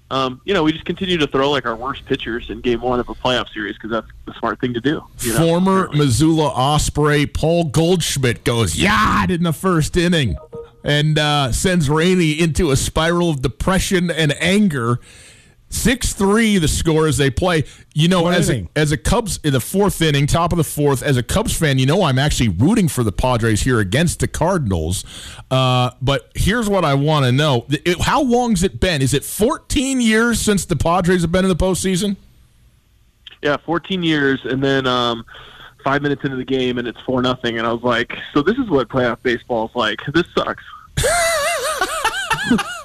um, 0.10 0.42
you 0.44 0.54
know 0.54 0.64
we 0.64 0.74
just 0.74 0.86
continue 0.86 1.18
to 1.18 1.28
throw 1.28 1.50
like 1.50 1.66
our 1.66 1.76
worst 1.76 2.06
pitchers 2.06 2.50
in 2.50 2.62
game 2.62 2.82
one 2.82 3.00
of 3.00 3.08
a 3.10 3.16
playoff 3.16 3.52
series 3.54 3.76
because 3.76 3.92
that's 3.92 4.08
the 4.26 4.34
smart 4.34 4.60
thing 4.60 4.74
to 4.74 4.82
do. 4.82 5.02
you 5.20 5.34
know? 5.34 5.40
Former 5.40 5.90
Missoula 5.94 6.48
Osprey 6.50 7.26
Paul 7.26 7.66
Goldschmidt 7.66 8.44
goes 8.44 8.76
yad 8.76 9.30
in 9.30 9.44
the 9.44 9.54
first 9.54 9.96
inning 9.96 10.36
and 10.84 11.18
uh, 11.18 11.52
sends 11.52 11.90
Rainey 11.90 12.40
into 12.40 12.72
a 12.72 12.76
spiral 12.76 13.30
of 13.30 13.42
depression 13.42 14.10
and 14.12 14.34
anger. 14.42 15.00
Six 15.74 16.14
three, 16.14 16.58
the 16.58 16.68
score 16.68 17.08
as 17.08 17.18
they 17.18 17.30
play. 17.30 17.64
You 17.94 18.08
know, 18.10 18.24
What 18.24 18.34
as 18.36 18.50
a, 18.50 18.68
as 18.76 18.92
a 18.92 18.98
Cubs 18.98 19.40
in 19.44 19.54
the 19.54 19.60
fourth 19.62 20.02
inning, 20.02 20.28
top 20.28 20.52
of 20.52 20.58
the 20.58 20.64
fourth, 20.64 21.02
as 21.02 21.16
a 21.18 21.24
Cubs 21.24 21.58
fan, 21.58 21.80
you 21.80 21.86
know 21.86 22.04
I'm 22.04 22.20
actually 22.20 22.50
rooting 22.50 22.88
for 22.90 23.04
the 23.04 23.12
Padres 23.12 23.62
here 23.62 23.80
against 23.80 24.20
the 24.20 24.28
Cardinals. 24.28 25.04
Uh, 25.50 25.92
but 26.02 26.30
here's 26.36 26.68
what 26.70 26.84
I 26.86 26.94
want 26.94 27.26
to 27.26 27.32
know: 27.32 27.66
It- 27.70 28.02
How 28.02 28.22
long's 28.22 28.64
it 28.64 28.80
been? 28.80 29.02
Is 29.02 29.14
it 29.14 29.24
14 29.24 30.02
years 30.02 30.40
since 30.42 30.66
the 30.66 30.76
Padres 30.76 31.22
have 31.22 31.32
been 31.32 31.46
in 31.46 31.50
the 31.50 31.56
postseason? 31.56 32.18
Yeah, 33.42 33.58
14 33.66 34.04
years, 34.04 34.42
and 34.44 34.64
then 34.64 34.86
um, 34.86 35.26
five 35.84 36.02
minutes 36.02 36.24
into 36.24 36.36
the 36.36 36.46
game, 36.46 36.78
and 36.78 36.88
it's 36.88 37.00
four 37.02 37.22
nothing, 37.22 37.58
and 37.58 37.66
I 37.66 37.72
was 37.74 37.82
like, 37.82 38.16
so 38.34 38.42
this 38.42 38.58
is 38.58 38.70
what 38.70 38.88
playoff 38.90 39.18
baseball 39.24 39.70
is 39.70 39.76
like. 39.76 40.00
This 40.14 40.26
sucks. 40.38 40.64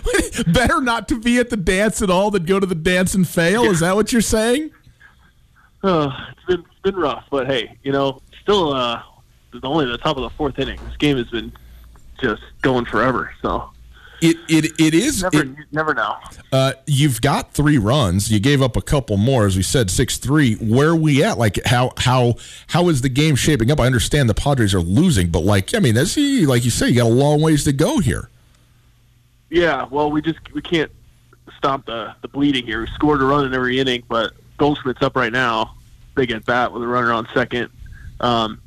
Better 0.52 0.80
not 0.80 1.08
to 1.08 1.18
be 1.20 1.38
at 1.38 1.50
the 1.50 1.56
dance 1.56 2.02
at 2.02 2.10
all 2.10 2.30
than 2.30 2.44
go 2.44 2.58
to 2.60 2.66
the 2.66 2.74
dance 2.74 3.14
and 3.14 3.26
fail. 3.28 3.64
Is 3.64 3.80
that 3.80 3.94
what 3.94 4.12
you're 4.12 4.20
saying? 4.22 4.70
Uh, 5.82 6.10
it's 6.30 6.44
been 6.46 6.60
it's 6.60 6.80
been 6.82 6.96
rough, 6.96 7.24
but 7.30 7.46
hey, 7.46 7.76
you 7.82 7.92
know, 7.92 8.20
still 8.42 8.72
uh, 8.72 9.02
only 9.62 9.86
the 9.86 9.98
top 9.98 10.16
of 10.16 10.22
the 10.22 10.30
fourth 10.30 10.58
inning. 10.58 10.78
This 10.86 10.96
game 10.96 11.16
has 11.16 11.28
been 11.28 11.52
just 12.20 12.42
going 12.62 12.84
forever. 12.84 13.32
So 13.42 13.68
It 14.20 14.36
it 14.48 14.80
it 14.80 14.94
is. 14.94 15.22
never 15.22 15.42
it- 15.42 15.48
never 15.72 15.92
know. 15.94 16.14
uh, 16.52 16.74
you've 16.86 17.20
got 17.20 17.52
three 17.52 17.78
runs. 17.78 18.30
You 18.30 18.38
gave 18.38 18.62
up 18.62 18.76
a 18.76 18.82
couple 18.82 19.16
more, 19.16 19.44
as 19.44 19.56
we 19.56 19.62
said, 19.64 19.90
six 19.90 20.18
three. 20.18 20.54
Where 20.54 20.90
are 20.90 20.96
we 20.96 21.24
at? 21.24 21.36
Like 21.36 21.58
how 21.66 21.90
how 21.96 22.34
how 22.68 22.88
is 22.88 23.00
the 23.02 23.08
game 23.08 23.34
shaping 23.34 23.70
up? 23.72 23.80
I 23.80 23.86
understand 23.86 24.30
the 24.30 24.34
Padres 24.34 24.74
are 24.74 24.80
losing, 24.80 25.30
but 25.30 25.40
like 25.40 25.74
I 25.74 25.80
mean, 25.80 25.94
that's 25.96 26.16
like 26.16 26.64
you 26.64 26.70
say, 26.70 26.90
you 26.90 26.94
got 26.96 27.06
a 27.06 27.08
long 27.08 27.40
ways 27.42 27.64
to 27.64 27.72
go 27.72 27.98
here. 27.98 28.28
Yeah, 29.52 29.86
well, 29.90 30.10
we 30.10 30.22
just 30.22 30.38
we 30.54 30.62
can't 30.62 30.90
stop 31.58 31.84
the 31.84 32.14
the 32.22 32.28
bleeding 32.28 32.64
here. 32.64 32.80
We 32.80 32.86
scored 32.88 33.20
a 33.20 33.26
run 33.26 33.44
in 33.44 33.52
every 33.52 33.78
inning, 33.78 34.02
but 34.08 34.32
Goldschmidt's 34.56 35.02
up 35.02 35.14
right 35.14 35.30
now, 35.30 35.76
big 36.14 36.30
at 36.30 36.46
bat 36.46 36.72
with 36.72 36.82
a 36.82 36.86
runner 36.86 37.12
on 37.12 37.28
second. 37.34 37.68
Um, 38.20 38.62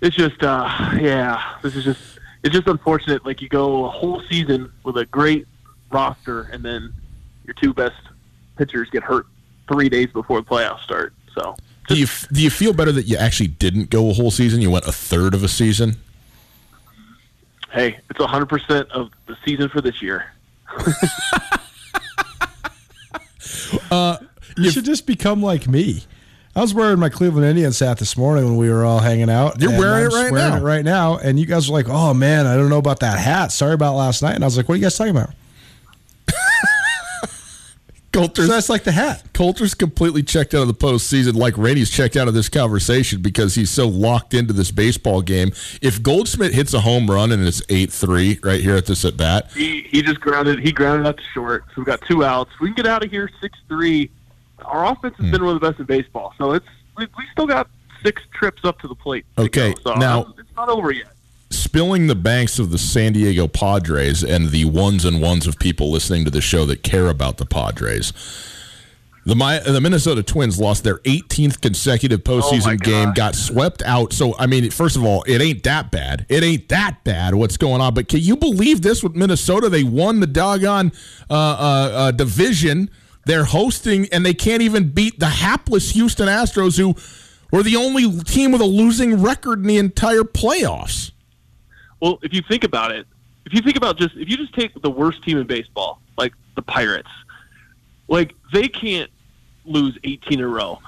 it's 0.00 0.16
just, 0.16 0.42
uh, 0.42 0.66
yeah, 1.00 1.58
this 1.62 1.76
is 1.76 1.84
just 1.84 2.00
it's 2.42 2.52
just 2.52 2.66
unfortunate. 2.66 3.24
Like 3.24 3.40
you 3.40 3.48
go 3.48 3.84
a 3.84 3.88
whole 3.88 4.20
season 4.28 4.72
with 4.82 4.96
a 4.96 5.06
great 5.06 5.46
roster, 5.92 6.42
and 6.52 6.64
then 6.64 6.92
your 7.44 7.54
two 7.54 7.72
best 7.72 8.00
pitchers 8.56 8.90
get 8.90 9.04
hurt 9.04 9.26
three 9.72 9.88
days 9.88 10.08
before 10.08 10.40
the 10.40 10.46
playoffs 10.46 10.80
start. 10.80 11.14
So 11.36 11.54
Do 11.86 11.96
you 11.96 12.08
do 12.32 12.42
you 12.42 12.50
feel 12.50 12.72
better 12.72 12.90
that 12.90 13.06
you 13.06 13.16
actually 13.16 13.46
didn't 13.46 13.90
go 13.90 14.10
a 14.10 14.12
whole 14.12 14.32
season? 14.32 14.60
You 14.60 14.70
went 14.72 14.86
a 14.86 14.92
third 14.92 15.34
of 15.34 15.44
a 15.44 15.48
season. 15.48 15.98
Hey, 17.72 17.98
it's 18.10 18.22
hundred 18.24 18.46
percent 18.48 18.90
of 18.90 19.10
the 19.26 19.36
season 19.44 19.68
for 19.68 19.80
this 19.80 20.00
year. 20.02 20.32
Uh, 23.90 24.16
you 24.56 24.70
should 24.70 24.84
just 24.84 25.06
become 25.06 25.42
like 25.42 25.66
me. 25.66 26.02
I 26.54 26.60
was 26.60 26.74
wearing 26.74 26.98
my 26.98 27.08
Cleveland 27.08 27.46
Indians 27.46 27.78
hat 27.78 27.98
this 27.98 28.16
morning 28.16 28.44
when 28.44 28.56
we 28.56 28.68
were 28.70 28.84
all 28.84 28.98
hanging 28.98 29.30
out. 29.30 29.60
You're 29.60 29.70
wearing 29.78 30.06
I'm 30.06 30.10
it 30.10 30.14
right 30.14 30.32
wearing 30.32 30.50
now. 30.50 30.56
it 30.56 30.62
right 30.62 30.84
now, 30.84 31.18
and 31.18 31.38
you 31.38 31.46
guys 31.46 31.68
were 31.68 31.74
like, 31.74 31.88
"Oh 31.88 32.12
man, 32.14 32.46
I 32.46 32.56
don't 32.56 32.68
know 32.68 32.78
about 32.78 33.00
that 33.00 33.18
hat. 33.18 33.52
Sorry 33.52 33.74
about 33.74 33.94
last 33.96 34.22
night." 34.22 34.34
And 34.34 34.44
I 34.44 34.46
was 34.46 34.56
like, 34.56 34.68
"What 34.68 34.74
are 34.74 34.78
you 34.78 34.82
guys 34.82 34.96
talking 34.96 35.16
about?" 35.16 35.30
Colter's 38.12 38.46
So 38.46 38.52
that's 38.52 38.68
like 38.68 38.82
the 38.84 38.92
hat. 38.92 39.22
Colter's 39.32 39.74
completely 39.74 40.22
checked 40.22 40.54
out 40.54 40.62
of 40.62 40.68
the 40.68 40.74
postseason, 40.74 41.34
like 41.34 41.56
Rainey's 41.56 41.90
checked 41.90 42.16
out 42.16 42.26
of 42.26 42.34
this 42.34 42.48
conversation 42.48 43.22
because 43.22 43.54
he's 43.54 43.70
so 43.70 43.86
locked 43.86 44.34
into 44.34 44.52
this 44.52 44.70
baseball 44.70 45.22
game. 45.22 45.52
If 45.80 46.02
Goldschmidt 46.02 46.52
hits 46.52 46.74
a 46.74 46.80
home 46.80 47.10
run 47.10 47.30
and 47.30 47.46
it's 47.46 47.62
eight 47.68 47.92
three 47.92 48.40
right 48.42 48.60
here 48.60 48.76
at 48.76 48.86
this 48.86 49.04
at 49.04 49.16
bat, 49.16 49.50
He 49.52 49.82
he 49.82 50.02
just 50.02 50.20
grounded. 50.20 50.58
He 50.60 50.72
grounded 50.72 51.06
out 51.06 51.18
to 51.18 51.22
short. 51.32 51.64
So 51.68 51.82
we 51.82 51.84
got 51.84 52.00
two 52.02 52.24
outs. 52.24 52.50
We 52.60 52.68
can 52.68 52.74
get 52.74 52.86
out 52.86 53.04
of 53.04 53.10
here 53.10 53.30
six 53.40 53.58
three. 53.68 54.10
Our 54.64 54.92
offense 54.92 55.16
has 55.16 55.26
hmm. 55.26 55.32
been 55.32 55.44
one 55.44 55.54
of 55.54 55.60
the 55.60 55.68
best 55.68 55.80
in 55.80 55.86
baseball. 55.86 56.34
So 56.36 56.52
it's 56.52 56.66
we, 56.96 57.06
we 57.16 57.24
still 57.32 57.46
got 57.46 57.68
six 58.02 58.22
trips 58.32 58.64
up 58.64 58.80
to 58.80 58.88
the 58.88 58.94
plate. 58.94 59.24
to 59.36 59.44
Okay, 59.44 59.72
go. 59.74 59.92
So 59.92 59.94
now- 59.94 60.34
it's 60.38 60.56
not 60.56 60.68
over 60.68 60.90
yet. 60.90 61.12
Spilling 61.50 62.06
the 62.06 62.14
banks 62.14 62.58
of 62.58 62.70
the 62.70 62.78
San 62.78 63.12
Diego 63.12 63.48
Padres 63.48 64.22
and 64.22 64.50
the 64.50 64.64
ones 64.64 65.04
and 65.04 65.20
ones 65.20 65.46
of 65.46 65.58
people 65.58 65.90
listening 65.90 66.24
to 66.24 66.30
the 66.30 66.40
show 66.40 66.64
that 66.66 66.82
care 66.82 67.08
about 67.08 67.36
the 67.36 67.46
Padres. 67.46 68.12
The 69.26 69.36
Mi- 69.36 69.60
the 69.70 69.80
Minnesota 69.80 70.22
Twins 70.22 70.58
lost 70.58 70.82
their 70.82 70.98
18th 70.98 71.60
consecutive 71.60 72.24
postseason 72.24 72.78
God. 72.78 72.82
game, 72.82 73.12
got 73.12 73.34
swept 73.34 73.82
out. 73.82 74.14
So, 74.14 74.34
I 74.38 74.46
mean, 74.46 74.70
first 74.70 74.96
of 74.96 75.04
all, 75.04 75.22
it 75.24 75.42
ain't 75.42 75.62
that 75.64 75.90
bad. 75.90 76.24
It 76.30 76.42
ain't 76.42 76.68
that 76.70 77.04
bad 77.04 77.34
what's 77.34 77.58
going 77.58 77.82
on. 77.82 77.92
But 77.92 78.08
can 78.08 78.20
you 78.20 78.34
believe 78.34 78.80
this 78.80 79.02
with 79.02 79.14
Minnesota? 79.14 79.68
They 79.68 79.84
won 79.84 80.20
the 80.20 80.26
doggone 80.26 80.92
uh, 81.28 81.34
uh, 81.34 81.90
uh, 81.94 82.10
division. 82.12 82.88
They're 83.26 83.44
hosting, 83.44 84.08
and 84.10 84.24
they 84.24 84.34
can't 84.34 84.62
even 84.62 84.88
beat 84.88 85.20
the 85.20 85.26
hapless 85.26 85.90
Houston 85.90 86.26
Astros, 86.26 86.78
who 86.78 86.94
were 87.54 87.62
the 87.62 87.76
only 87.76 88.22
team 88.22 88.52
with 88.52 88.62
a 88.62 88.66
losing 88.66 89.22
record 89.22 89.60
in 89.60 89.66
the 89.66 89.76
entire 89.76 90.22
playoffs. 90.22 91.10
Well, 92.00 92.18
if 92.22 92.32
you 92.32 92.42
think 92.42 92.64
about 92.64 92.92
it, 92.92 93.06
if 93.46 93.54
you 93.54 93.60
think 93.62 93.76
about 93.76 93.98
just 93.98 94.14
if 94.16 94.28
you 94.28 94.36
just 94.36 94.54
take 94.54 94.80
the 94.80 94.90
worst 94.90 95.22
team 95.22 95.38
in 95.38 95.46
baseball, 95.46 96.00
like 96.18 96.32
the 96.56 96.62
Pirates, 96.62 97.08
like 98.08 98.34
they 98.52 98.68
can't 98.68 99.10
lose 99.64 99.96
18 100.04 100.38
in 100.38 100.44
a 100.44 100.48
row, 100.48 100.78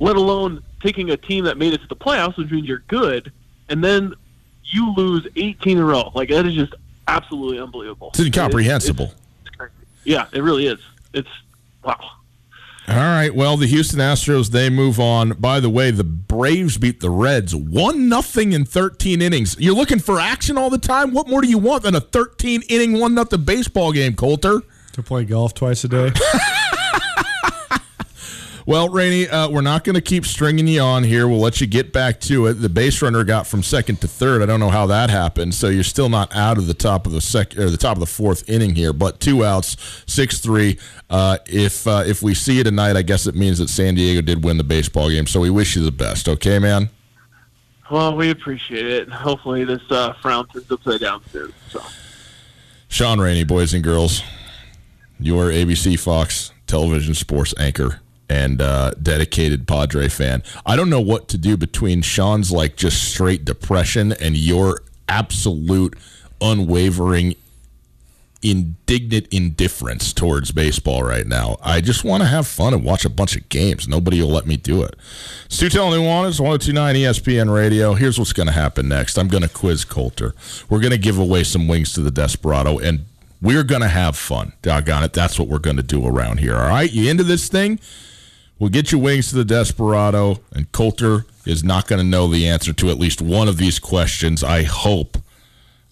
let 0.00 0.16
alone 0.16 0.62
taking 0.82 1.10
a 1.10 1.16
team 1.16 1.44
that 1.44 1.56
made 1.58 1.72
it 1.72 1.80
to 1.80 1.86
the 1.88 1.96
playoffs, 1.96 2.36
which 2.36 2.50
means 2.50 2.66
you're 2.66 2.82
good, 2.88 3.30
and 3.68 3.82
then 3.84 4.12
you 4.64 4.92
lose 4.94 5.26
18 5.36 5.76
in 5.76 5.82
a 5.82 5.86
row. 5.86 6.10
Like 6.14 6.28
that 6.30 6.46
is 6.46 6.54
just 6.54 6.74
absolutely 7.08 7.58
unbelievable. 7.60 8.08
It's 8.14 8.20
incomprehensible. 8.20 9.04
It's- 9.06 9.18
it's 9.46 9.56
crazy. 9.56 9.72
yeah, 10.04 10.26
it 10.32 10.42
really 10.42 10.66
is. 10.66 10.80
It's 11.12 11.28
wow. 11.84 11.98
All 12.92 12.98
right. 12.98 13.34
Well, 13.34 13.56
the 13.56 13.66
Houston 13.66 14.00
Astros 14.00 14.50
they 14.50 14.68
move 14.68 15.00
on. 15.00 15.30
By 15.30 15.60
the 15.60 15.70
way, 15.70 15.90
the 15.90 16.04
Braves 16.04 16.76
beat 16.76 17.00
the 17.00 17.08
Reds 17.08 17.56
one 17.56 18.08
nothing 18.08 18.52
in 18.52 18.66
thirteen 18.66 19.22
innings. 19.22 19.56
You're 19.58 19.74
looking 19.74 19.98
for 19.98 20.20
action 20.20 20.58
all 20.58 20.68
the 20.68 20.78
time. 20.78 21.12
What 21.12 21.26
more 21.26 21.40
do 21.40 21.48
you 21.48 21.58
want 21.58 21.84
than 21.84 21.94
a 21.94 22.00
thirteen 22.00 22.62
inning 22.68 23.00
one 23.00 23.14
nothing 23.14 23.44
baseball 23.44 23.92
game, 23.92 24.14
Colter? 24.14 24.60
To 24.92 25.02
play 25.02 25.24
golf 25.24 25.54
twice 25.54 25.84
a 25.84 25.88
day. 25.88 26.10
Well, 28.64 28.88
Rainey, 28.88 29.28
uh, 29.28 29.48
we're 29.48 29.60
not 29.60 29.82
going 29.82 29.94
to 29.94 30.00
keep 30.00 30.24
stringing 30.24 30.68
you 30.68 30.80
on 30.80 31.02
here. 31.02 31.26
We'll 31.26 31.40
let 31.40 31.60
you 31.60 31.66
get 31.66 31.92
back 31.92 32.20
to 32.20 32.46
it. 32.46 32.54
The 32.54 32.68
base 32.68 33.02
runner 33.02 33.24
got 33.24 33.48
from 33.48 33.64
second 33.64 34.00
to 34.02 34.08
third. 34.08 34.40
I 34.40 34.46
don't 34.46 34.60
know 34.60 34.70
how 34.70 34.86
that 34.86 35.10
happened. 35.10 35.54
So 35.54 35.68
you're 35.68 35.82
still 35.82 36.08
not 36.08 36.34
out 36.34 36.58
of 36.58 36.68
the 36.68 36.74
top 36.74 37.04
of 37.04 37.12
the 37.12 37.20
sec 37.20 37.58
or 37.58 37.70
the 37.70 37.76
top 37.76 37.96
of 37.96 38.00
the 38.00 38.06
fourth 38.06 38.48
inning 38.48 38.76
here. 38.76 38.92
But 38.92 39.18
two 39.18 39.44
outs, 39.44 39.76
six 40.06 40.38
three. 40.38 40.78
Uh, 41.10 41.38
if 41.46 41.86
uh, 41.88 42.04
if 42.06 42.22
we 42.22 42.34
see 42.34 42.58
you 42.58 42.64
tonight, 42.64 42.96
I 42.96 43.02
guess 43.02 43.26
it 43.26 43.34
means 43.34 43.58
that 43.58 43.68
San 43.68 43.96
Diego 43.96 44.20
did 44.20 44.44
win 44.44 44.58
the 44.58 44.64
baseball 44.64 45.10
game. 45.10 45.26
So 45.26 45.40
we 45.40 45.50
wish 45.50 45.74
you 45.74 45.82
the 45.82 45.90
best. 45.90 46.28
Okay, 46.28 46.60
man. 46.60 46.88
Well, 47.90 48.16
we 48.16 48.30
appreciate 48.30 48.86
it. 48.86 49.08
Hopefully, 49.10 49.64
this 49.64 49.82
uh, 49.90 50.12
frown 50.22 50.46
turns 50.48 50.70
upside 50.70 51.00
down 51.00 51.20
soon. 51.32 51.52
So. 51.68 51.82
Sean 52.88 53.18
Rainey, 53.18 53.42
boys 53.44 53.74
and 53.74 53.82
girls, 53.82 54.22
your 55.18 55.46
ABC 55.46 55.98
Fox 55.98 56.52
television 56.66 57.14
sports 57.14 57.54
anchor 57.58 58.01
and 58.32 58.62
uh, 58.62 58.92
dedicated 58.92 59.68
Padre 59.68 60.08
fan. 60.08 60.42
I 60.64 60.74
don't 60.74 60.88
know 60.88 61.02
what 61.02 61.28
to 61.28 61.38
do 61.38 61.58
between 61.58 62.00
Sean's 62.00 62.50
like 62.50 62.76
just 62.76 63.12
straight 63.12 63.44
depression 63.44 64.12
and 64.12 64.38
your 64.38 64.80
absolute 65.06 65.94
unwavering 66.40 67.34
indignant 68.40 69.28
indifference 69.30 70.14
towards 70.14 70.50
baseball 70.50 71.02
right 71.02 71.26
now. 71.26 71.58
I 71.62 71.82
just 71.82 72.04
want 72.04 72.22
to 72.22 72.28
have 72.28 72.46
fun 72.46 72.72
and 72.72 72.82
watch 72.82 73.04
a 73.04 73.10
bunch 73.10 73.36
of 73.36 73.50
games. 73.50 73.86
Nobody 73.86 74.22
will 74.22 74.30
let 74.30 74.46
me 74.46 74.56
do 74.56 74.82
it. 74.82 74.96
Stu 75.48 75.68
telling 75.68 76.00
Nuanez, 76.00 76.40
1029 76.40 76.94
ESPN 76.94 77.54
Radio. 77.54 77.92
Here's 77.92 78.18
what's 78.18 78.32
going 78.32 78.46
to 78.46 78.52
happen 78.52 78.88
next. 78.88 79.18
I'm 79.18 79.28
going 79.28 79.42
to 79.42 79.48
quiz 79.48 79.84
Colter. 79.84 80.34
We're 80.70 80.80
going 80.80 80.92
to 80.92 80.98
give 80.98 81.18
away 81.18 81.44
some 81.44 81.68
wings 81.68 81.92
to 81.92 82.00
the 82.00 82.10
Desperado, 82.10 82.78
and 82.78 83.04
we're 83.42 83.62
going 83.62 83.82
to 83.82 83.88
have 83.88 84.16
fun. 84.16 84.54
Doggone 84.62 85.04
it. 85.04 85.12
That's 85.12 85.38
what 85.38 85.48
we're 85.48 85.58
going 85.58 85.76
to 85.76 85.82
do 85.82 86.06
around 86.06 86.40
here. 86.40 86.56
All 86.56 86.68
right? 86.68 86.90
You 86.90 87.10
into 87.10 87.24
this 87.24 87.48
thing? 87.48 87.78
We'll 88.62 88.70
get 88.70 88.92
you 88.92 89.00
wings 89.00 89.30
to 89.30 89.34
the 89.34 89.44
Desperado, 89.44 90.38
and 90.54 90.70
Colter 90.70 91.26
is 91.44 91.64
not 91.64 91.88
going 91.88 91.98
to 91.98 92.06
know 92.06 92.28
the 92.28 92.46
answer 92.46 92.72
to 92.72 92.90
at 92.90 92.96
least 92.96 93.20
one 93.20 93.48
of 93.48 93.56
these 93.56 93.80
questions. 93.80 94.44
I 94.44 94.62
hope 94.62 95.18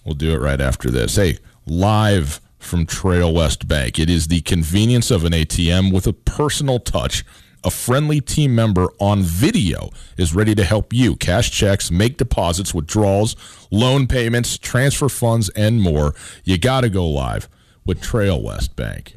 we'll 0.05 0.15
do 0.15 0.33
it 0.33 0.39
right 0.39 0.61
after 0.61 0.89
this. 0.89 1.17
Hey, 1.17 1.39
live 1.67 2.41
from 2.61 2.87
Trail 2.87 3.35
West 3.35 3.67
Bank. 3.67 3.99
It 3.99 4.09
is 4.09 4.29
the 4.29 4.43
convenience 4.43 5.11
of 5.11 5.25
an 5.25 5.33
ATM 5.33 5.93
with 5.93 6.07
a 6.07 6.13
personal 6.13 6.79
touch. 6.79 7.25
A 7.65 7.73
friendly 7.73 8.21
team 8.21 8.55
member 8.55 8.87
on 9.01 9.23
video 9.23 9.91
is 10.17 10.33
ready 10.33 10.55
to 10.55 10.63
help 10.63 10.93
you 10.93 11.17
cash 11.17 11.51
checks, 11.51 11.91
make 11.91 12.19
deposits, 12.19 12.73
withdrawals, 12.73 13.35
loan 13.73 14.07
payments, 14.07 14.57
transfer 14.57 15.09
funds, 15.09 15.49
and 15.57 15.83
more. 15.83 16.15
You 16.45 16.57
got 16.57 16.83
to 16.83 16.89
go 16.89 17.05
live 17.05 17.49
with 17.85 18.01
Trail 18.01 18.41
West 18.41 18.77
Bank. 18.77 19.17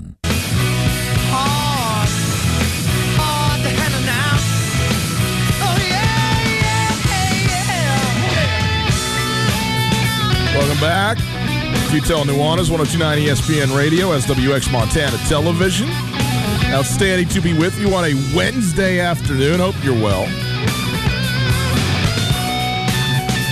Welcome 10.55 10.79
back. 10.79 11.17
Tutel 11.89 12.23
Nuanez, 12.25 12.69
1029 12.69 13.19
ESPN 13.19 13.75
Radio, 13.75 14.17
SWX 14.17 14.71
Montana 14.71 15.17
Television. 15.27 15.89
Outstanding 16.71 17.27
to 17.29 17.41
be 17.41 17.57
with 17.57 17.77
you 17.79 17.93
on 17.93 18.05
a 18.05 18.13
Wednesday 18.35 18.99
afternoon. 18.99 19.59
Hope 19.59 19.75
you're 19.83 19.93
well. 19.93 20.25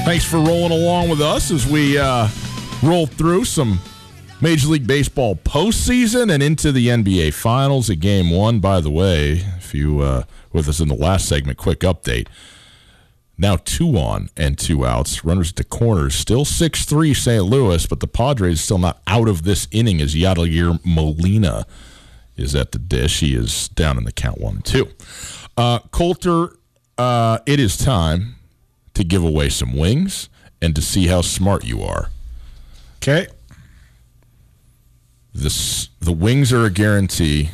Thanks 0.06 0.24
for 0.24 0.38
rolling 0.38 0.72
along 0.72 1.10
with 1.10 1.20
us 1.20 1.52
as 1.52 1.68
we 1.68 1.98
uh, 1.98 2.30
roll 2.82 3.06
through 3.06 3.46
some 3.46 3.80
Major 4.42 4.70
League 4.70 4.88
Baseball 4.88 5.36
postseason 5.36 6.32
and 6.32 6.42
into 6.42 6.72
the 6.72 6.88
NBA 6.88 7.34
Finals. 7.34 7.90
A 7.90 7.96
game 7.96 8.30
one, 8.30 8.62
by 8.62 8.80
the 8.80 8.90
way, 8.90 9.44
if 9.58 9.74
you 9.74 10.00
uh, 10.00 10.24
with 10.54 10.70
us 10.70 10.80
in 10.80 10.88
the 10.88 10.96
last 10.96 11.28
segment, 11.28 11.58
quick 11.58 11.82
update. 11.82 12.28
Now 13.38 13.58
two 13.58 13.98
on 13.98 14.30
and 14.38 14.58
two 14.58 14.86
outs. 14.86 15.26
Runners 15.26 15.50
at 15.50 15.58
the 15.58 15.66
corners. 15.66 16.16
Still 16.16 16.46
6 16.46 16.86
3 16.86 17.14
St. 17.14 17.44
Louis, 17.44 17.86
but 17.86 18.00
the 18.00 18.08
Padres 18.08 18.62
still 18.62 18.78
not 18.78 19.02
out 19.08 19.28
of 19.28 19.44
this 19.44 19.68
inning 19.72 20.00
as 20.00 20.16
Yadier 20.16 20.80
Molina 20.86 21.66
is 22.38 22.56
at 22.56 22.72
the 22.72 22.80
dish. 22.80 23.20
He 23.20 23.36
is 23.36 23.68
down 23.68 23.98
in 23.98 24.06
the 24.06 24.14
count 24.14 24.40
one 24.40 24.56
and 24.56 24.66
two. 24.66 24.88
Uh, 25.58 25.80
Colter, 25.92 26.56
uh, 26.98 27.40
it 27.46 27.60
is 27.60 27.76
time 27.76 28.36
to 28.94 29.04
give 29.04 29.24
away 29.24 29.50
some 29.50 29.76
wings 29.76 30.30
and 30.62 30.74
to 30.76 30.82
see 30.82 31.08
how 31.08 31.22
smart 31.22 31.66
you 31.66 31.82
are. 31.82 32.10
Okay. 32.98 33.28
This, 35.34 35.90
the 36.00 36.12
wings 36.12 36.52
are 36.52 36.66
a 36.66 36.70
guarantee. 36.72 37.52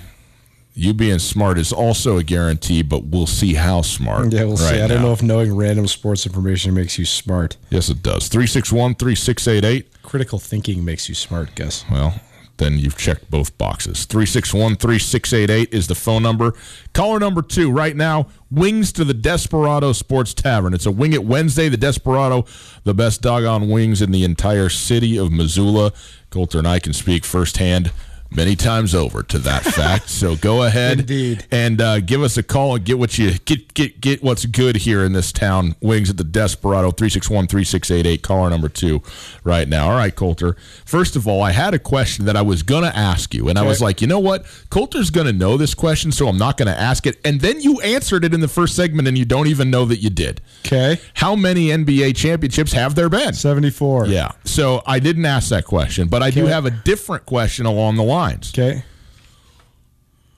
You 0.78 0.94
being 0.94 1.20
smart 1.20 1.58
is 1.58 1.72
also 1.72 2.18
a 2.18 2.24
guarantee, 2.24 2.82
but 2.84 3.06
we'll 3.06 3.28
see 3.28 3.54
how 3.54 3.82
smart. 3.82 4.34
Yeah, 4.34 4.44
we'll 4.44 4.58
see. 4.58 4.66
right 4.74 4.82
I 4.82 4.88
don't 4.88 4.98
now. 4.98 5.04
know 5.08 5.14
if 5.14 5.24
knowing 5.24 5.56
random 5.56 5.88
sports 5.88 6.26
information 6.26 6.74
makes 6.74 6.98
you 7.00 7.06
smart. 7.06 7.56
Yes, 7.70 7.90
it 7.90 8.04
does. 8.04 8.28
361 8.28 8.96
3688. 8.96 10.02
Critical 10.04 10.38
thinking 10.40 10.84
makes 10.84 11.08
you 11.08 11.16
smart, 11.16 11.56
Gus. 11.56 11.86
Well, 11.90 12.20
then 12.58 12.78
you've 12.80 12.98
checked 12.98 13.30
both 13.30 13.58
boxes. 13.58 14.06
361 14.06 14.78
3688 14.78 15.74
is 15.74 15.88
the 15.88 15.96
phone 15.96 16.24
number. 16.24 16.54
Caller 16.94 17.20
number 17.20 17.42
two 17.42 17.72
right 17.72 17.96
now 17.96 18.28
Wings 18.52 18.94
to 18.94 19.04
the 19.04 19.14
Desperado 19.14 19.92
Sports 19.92 20.34
Tavern. 20.34 20.74
It's 20.74 20.86
a 20.86 20.92
Wing 20.92 21.14
It 21.14 21.26
Wednesday. 21.26 21.68
The 21.68 21.78
Desperado, 21.78 22.46
the 22.84 22.94
best 22.94 23.22
doggone 23.22 23.70
wings 23.70 24.02
in 24.02 24.12
the 24.12 24.24
entire 24.24 24.70
city 24.70 25.18
of 25.18 25.32
Missoula. 25.32 25.92
Colter 26.30 26.60
and 26.60 26.68
I 26.68 26.80
can 26.80 26.94
speak 26.94 27.26
firsthand 27.26 27.92
many 28.32 28.56
times 28.56 28.94
over 28.94 29.24
to 29.24 29.40
that 29.40 29.64
fact. 29.64 30.10
So 30.10 30.36
go 30.36 30.64
ahead 30.64 31.00
Indeed. 31.02 31.46
and 31.52 31.80
uh, 31.82 32.00
give 32.00 32.22
us 32.22 32.38
a 32.38 32.44
call 32.44 32.76
and 32.76 32.84
get 32.86 32.98
what 33.00 33.18
you 33.18 33.38
get 33.40 33.74
get 33.74 34.02
get 34.02 34.24
what's 34.24 34.46
good 34.46 34.78
here 34.78 35.04
in 35.04 35.14
this 35.14 35.32
town. 35.32 35.76
Wings 35.82 36.10
at 36.10 36.18
the 36.18 36.24
Desperado 36.24 36.92
361-3688 36.92 38.22
caller 38.22 38.50
number 38.50 38.70
2 38.70 39.02
right 39.44 39.68
now. 39.68 39.90
All 39.90 39.98
right, 39.98 40.16
Colter. 40.16 40.56
First 40.86 41.16
of 41.16 41.28
all, 41.28 41.42
I 41.42 41.52
had 41.52 41.74
a 41.74 41.80
question 41.80 42.26
that 42.26 42.36
I 42.36 42.42
was 42.42 42.64
going 42.64 42.84
to 42.84 42.96
ask 42.96 43.34
you 43.34 43.50
and 43.50 43.58
I 43.58 43.64
was 43.64 43.82
like, 43.82 44.02
"You 44.02 44.08
know 44.08 44.20
what? 44.20 44.46
Colter's 44.70 45.10
going 45.10 45.28
to 45.28 45.34
know 45.34 45.58
this 45.58 45.74
question, 45.74 46.12
so 46.12 46.28
I'm 46.28 46.38
not 46.38 46.58
going 46.58 46.68
to 46.68 46.80
ask 46.80 47.06
it." 47.06 47.20
And 47.26 47.42
then 47.42 47.62
you 47.62 47.80
answered 47.82 48.24
it 48.26 48.34
in 48.34 48.40
the 48.40 48.48
first 48.48 48.76
segment 48.76 49.08
and 49.08 49.18
you 49.18 49.26
don't 49.26 49.48
even 49.48 49.70
know 49.70 49.86
that 49.86 49.98
you 49.98 50.10
did. 50.10 50.42
Okay. 50.66 51.00
How 51.16 51.36
many 51.36 51.68
NBA 51.68 52.16
championships 52.16 52.72
have 52.74 52.96
there 52.96 53.10
been? 53.10 53.34
74. 53.34 54.08
Yeah. 54.08 54.32
So 54.44 54.82
I 54.86 55.00
didn't 55.00 55.26
ask 55.26 55.50
that 55.50 55.66
question, 55.66 56.08
but 56.08 56.24
I 56.24 56.32
do 56.32 56.46
have 56.46 56.66
a 56.66 56.72
different 56.72 57.26
question 57.26 57.66
along 57.66 57.96
the 57.96 58.04
lines. 58.16 58.52
Okay. 58.54 58.84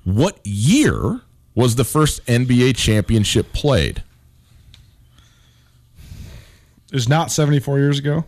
What 0.03 0.39
year 0.43 1.21
was 1.55 1.75
the 1.75 1.84
first 1.84 2.25
NBA 2.25 2.75
championship 2.75 3.53
played? 3.53 4.03
It 6.88 6.93
was 6.93 7.09
not 7.09 7.32
74 7.32 7.80
years 7.80 7.99
ago. 7.99 8.25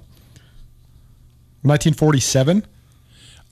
1947? 1.61 2.65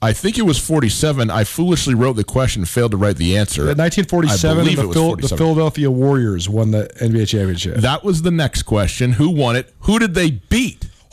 I 0.00 0.12
think 0.12 0.38
it 0.38 0.42
was 0.42 0.58
47. 0.58 1.30
I 1.30 1.44
foolishly 1.44 1.94
wrote 1.94 2.14
the 2.14 2.24
question, 2.24 2.64
failed 2.64 2.92
to 2.92 2.96
write 2.96 3.16
the 3.16 3.36
answer. 3.36 3.62
I 3.62 3.74
1947, 3.74 4.56
believe 4.58 4.76
the, 4.76 4.82
it 4.82 4.86
was 4.86 4.96
Phil- 4.96 5.16
the 5.16 5.28
Philadelphia 5.36 5.90
Warriors 5.90 6.48
won 6.48 6.70
the 6.70 6.88
NBA 7.00 7.26
championship. 7.28 7.76
That 7.76 8.04
was 8.04 8.22
the 8.22 8.30
next 8.30 8.62
question. 8.62 9.12
Who 9.12 9.30
won 9.30 9.56
it? 9.56 9.74
Who 9.80 9.98
did 9.98 10.14
they 10.14 10.30
beat? 10.30 10.86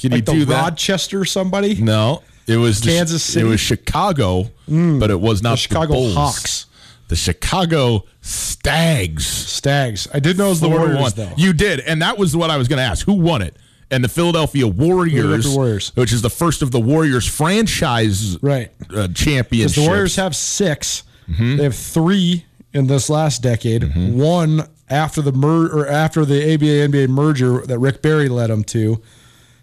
Can 0.00 0.10
like 0.10 0.28
you 0.28 0.34
do 0.34 0.40
the 0.40 0.46
that? 0.46 0.62
Rochester 0.70 1.24
somebody? 1.24 1.80
No, 1.80 2.22
it 2.46 2.56
was 2.56 2.80
the- 2.80 2.90
Kansas 2.90 3.22
City? 3.22 3.46
It 3.46 3.48
was 3.48 3.60
Chicago, 3.60 4.50
but 4.68 5.10
it 5.10 5.20
was 5.20 5.42
not 5.42 5.52
The 5.52 5.56
Chicago 5.56 5.92
Bulls. 5.94 6.14
Hawks. 6.14 6.66
The 7.08 7.16
Chicago 7.16 8.04
Stags. 8.22 9.26
Stags. 9.26 10.08
I 10.14 10.20
did 10.20 10.38
know 10.38 10.46
it 10.46 10.50
was 10.50 10.60
the 10.60 10.68
Warriors, 10.68 11.14
though. 11.14 11.30
You 11.36 11.52
did, 11.52 11.80
and 11.80 12.00
that 12.02 12.16
was 12.18 12.34
what 12.36 12.50
I 12.50 12.56
was 12.56 12.66
going 12.68 12.78
to 12.78 12.82
ask. 12.82 13.04
Who 13.06 13.12
won 13.14 13.42
it? 13.42 13.56
And 13.90 14.02
the 14.02 14.08
Philadelphia 14.08 14.66
Warriors, 14.66 15.20
Philadelphia 15.44 15.56
Warriors. 15.56 15.92
which 15.94 16.12
is 16.12 16.22
the 16.22 16.30
first 16.30 16.62
of 16.62 16.70
the 16.70 16.80
Warriors 16.80 17.26
franchise 17.26 18.38
Right. 18.42 18.72
uh, 18.94 19.08
championships. 19.08 19.76
the 19.76 19.82
Warriors 19.82 20.16
have 20.16 20.34
6 20.34 21.02
Mm-hmm. 21.30 21.56
They 21.56 21.62
have 21.64 21.74
three 21.76 22.44
in 22.74 22.86
this 22.86 23.08
last 23.08 23.40
decade. 23.42 23.82
One 24.14 24.68
after 24.90 25.22
the 25.22 25.32
mer- 25.32 25.68
or 25.68 25.86
after 25.88 26.24
the 26.26 26.52
ABA 26.54 26.66
NBA 26.88 27.08
merger 27.08 27.62
that 27.66 27.78
Rick 27.78 28.02
Barry 28.02 28.28
led 28.28 28.50
them 28.50 28.62
to. 28.64 29.00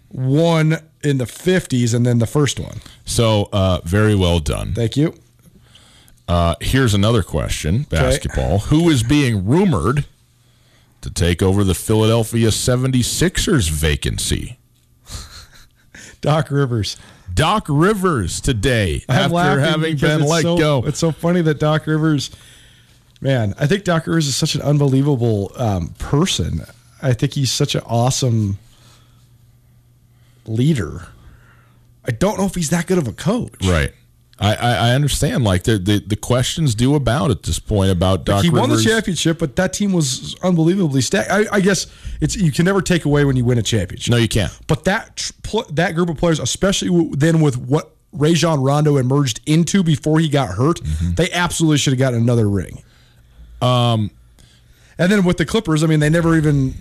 One 0.08 0.78
in 1.04 1.18
the 1.18 1.24
50s, 1.24 1.94
and 1.94 2.06
then 2.06 2.18
the 2.18 2.26
first 2.26 2.58
one. 2.60 2.80
so 3.04 3.48
uh, 3.52 3.80
very 3.84 4.14
well 4.14 4.38
done. 4.40 4.74
Thank 4.74 4.96
you. 4.96 5.14
Uh, 6.28 6.54
here's 6.60 6.94
another 6.94 7.22
question: 7.22 7.82
basketball. 7.84 8.60
Who 8.60 8.88
is 8.88 9.02
being 9.02 9.44
rumored 9.46 10.06
to 11.00 11.10
take 11.10 11.42
over 11.42 11.64
the 11.64 11.74
Philadelphia 11.74 12.48
76ers 12.48 13.68
vacancy? 13.68 14.58
Doc 16.20 16.50
Rivers. 16.50 16.96
Doc 17.34 17.66
Rivers 17.68 18.40
today 18.40 19.04
I'm 19.08 19.34
after 19.34 19.60
having 19.60 19.96
been 19.96 20.22
let 20.22 20.42
so- 20.42 20.56
go. 20.56 20.84
It's 20.86 20.98
so 20.98 21.10
funny 21.12 21.42
that 21.42 21.58
Doc 21.58 21.86
Rivers, 21.86 22.30
man, 23.20 23.54
I 23.58 23.66
think 23.66 23.84
Doc 23.84 24.06
Rivers 24.06 24.26
is 24.26 24.36
such 24.36 24.54
an 24.54 24.62
unbelievable 24.62 25.50
um, 25.56 25.88
person. 25.98 26.62
I 27.02 27.14
think 27.14 27.34
he's 27.34 27.50
such 27.50 27.74
an 27.74 27.82
awesome 27.84 28.58
leader. 30.46 31.08
I 32.06 32.10
don't 32.10 32.38
know 32.38 32.46
if 32.46 32.54
he's 32.54 32.70
that 32.70 32.86
good 32.86 32.98
of 32.98 33.06
a 33.08 33.12
coach. 33.12 33.54
Right. 33.64 33.92
I, 34.38 34.54
I, 34.54 34.70
I 34.88 34.94
understand. 34.94 35.44
Like 35.44 35.62
the, 35.64 35.78
the 35.78 36.00
the 36.00 36.16
questions 36.16 36.74
do 36.74 36.94
abound 36.96 37.30
at 37.30 37.44
this 37.44 37.60
point 37.60 37.90
about 37.92 38.24
Doc 38.24 38.42
he 38.42 38.50
won 38.50 38.70
the 38.70 38.82
championship, 38.82 39.38
but 39.38 39.54
that 39.56 39.72
team 39.72 39.92
was 39.92 40.34
unbelievably 40.42 41.02
stacked. 41.02 41.30
I, 41.30 41.44
I 41.52 41.60
guess 41.60 41.86
it's 42.20 42.34
you 42.34 42.50
can 42.50 42.64
never 42.64 42.82
take 42.82 43.04
away 43.04 43.24
when 43.24 43.36
you 43.36 43.44
win 43.44 43.58
a 43.58 43.62
championship. 43.62 44.10
No, 44.10 44.16
you 44.16 44.28
can't. 44.28 44.56
But 44.66 44.84
that 44.84 45.30
that 45.70 45.94
group 45.94 46.08
of 46.08 46.16
players, 46.16 46.40
especially 46.40 47.10
then 47.12 47.40
with 47.40 47.56
what 47.56 47.94
Rajon 48.12 48.60
Rondo 48.62 48.96
emerged 48.96 49.40
into 49.46 49.82
before 49.84 50.18
he 50.18 50.28
got 50.28 50.48
hurt, 50.56 50.80
Mm-hmm. 50.80 51.14
they 51.14 51.30
absolutely 51.30 51.78
should 51.78 51.92
have 51.92 52.00
gotten 52.00 52.20
another 52.20 52.48
ring. 52.48 52.82
Um, 53.60 54.10
and 54.98 55.12
then 55.12 55.24
with 55.24 55.36
the 55.36 55.44
Clippers, 55.46 55.84
I 55.84 55.86
mean, 55.86 56.00
they 56.00 56.10
never 56.10 56.36
even, 56.36 56.74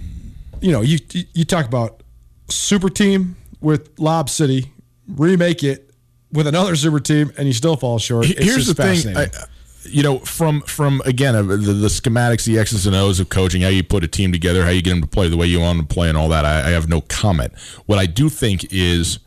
you 0.62 0.72
know, 0.72 0.82
you, 0.82 0.98
you 1.34 1.46
talk 1.46 1.66
about 1.68 2.02
super 2.50 2.90
team 2.90 3.36
with 3.62 4.00
Lob 4.00 4.30
City, 4.30 4.72
remake 5.08 5.64
it 5.64 5.92
with 6.32 6.48
another 6.48 6.76
super 6.76 7.00
team, 7.00 7.32
and 7.38 7.48
you 7.48 7.54
still 7.54 7.76
fall 7.76 8.00
short. 8.00 8.30
It's 8.30 8.44
Here's 8.44 8.66
just 8.66 8.76
the 8.76 8.84
thing, 8.84 8.96
fascinating. 8.96 9.36
I, 9.36 9.46
you 9.84 10.04
know, 10.04 10.20
from 10.20 10.62
from 10.62 11.02
again 11.06 11.36
uh, 11.36 11.42
the, 11.44 11.56
the 11.56 11.88
schematics, 11.88 12.46
the 12.46 12.60
X's 12.60 12.86
and 12.86 12.96
O's 12.96 13.20
of 13.20 13.30
coaching, 13.30 13.62
how 13.62 13.70
you 13.70 13.84
put 13.84 14.04
a 14.04 14.08
team 14.08 14.32
together, 14.32 14.64
how 14.64 14.70
you 14.70 14.82
get 14.82 14.92
them 14.92 15.02
to 15.02 15.08
play 15.08 15.28
the 15.28 15.38
way 15.38 15.48
you 15.48 15.60
want 15.60 15.78
them 15.78 15.88
to 15.88 15.94
play, 15.94 16.10
and 16.10 16.18
all 16.18 16.30
that. 16.30 16.46
I, 16.46 16.68
I 16.68 16.70
have 16.70 16.88
no 16.88 17.02
comment. 17.02 17.58
What 17.86 18.00
I 18.00 18.06
do 18.06 18.30
think 18.30 18.68
is. 18.72 19.20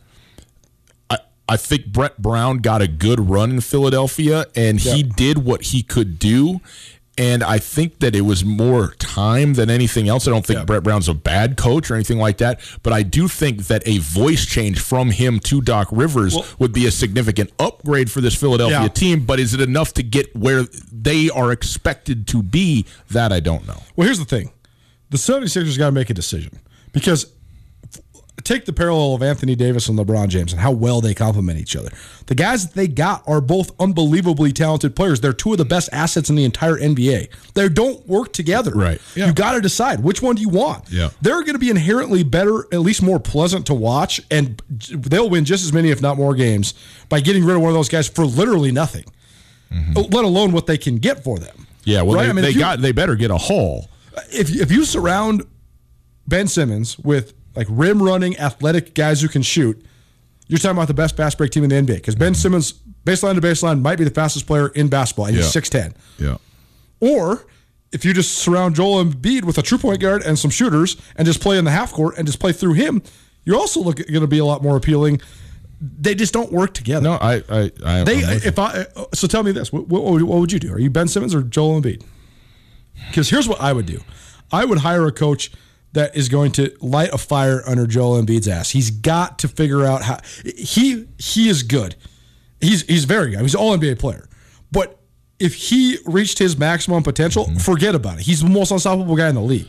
I, 1.09 1.19
I 1.47 1.57
think 1.57 1.87
Brett 1.87 2.21
Brown 2.21 2.59
got 2.59 2.81
a 2.81 2.87
good 2.87 3.29
run 3.29 3.51
in 3.51 3.61
Philadelphia, 3.61 4.45
and 4.55 4.79
he 4.79 5.03
did 5.03 5.45
what 5.45 5.63
he 5.63 5.83
could 5.83 6.17
do. 6.19 6.61
And 7.17 7.43
I 7.43 7.59
think 7.59 7.99
that 7.99 8.13
it 8.13 8.21
was 8.21 8.43
more 8.43 8.93
time 8.99 9.53
than 9.53 9.69
anything 9.69 10.09
else. 10.09 10.27
I 10.27 10.31
don't 10.31 10.45
think 10.45 10.59
Yeah. 10.59 10.65
Brett 10.65 10.83
Brown's 10.83 11.07
a 11.07 11.13
bad 11.13 11.55
coach 11.55 11.89
or 11.89 11.95
anything 11.95 12.17
like 12.17 12.39
that, 12.39 12.59
but 12.83 12.91
I 12.91 13.03
do 13.03 13.29
think 13.29 13.67
that 13.67 13.83
a 13.87 13.99
voice 13.99 14.45
change 14.45 14.79
from 14.79 15.11
him 15.11 15.39
to 15.41 15.61
Doc 15.61 15.87
Rivers 15.91 16.35
Well- 16.35 16.45
would 16.59 16.73
be 16.73 16.85
a 16.85 16.91
significant 16.91 17.51
upgrade 17.57 18.11
for 18.11 18.19
this 18.19 18.35
Philadelphia 18.35 18.81
Yeah. 18.81 18.87
team. 18.89 19.21
But 19.25 19.39
is 19.39 19.53
it 19.53 19.61
enough 19.61 19.93
to 19.93 20.03
get 20.03 20.35
where 20.35 20.65
they 20.91 21.29
are 21.29 21.53
expected 21.53 22.27
to 22.27 22.43
be? 22.43 22.85
That 23.11 23.31
I 23.31 23.39
don't 23.39 23.65
know. 23.65 23.81
Well, 23.95 24.05
here's 24.07 24.19
the 24.19 24.25
thing 24.25 24.51
the 25.09 25.17
76ers 25.17 25.77
got 25.77 25.85
to 25.85 25.91
make 25.93 26.09
a 26.09 26.13
decision 26.13 26.59
because 26.91 27.27
take 28.45 28.63
the 28.65 28.71
parallel 28.71 29.15
of 29.15 29.21
Anthony 29.21 29.55
Davis 29.55 29.89
and 29.89 29.99
LeBron 29.99 30.29
James 30.29 30.53
and 30.53 30.61
how 30.61 30.71
well 30.71 31.01
they 31.01 31.13
complement 31.13 31.59
each 31.59 31.75
other. 31.75 31.89
The 32.27 32.35
guys 32.35 32.65
that 32.65 32.73
they 32.75 32.87
got 32.87 33.23
are 33.27 33.41
both 33.41 33.71
unbelievably 33.79 34.53
talented 34.53 34.95
players. 34.95 35.19
They're 35.19 35.33
two 35.33 35.51
of 35.51 35.57
the 35.57 35.65
best 35.65 35.89
assets 35.91 36.29
in 36.29 36.35
the 36.37 36.43
entire 36.45 36.75
NBA. 36.77 37.27
They 37.55 37.67
don't 37.69 38.07
work 38.07 38.31
together. 38.31 38.71
Right. 38.71 39.01
Yeah. 39.15 39.27
You 39.27 39.33
got 39.33 39.53
to 39.53 39.61
decide 39.61 39.99
which 40.01 40.21
one 40.21 40.35
do 40.35 40.41
you 40.41 40.49
want. 40.49 40.89
Yeah. 40.89 41.09
They're 41.21 41.41
going 41.41 41.53
to 41.53 41.59
be 41.59 41.69
inherently 41.69 42.23
better, 42.23 42.65
at 42.71 42.79
least 42.79 43.01
more 43.01 43.19
pleasant 43.19 43.65
to 43.67 43.73
watch, 43.73 44.21
and 44.31 44.61
they'll 44.69 45.29
win 45.29 45.43
just 45.43 45.65
as 45.65 45.73
many, 45.73 45.89
if 45.89 46.01
not 46.01 46.15
more, 46.15 46.33
games 46.35 46.73
by 47.09 47.19
getting 47.19 47.43
rid 47.43 47.55
of 47.57 47.61
one 47.61 47.69
of 47.69 47.75
those 47.75 47.89
guys 47.89 48.07
for 48.07 48.25
literally 48.25 48.71
nothing. 48.71 49.03
Let 49.93 50.23
alone 50.23 50.53
what 50.53 50.67
they 50.67 50.77
can 50.77 50.97
get 50.99 51.23
for 51.23 51.37
them. 51.37 51.49
Mm-hmm. 51.55 51.63
Yeah, 51.83 52.01
well, 52.03 52.15
Right? 52.15 52.23
they, 52.23 52.29
I 52.29 52.33
mean, 52.33 52.43
they 52.45 52.51
you- 52.51 52.59
got 52.59 52.79
they 52.81 52.91
better 52.93 53.15
get 53.15 53.29
a 53.31 53.37
haul. 53.37 53.89
if 54.31 54.49
if 54.55 54.71
you 54.71 54.85
surround 54.85 55.43
Ben 56.27 56.47
Simmons 56.47 56.97
with 56.99 57.33
like 57.55 57.67
rim 57.69 58.01
running 58.01 58.37
athletic 58.37 58.93
guys 58.95 59.21
who 59.21 59.27
can 59.27 59.41
shoot, 59.41 59.83
you're 60.47 60.59
talking 60.59 60.77
about 60.77 60.87
the 60.87 60.93
best 60.93 61.15
fast 61.17 61.37
break 61.37 61.51
team 61.51 61.63
in 61.63 61.69
the 61.69 61.75
NBA 61.75 61.95
because 61.97 62.15
Ben 62.15 62.33
Simmons 62.35 62.73
baseline 63.05 63.35
to 63.35 63.41
baseline 63.41 63.81
might 63.81 63.97
be 63.97 64.03
the 64.03 64.09
fastest 64.11 64.45
player 64.47 64.67
in 64.69 64.87
basketball 64.87 65.25
and 65.27 65.35
Yeah. 65.35 65.41
he's 65.43 65.51
six 65.51 65.69
ten. 65.69 65.93
Yeah. 66.19 66.37
Or 66.99 67.45
if 67.91 68.03
you 68.05 68.13
just 68.13 68.33
surround 68.39 68.75
Joel 68.75 69.03
Embiid 69.05 69.43
with 69.45 69.57
a 69.57 69.61
true 69.61 69.77
point 69.77 69.99
guard 70.01 70.21
and 70.23 70.37
some 70.37 70.51
shooters 70.51 70.97
and 71.15 71.25
just 71.25 71.39
play 71.41 71.57
in 71.57 71.65
the 71.65 71.71
half 71.71 71.91
court 71.93 72.17
and 72.17 72.25
just 72.27 72.39
play 72.39 72.51
through 72.51 72.73
him, 72.73 73.01
you're 73.43 73.57
also 73.57 73.83
going 73.83 73.95
to 74.21 74.27
be 74.27 74.39
a 74.39 74.45
lot 74.45 74.61
more 74.63 74.75
appealing. 74.75 75.21
They 75.81 76.15
just 76.15 76.33
don't 76.33 76.51
work 76.51 76.73
together. 76.73 77.03
No, 77.03 77.13
I 77.13 77.43
I, 77.49 77.71
I 77.85 78.03
They, 78.03 78.23
I'm 78.23 78.37
if 78.43 78.57
I, 78.57 78.85
so 79.13 79.27
tell 79.27 79.43
me 79.43 79.51
this: 79.51 79.71
what, 79.73 79.87
what, 79.87 80.03
would- 80.03 80.23
what 80.23 80.39
would 80.39 80.51
you 80.51 80.59
do? 80.59 80.73
Are 80.73 80.79
you 80.79 80.89
Ben 80.89 81.07
Simmons 81.07 81.35
or 81.35 81.41
Joel 81.43 81.81
Embiid? 81.81 82.01
Because 83.07 83.29
here's 83.29 83.47
what 83.47 83.59
I 83.61 83.73
would 83.73 83.85
do: 83.85 84.01
I 84.51 84.65
would 84.65 84.79
hire 84.79 85.05
a 85.05 85.11
coach 85.11 85.51
that 85.95 86.15
is 86.15 86.29
going 86.29 86.51
to 86.53 86.71
light 86.79 87.09
a 87.11 87.17
fire 87.17 87.61
under 87.65 87.87
Joel 87.87 88.21
Embiid's 88.21 88.47
ass. 88.47 88.69
He's 88.69 88.91
got 88.91 89.39
to 89.39 89.47
figure 89.47 89.83
out 89.83 90.03
how 90.03 90.19
he 90.45 91.07
he 91.17 91.49
is 91.49 91.63
good. 91.63 91.95
He's 92.61 92.83
he's 92.83 93.05
very 93.05 93.31
good. 93.31 93.41
He's 93.41 93.55
an 93.55 93.59
All 93.59 93.77
NBA 93.77 93.99
player, 93.99 94.29
but 94.71 94.99
if 95.39 95.55
he 95.55 95.97
reached 96.05 96.39
his 96.39 96.57
maximum 96.57 97.03
potential, 97.03 97.45
mm-hmm. 97.45 97.57
forget 97.57 97.93
about 97.95 98.19
it. 98.19 98.21
He's 98.25 98.41
the 98.41 98.49
most 98.49 98.71
unstoppable 98.71 99.15
guy 99.17 99.27
in 99.29 99.35
the 99.35 99.41
league. 99.41 99.67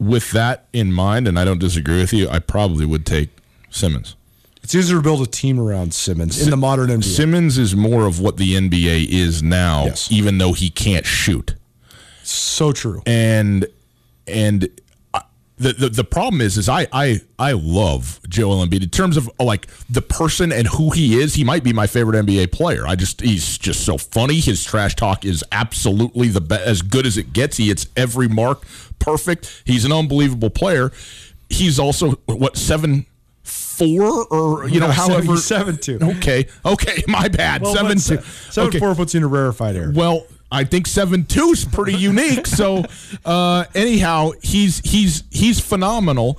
with 0.00 0.30
that 0.32 0.66
in 0.72 0.92
mind, 0.92 1.28
and 1.28 1.38
I 1.38 1.44
don't 1.44 1.60
disagree 1.60 1.98
with 2.00 2.12
you, 2.12 2.28
I 2.28 2.38
probably 2.40 2.84
would 2.86 3.04
take 3.06 3.28
Simmons. 3.70 4.16
It's 4.62 4.74
easier 4.74 4.96
to 4.96 5.02
build 5.02 5.22
a 5.22 5.26
team 5.30 5.58
around 5.60 5.94
Simmons 5.94 6.42
in 6.42 6.50
the 6.50 6.56
modern 6.56 6.90
NBA. 6.90 7.04
Simmons 7.04 7.58
is 7.58 7.74
more 7.76 8.06
of 8.06 8.20
what 8.20 8.36
the 8.36 8.54
NBA 8.54 9.08
is 9.08 9.42
now, 9.42 9.84
Yes. 9.86 10.10
even 10.10 10.38
though 10.38 10.52
he 10.52 10.68
can't 10.70 11.06
shoot. 11.06 11.54
so 12.22 12.72
true. 12.72 13.02
and 13.06 13.66
and 14.26 14.68
the, 15.58 15.72
the 15.72 15.88
the 15.88 16.04
problem 16.04 16.40
is 16.40 16.56
is 16.56 16.68
I 16.68 16.86
I 16.92 17.20
I 17.38 17.52
love 17.52 18.20
Joel 18.28 18.64
Embiid 18.66 18.82
in 18.82 18.88
terms 18.90 19.16
of 19.16 19.30
oh, 19.38 19.44
like 19.44 19.66
the 19.90 20.02
person 20.02 20.52
and 20.52 20.66
who 20.68 20.90
he 20.90 21.20
is. 21.20 21.34
He 21.34 21.44
might 21.44 21.64
be 21.64 21.72
my 21.72 21.86
favorite 21.86 22.24
NBA 22.24 22.52
player. 22.52 22.86
I 22.86 22.94
just 22.94 23.20
he's 23.20 23.58
just 23.58 23.84
so 23.84 23.98
funny. 23.98 24.40
His 24.40 24.64
trash 24.64 24.94
talk 24.96 25.24
is 25.24 25.44
absolutely 25.52 26.28
the 26.28 26.40
be- 26.40 26.54
as 26.56 26.82
good 26.82 27.06
as 27.06 27.16
it 27.16 27.32
gets. 27.32 27.56
He 27.56 27.68
hits 27.68 27.86
every 27.96 28.28
mark 28.28 28.62
perfect. 28.98 29.62
He's 29.64 29.84
an 29.84 29.92
unbelievable 29.92 30.50
player. 30.50 30.92
He's 31.48 31.78
also 31.78 32.12
what 32.26 32.56
seven 32.56 33.06
four 33.42 34.26
or 34.26 34.68
you 34.68 34.80
know 34.80 34.88
No, 34.88 34.92
however 34.92 35.32
he's 35.32 35.48
7'2". 35.48 36.16
Okay, 36.18 36.46
okay, 36.64 37.02
my 37.08 37.28
bad. 37.28 37.62
Well, 37.62 37.74
seven 37.74 37.92
two. 37.92 37.98
se- 38.00 38.22
Seven 38.50 38.68
okay. 38.68 38.78
four 38.78 38.94
puts 38.94 39.14
you 39.14 39.18
in 39.18 39.24
a 39.24 39.28
rarefied 39.28 39.76
area. 39.76 39.92
Well, 39.94 40.26
I 40.50 40.64
think 40.64 40.86
seven 40.86 41.24
two 41.24 41.50
is 41.50 41.64
pretty 41.64 41.94
unique. 41.96 42.46
So, 42.46 42.84
uh, 43.24 43.64
anyhow, 43.74 44.32
he's 44.42 44.80
he's 44.80 45.24
he's 45.30 45.60
phenomenal. 45.60 46.38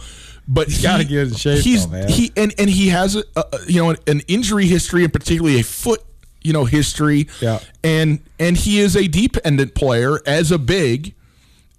But 0.51 0.67
he's 0.67 0.81
gotta 0.81 1.03
get 1.03 1.27
in 1.27 1.35
shape, 1.35 1.63
He's 1.63 1.85
though, 1.85 1.91
man. 1.91 2.09
he 2.09 2.31
and 2.35 2.53
and 2.57 2.67
he 2.69 2.89
has 2.89 3.15
a, 3.15 3.23
a 3.35 3.43
you 3.67 3.83
know 3.83 3.95
an 4.07 4.21
injury 4.27 4.65
history 4.65 5.03
and 5.03 5.13
particularly 5.13 5.59
a 5.59 5.63
foot 5.63 6.03
you 6.41 6.53
know 6.53 6.65
history. 6.65 7.27
Yeah. 7.39 7.59
And 7.83 8.19
and 8.39 8.57
he 8.57 8.79
is 8.79 8.95
a 8.95 9.07
dependent 9.07 9.75
player 9.75 10.19
as 10.25 10.51
a 10.51 10.57
big, 10.57 11.13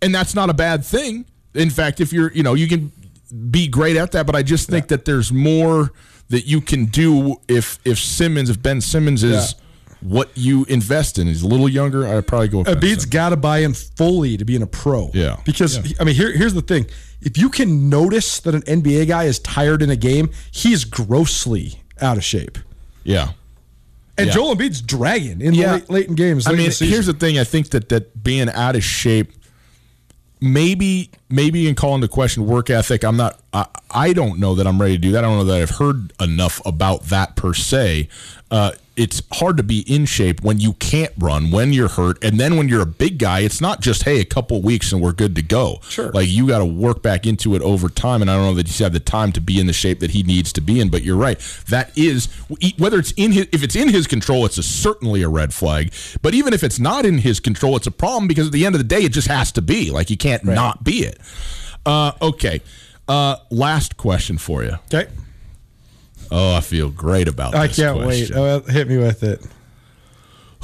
and 0.01 0.15
that's 0.15 0.37
not 0.37 0.51
a 0.51 0.55
bad 0.55 0.85
thing. 0.85 1.25
In 1.53 1.69
fact, 1.69 2.01
if 2.01 2.13
you're 2.13 2.31
you 2.33 2.45
know 2.45 2.55
you 2.55 2.69
can 2.69 2.93
be 3.51 3.67
great 3.67 3.97
at 3.97 4.13
that, 4.13 4.25
but 4.25 4.37
I 4.37 4.45
just 4.45 4.69
think 4.69 4.87
that 4.89 5.05
there's 5.05 5.33
more 5.33 5.91
that 6.29 6.47
you 6.47 6.61
can 6.61 6.85
do 6.85 7.41
if 7.49 7.81
if 7.85 7.99
Simmons 7.99 8.51
if 8.51 8.63
Ben 8.63 8.81
Simmons 8.81 9.25
is. 9.25 9.57
What 10.01 10.31
you 10.35 10.65
invest 10.65 11.19
in. 11.19 11.27
He's 11.27 11.43
a 11.43 11.47
little 11.47 11.69
younger. 11.69 12.07
I'd 12.07 12.27
probably 12.27 12.49
go 12.49 12.59
with 12.59 12.81
Ben 12.81 12.97
got 13.11 13.29
to 13.31 13.37
buy 13.37 13.59
in 13.59 13.75
fully 13.75 14.37
to 14.39 14.45
being 14.47 14.63
a 14.63 14.67
pro. 14.67 15.11
Yeah. 15.13 15.37
Because 15.45 15.77
I 16.01 16.05
mean, 16.05 16.15
here, 16.15 16.33
here's 16.33 16.55
the 16.55 16.63
thing: 16.63 16.87
if 17.21 17.37
you 17.37 17.51
can 17.51 17.91
notice 17.91 18.41
that 18.41 18.55
an 18.55 18.63
NBA 18.63 19.09
guy 19.09 19.25
is 19.25 19.39
tired 19.41 19.83
in 19.83 19.91
a 19.91 19.97
game, 19.97 20.31
he's 20.51 20.85
grossly 20.85 21.83
out 22.01 22.17
of 22.17 22.25
shape. 22.25 22.57
Yeah. 23.05 23.33
And 24.17 24.29
Yeah. 24.29 24.33
Joel 24.35 24.57
Embiid's 24.57 24.81
dragging 24.81 25.41
in 25.43 25.53
Yeah. 25.55 25.67
the 25.67 25.73
late, 25.75 25.91
late 25.91 26.09
in 26.09 26.15
games. 26.15 26.47
I 26.47 26.51
late 26.51 26.59
in 26.61 26.65
mean, 26.65 26.73
the 26.79 26.87
here's 26.87 27.07
the 27.07 27.13
thing. 27.15 27.39
I 27.39 27.45
think 27.45 27.71
that 27.71 27.89
that 27.91 28.23
being 28.25 28.49
out 28.51 28.77
of 28.77 28.83
shape, 28.85 29.33
maybe 30.41 31.11
maybe 31.29 31.69
in 31.69 31.75
calling 31.75 32.01
the 32.01 32.09
question 32.09 32.47
work 32.47 32.71
ethic, 32.71 33.05
I'm 33.05 33.17
not. 33.17 33.39
I, 33.53 33.67
I 33.91 34.13
don't 34.13 34.39
know 34.39 34.55
that 34.55 34.67
I'm 34.67 34.81
ready 34.81 34.95
to 34.95 34.99
do 35.01 35.13
that. 35.13 35.25
I 35.25 35.29
don't 35.29 35.39
know 35.39 35.45
that 35.45 35.61
I've 35.61 35.71
heard 35.77 36.13
enough 36.21 36.61
about 36.65 37.05
that 37.05 37.37
per 37.37 37.53
se. 37.55 38.09
Uh, 38.51 38.73
it's 38.97 39.23
hard 39.33 39.57
to 39.57 39.63
be 39.63 39.81
in 39.81 40.05
shape 40.05 40.43
when 40.43 40.59
you 40.59 40.75
can't 40.75 41.13
run, 41.17 41.51
when 41.51 41.73
you're 41.73 41.89
hurt, 41.89 42.23
and 42.23 42.39
then 42.39 42.57
when 42.57 42.69
you're 42.69 42.83
a 42.83 42.87
big 42.87 43.19
guy, 43.19 43.41
it's 43.41 43.61
not 43.61 43.81
just 43.81 44.03
hey, 44.03 44.21
a 44.21 44.25
couple 44.25 44.61
weeks 44.61 44.93
and 44.93 45.01
we're 45.01 45.13
good 45.13 45.35
to 45.37 45.43
go. 45.43 45.81
Sure. 45.89 46.11
like 46.13 46.29
you 46.29 46.47
got 46.47 46.59
to 46.59 46.67
work 46.67 47.01
back 47.03 47.27
into 47.27 47.55
it 47.55 47.63
over 47.63 47.89
time, 47.89 48.21
and 48.21 48.31
I 48.31 48.37
don't 48.37 48.45
know 48.45 48.55
that 48.55 48.67
he's 48.67 48.79
had 48.79 48.93
the 48.93 49.01
time 49.01 49.33
to 49.33 49.41
be 49.41 49.59
in 49.59 49.67
the 49.67 49.73
shape 49.73 50.01
that 50.01 50.11
he 50.11 50.23
needs 50.23 50.53
to 50.55 50.61
be 50.61 50.81
in. 50.81 50.91
But 50.91 51.03
you're 51.03 51.17
right, 51.17 51.39
that 51.69 51.97
is 51.97 52.27
whether 52.77 52.99
it's 52.99 53.13
in 53.13 53.33
his 53.33 53.47
if 53.53 53.63
it's 53.63 53.77
in 53.77 53.89
his 53.89 54.07
control, 54.07 54.45
it's 54.45 54.59
a, 54.59 54.63
certainly 54.63 55.23
a 55.23 55.29
red 55.29 55.55
flag. 55.55 55.93
But 56.21 56.35
even 56.35 56.53
if 56.53 56.63
it's 56.63 56.79
not 56.79 57.07
in 57.07 57.19
his 57.19 57.41
control, 57.41 57.77
it's 57.77 57.87
a 57.87 57.93
problem 57.93 58.29
because 58.29 58.49
at 58.49 58.53
the 58.53 58.67
end 58.67 58.75
of 58.75 58.81
the 58.81 58.89
day, 58.89 59.03
it 59.05 59.13
just 59.13 59.29
has 59.29 59.51
to 59.53 59.63
be. 59.63 59.91
Like 59.91 60.11
you 60.11 60.19
can't 60.19 60.45
not 60.45 60.85
be 60.85 61.05
it. 61.05 61.19
Uh, 61.87 62.13
okay. 62.21 62.61
Uh, 63.09 63.37
last 63.51 63.97
question 63.97 64.37
for 64.37 64.63
you. 64.63 64.75
okay. 64.93 65.11
Oh, 66.31 66.55
I 66.55 66.61
feel 66.61 66.91
great 66.91 67.29
about 67.29 67.53
this. 67.53 67.61
I 67.61 67.69
can't 67.69 67.99
wait. 68.07 68.31
Oh, 68.33 68.61
hit 68.61 68.89
me 68.89 68.99
with 68.99 69.23
it. 69.23 69.45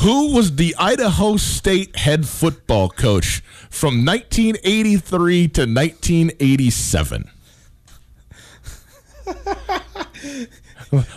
Who 0.01 0.35
was 0.35 0.57
the 0.57 0.75
Idaho 0.79 1.37
State 1.39 1.97
head 1.97 2.29
football 2.29 2.91
coach 2.91 3.41
from 3.71 4.05
1983 4.05 5.49
to 5.49 5.63
1987? 5.63 7.31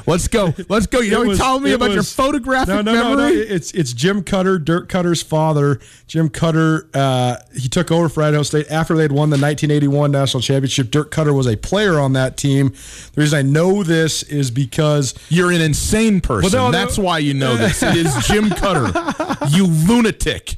Let's 0.05 0.27
go. 0.27 0.53
Let's 0.67 0.87
go. 0.87 0.99
You 0.99 1.11
know, 1.11 1.23
was- 1.23 1.37
telling 1.37 1.63
me 1.63 1.73
about 1.73 1.91
your 1.91 2.03
photographic 2.03 2.73
no, 2.73 2.81
no, 2.81 2.93
no, 2.93 3.15
memory? 3.15 3.35
no. 3.35 3.41
It's 3.41 3.71
it's 3.71 3.93
Jim 3.93 4.23
Koetter, 4.23 4.63
Dirk 4.63 4.89
Koetter's 4.89 5.21
father. 5.21 5.79
Jim 6.07 6.29
Koetter, 6.29 6.89
uh, 6.93 7.37
he 7.55 7.69
took 7.69 7.91
over 7.91 8.09
for 8.09 8.23
Idaho 8.23 8.43
State 8.43 8.69
after 8.71 8.95
they'd 8.95 9.11
won 9.11 9.29
the 9.29 9.37
1981 9.37 10.11
national 10.11 10.41
championship. 10.41 10.91
Dirk 10.91 11.11
Koetter 11.11 11.35
was 11.35 11.47
a 11.47 11.55
player 11.55 11.99
on 11.99 12.13
that 12.13 12.37
team. 12.37 12.69
The 13.13 13.21
reason 13.21 13.37
I 13.39 13.41
know 13.43 13.83
this 13.83 14.23
is 14.23 14.51
because 14.51 15.13
You're 15.29 15.51
an 15.51 15.61
insane 15.61 16.21
person. 16.21 16.51
Well, 16.51 16.71
no, 16.71 16.71
no. 16.71 16.85
That's 16.85 16.97
why 16.97 17.19
you 17.19 17.33
know 17.33 17.55
this. 17.55 17.83
It 17.83 17.95
is 17.95 18.13
Jim 18.27 18.49
Koetter. 18.49 19.51
you 19.55 19.67
lunatic. 19.67 20.57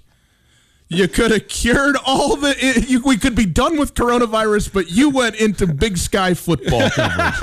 You 0.94 1.08
could 1.08 1.32
have 1.32 1.48
cured 1.48 1.96
all 2.06 2.36
the. 2.36 2.54
It, 2.58 2.90
you, 2.90 3.02
we 3.02 3.16
could 3.16 3.34
be 3.34 3.46
done 3.46 3.80
with 3.80 3.94
coronavirus, 3.94 4.74
but 4.74 4.92
you 4.92 5.10
went 5.10 5.38
into 5.38 5.66
Big 5.66 5.98
Sky 5.98 6.34
football 6.34 6.90
coverage. 6.90 7.34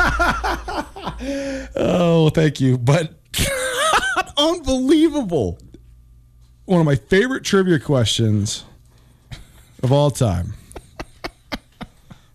oh, 1.76 2.30
thank 2.34 2.61
you. 2.61 2.76
But 2.76 3.14
Unbelievable. 4.36 5.59
one 6.66 6.80
of 6.80 6.86
my 6.86 6.94
favorite 6.94 7.42
trivia 7.42 7.78
questions 7.78 8.64
of 9.82 9.92
all 9.92 10.11
time. 10.11 10.53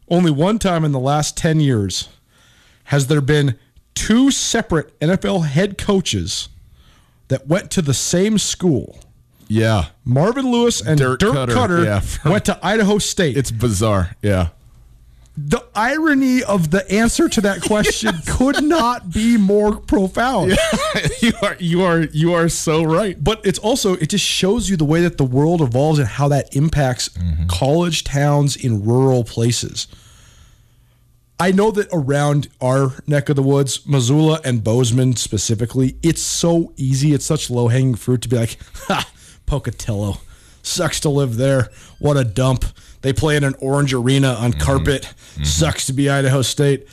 Only 0.10 0.32
one 0.32 0.58
time 0.58 0.84
in 0.84 0.92
the 0.92 1.00
last 1.00 1.38
10 1.38 1.60
years 1.60 2.10
has 2.86 3.08
there 3.08 3.22
been 3.22 3.58
two 3.94 4.32
separate 4.32 5.00
NFL 5.00 5.46
head 5.46 5.78
coaches 5.78 6.50
that 7.28 7.48
went 7.48 7.70
to 7.72 7.82
the 7.82 7.94
same 7.94 8.38
school. 8.38 9.00
Yeah, 9.48 9.88
Marvin 10.06 10.52
Lewis 10.52 10.82
and 10.82 11.00
Dirk 11.00 11.20
Dirk, 11.20 11.36
Koetter, 11.36 11.54
Koetter, 11.54 11.86
yeah. 11.86 12.30
went 12.32 12.46
to 12.46 12.60
Idaho 12.66 12.98
State. 12.98 13.38
it's 13.38 13.52
bizarre. 13.52 14.16
Yeah. 14.22 14.50
the 15.36 15.64
irony 15.74 16.44
of 16.44 16.70
the 16.70 16.90
answer 16.92 17.28
to 17.28 17.42
that 17.42 17.62
question 17.62 18.14
could 18.28 18.64
not 18.64 19.12
be 19.12 19.36
more 19.38 19.78
profound. 19.78 20.56
you 21.22 21.34
are 21.42 21.56
you 21.60 21.82
are 21.84 22.02
you 22.02 22.34
are 22.34 22.50
so 22.50 22.84
right. 22.84 23.22
But 23.22 23.46
it's 23.46 23.60
also 23.60 23.94
it 23.96 24.10
just 24.10 24.26
shows 24.26 24.70
you 24.70 24.78
the 24.78 24.86
way 24.86 25.02
that 25.02 25.18
the 25.18 25.24
world 25.24 25.62
evolves 25.62 26.00
and 26.00 26.08
how 26.08 26.28
that 26.28 26.56
impacts 26.56 27.10
mm-hmm. 27.10 27.48
college 27.48 28.04
towns 28.04 28.56
in 28.56 28.86
rural 28.86 29.24
places. 29.24 29.88
I 31.40 31.52
know 31.52 31.72
that 31.72 31.88
around 31.92 32.48
our 32.62 32.94
neck 33.08 33.28
of 33.28 33.36
the 33.36 33.44
woods, 33.44 33.86
Missoula 33.88 34.40
and 34.46 34.64
Bozeman 34.64 35.16
specifically, 35.16 35.98
it's 36.04 36.22
so 36.22 36.74
easy. 36.78 37.14
It's 37.14 37.26
such 37.26 37.50
low 37.50 37.68
hanging 37.68 37.96
fruit 37.96 38.22
to 38.22 38.30
be 38.30 38.38
like, 38.38 38.58
ha, 38.88 39.10
Pocatello. 39.46 40.18
Sucks 40.62 41.00
to 41.02 41.10
live 41.10 41.36
there. 41.36 41.70
What 42.00 42.18
a 42.18 42.24
dump. 42.24 42.66
They 43.02 43.12
play 43.12 43.36
in 43.36 43.44
an 43.44 43.56
orange 43.60 43.94
arena 43.94 44.30
on 44.34 44.52
mm-hmm. 44.52 44.62
carpet. 44.62 45.04
Mm-hmm. 45.04 45.44
Sucks 45.44 45.86
to 45.88 45.94
be 45.94 46.10
Idaho 46.10 46.42
State. 46.42 46.88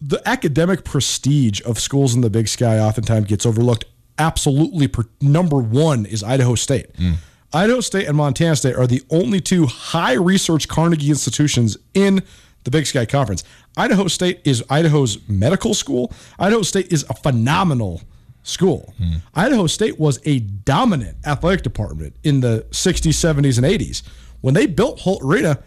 The 0.00 0.20
academic 0.28 0.84
prestige 0.84 1.62
of 1.64 1.78
schools 1.78 2.14
in 2.14 2.20
the 2.20 2.30
Big 2.30 2.48
Sky 2.48 2.78
oftentimes 2.78 3.26
gets 3.26 3.46
overlooked. 3.46 3.84
Absolutely, 4.18 4.88
per, 4.88 5.04
number 5.20 5.58
one 5.58 6.04
is 6.04 6.22
Idaho 6.22 6.56
State. 6.56 6.92
Mm. 6.94 7.14
Idaho 7.52 7.80
State 7.80 8.08
and 8.08 8.16
Montana 8.16 8.56
State 8.56 8.74
are 8.74 8.86
the 8.86 9.02
only 9.10 9.40
two 9.40 9.66
high 9.66 10.14
research 10.14 10.68
Carnegie 10.68 11.08
institutions 11.08 11.76
in 11.94 12.22
the 12.64 12.70
Big 12.70 12.86
Sky 12.86 13.06
Conference. 13.06 13.44
Idaho 13.76 14.08
State 14.08 14.40
is 14.44 14.64
Idaho's 14.68 15.18
medical 15.28 15.74
school. 15.74 16.12
Idaho 16.38 16.62
State 16.62 16.92
is 16.92 17.04
a 17.08 17.14
phenomenal 17.14 18.02
school. 18.44 18.94
Idaho 19.34 19.66
State 19.66 19.98
was 19.98 20.20
a 20.24 20.38
dominant 20.38 21.16
athletic 21.26 21.62
department 21.62 22.14
in 22.22 22.40
the 22.40 22.64
60s, 22.70 23.10
70s, 23.14 23.56
and 23.58 23.66
80s. 23.66 24.02
When 24.40 24.54
they 24.54 24.66
built 24.66 25.00
Holt 25.00 25.22
Arena, 25.24 25.58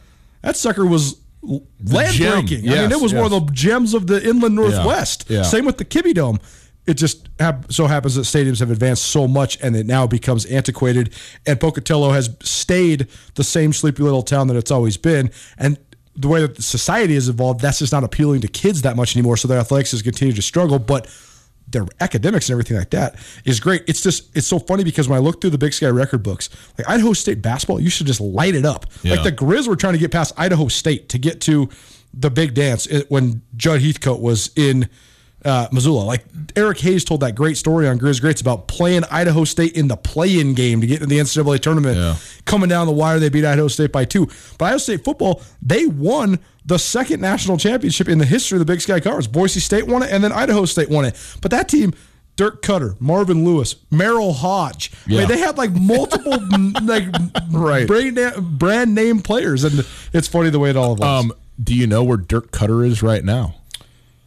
that 0.43 0.55
sucker 0.55 0.86
was 0.86 1.17
land 1.41 2.15
breaking. 2.47 2.69
I 2.69 2.75
mean, 2.84 2.91
it 2.91 3.01
was 3.01 3.13
one 3.13 3.32
of 3.34 3.45
the 3.47 3.51
gems 3.51 3.93
of 3.93 4.07
the 4.07 4.23
inland 4.28 4.55
northwest. 4.55 5.25
yeah. 5.28 5.41
Same 5.43 5.65
with 5.65 5.78
the 5.78 5.86
Kibby 5.86 6.13
Dome. 6.13 6.39
It 6.86 6.93
just 6.93 7.28
hap- 7.39 7.69
so 7.71 7.88
happens 7.88 8.15
that 8.15 8.21
stadiums 8.21 8.59
have 8.59 8.71
advanced 8.71 9.05
so 9.07 9.28
much 9.28 9.57
and 9.61 9.75
it 9.75 9.86
now 9.86 10.07
becomes 10.07 10.45
antiquated. 10.45 11.13
And 11.45 11.59
Pocatello 11.59 12.11
has 12.11 12.30
stayed 12.43 13.07
the 13.36 13.43
same 13.43 13.73
sleepy 13.73 14.03
little 14.03 14.21
town 14.23 14.47
that 14.47 14.55
it's 14.55 14.71
always 14.71 14.95
been. 14.95 15.30
And 15.57 15.78
the 16.15 16.28
way 16.30 16.39
that 16.41 16.61
society 16.63 17.15
has 17.15 17.28
evolved, 17.28 17.59
that's 17.59 17.80
just 17.80 17.91
not 17.91 18.03
appealing 18.05 18.39
to 18.41 18.47
kids 18.47 18.84
that 18.84 18.95
much 18.95 19.15
anymore. 19.17 19.36
So 19.38 19.47
their 19.49 19.59
athletics 19.59 19.91
has 19.91 20.01
continued 20.01 20.38
to 20.38 20.41
struggle. 20.41 20.80
But 20.80 21.07
their 21.68 21.86
academics 21.99 22.47
and 22.49 22.53
everything 22.53 22.78
like 22.78 22.91
that 22.91 23.15
is 23.45 23.59
great. 23.59 23.84
It's 23.88 24.01
just 24.01 24.36
it's 24.36 24.47
so 24.47 24.59
funny 24.59 24.84
because 24.84 25.09
when 25.09 25.18
I 25.18 25.22
look 25.22 25.41
through 25.41 25.49
the 25.49 25.57
Big 25.57 25.74
Sky 25.74 25.88
record 25.88 26.24
books, 26.24 26.49
like 26.78 26.88
Idaho 26.89 27.13
State 27.13 27.41
basketball, 27.41 27.80
you 27.80 27.89
should 27.89 28.07
just 28.07 28.22
light 28.22 28.55
it 28.55 28.65
up. 28.65 28.86
Yeah. 29.03 29.15
Like 29.15 29.24
the 29.24 29.32
Grizz 29.32 29.68
were 29.68 29.76
trying 29.76 29.93
to 29.93 29.99
get 29.99 30.11
past 30.11 30.34
Idaho 30.38 30.68
State 30.68 31.09
to 31.09 31.18
get 31.18 31.41
to 31.41 31.70
the 32.13 32.30
big 32.30 32.53
dance 32.53 32.88
when 33.09 33.41
Judd 33.55 33.82
Heathcote 33.82 34.22
was 34.22 34.49
in 34.55 34.89
uh, 35.47 35.67
Missoula. 35.71 36.03
Like 36.03 36.25
Eric 36.55 36.79
Hayes 36.79 37.03
told 37.03 37.21
that 37.21 37.33
great 37.35 37.57
story 37.57 37.87
on 37.87 37.97
Grizz 37.97 38.21
Greats 38.21 38.41
about 38.41 38.67
playing 38.67 39.03
Idaho 39.09 39.43
State 39.45 39.73
in 39.77 39.87
the 39.87 39.95
play-in 39.97 40.53
game 40.53 40.81
to 40.81 40.87
get 40.87 41.01
into 41.01 41.07
the 41.07 41.17
NCAA 41.19 41.59
tournament. 41.59 41.97
Yeah. 41.97 42.15
Coming 42.45 42.69
down 42.69 42.85
the 42.87 42.93
wire, 42.93 43.19
they 43.19 43.29
beat 43.29 43.45
Idaho 43.45 43.67
State 43.67 43.91
by 43.91 44.05
two. 44.05 44.27
But 44.57 44.65
Idaho 44.65 44.77
State 44.79 45.03
football, 45.03 45.41
they 45.61 45.85
won 45.87 46.39
the 46.65 46.77
second 46.77 47.21
national 47.21 47.57
championship 47.57 48.09
in 48.09 48.17
the 48.17 48.25
history 48.25 48.57
of 48.57 48.59
the 48.59 48.65
Big 48.71 48.81
Sky 48.81 48.99
Conference. 48.99 49.27
Boise 49.27 49.59
State 49.61 49.87
won 49.87 50.03
it, 50.03 50.11
and 50.11 50.23
then 50.23 50.31
Idaho 50.31 50.65
State 50.65 50.89
won 50.89 51.05
it. 51.05 51.15
But 51.41 51.51
that 51.51 51.69
team. 51.69 51.93
Dirk 52.35 52.61
Koetter, 52.61 52.95
Marvin 53.01 53.43
Lewis, 53.43 53.73
Merril 53.91 54.31
Hoge. 54.31 54.91
I 55.07 55.09
Yeah. 55.11 55.19
mean, 55.21 55.27
they 55.29 55.39
had 55.39 55.57
like 55.57 55.71
multiple 55.73 56.37
like 56.83 57.05
Right. 57.49 57.87
brand, 57.87 58.19
brand 58.59 58.93
name 58.93 59.21
players, 59.21 59.63
and 59.63 59.83
it's 60.13 60.27
funny 60.27 60.51
the 60.51 60.59
way 60.59 60.69
it 60.69 60.77
all 60.77 60.93
evolves. 60.93 61.31
Um, 61.31 61.33
do 61.63 61.73
you 61.73 61.87
know 61.87 62.03
where 62.03 62.15
Dirk 62.17 62.51
Koetter 62.51 62.85
is 62.85 63.01
right 63.01 63.25
now? 63.25 63.55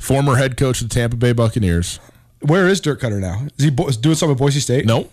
Former 0.01 0.37
head 0.37 0.57
coach 0.57 0.81
of 0.81 0.89
the 0.89 0.95
Tampa 0.95 1.17
Bay 1.17 1.33
Buccaneers. 1.33 2.01
Where 2.41 2.67
is 2.67 2.81
Dirk 2.81 3.01
Koetter 3.01 3.21
now? 3.21 3.47
Is 3.59 3.65
he 3.65 3.71
bo- 3.71 3.91
doing 3.91 4.15
something 4.17 4.35
at 4.35 4.39
Boise 4.39 4.61
State? 4.61 4.87
No, 4.87 5.11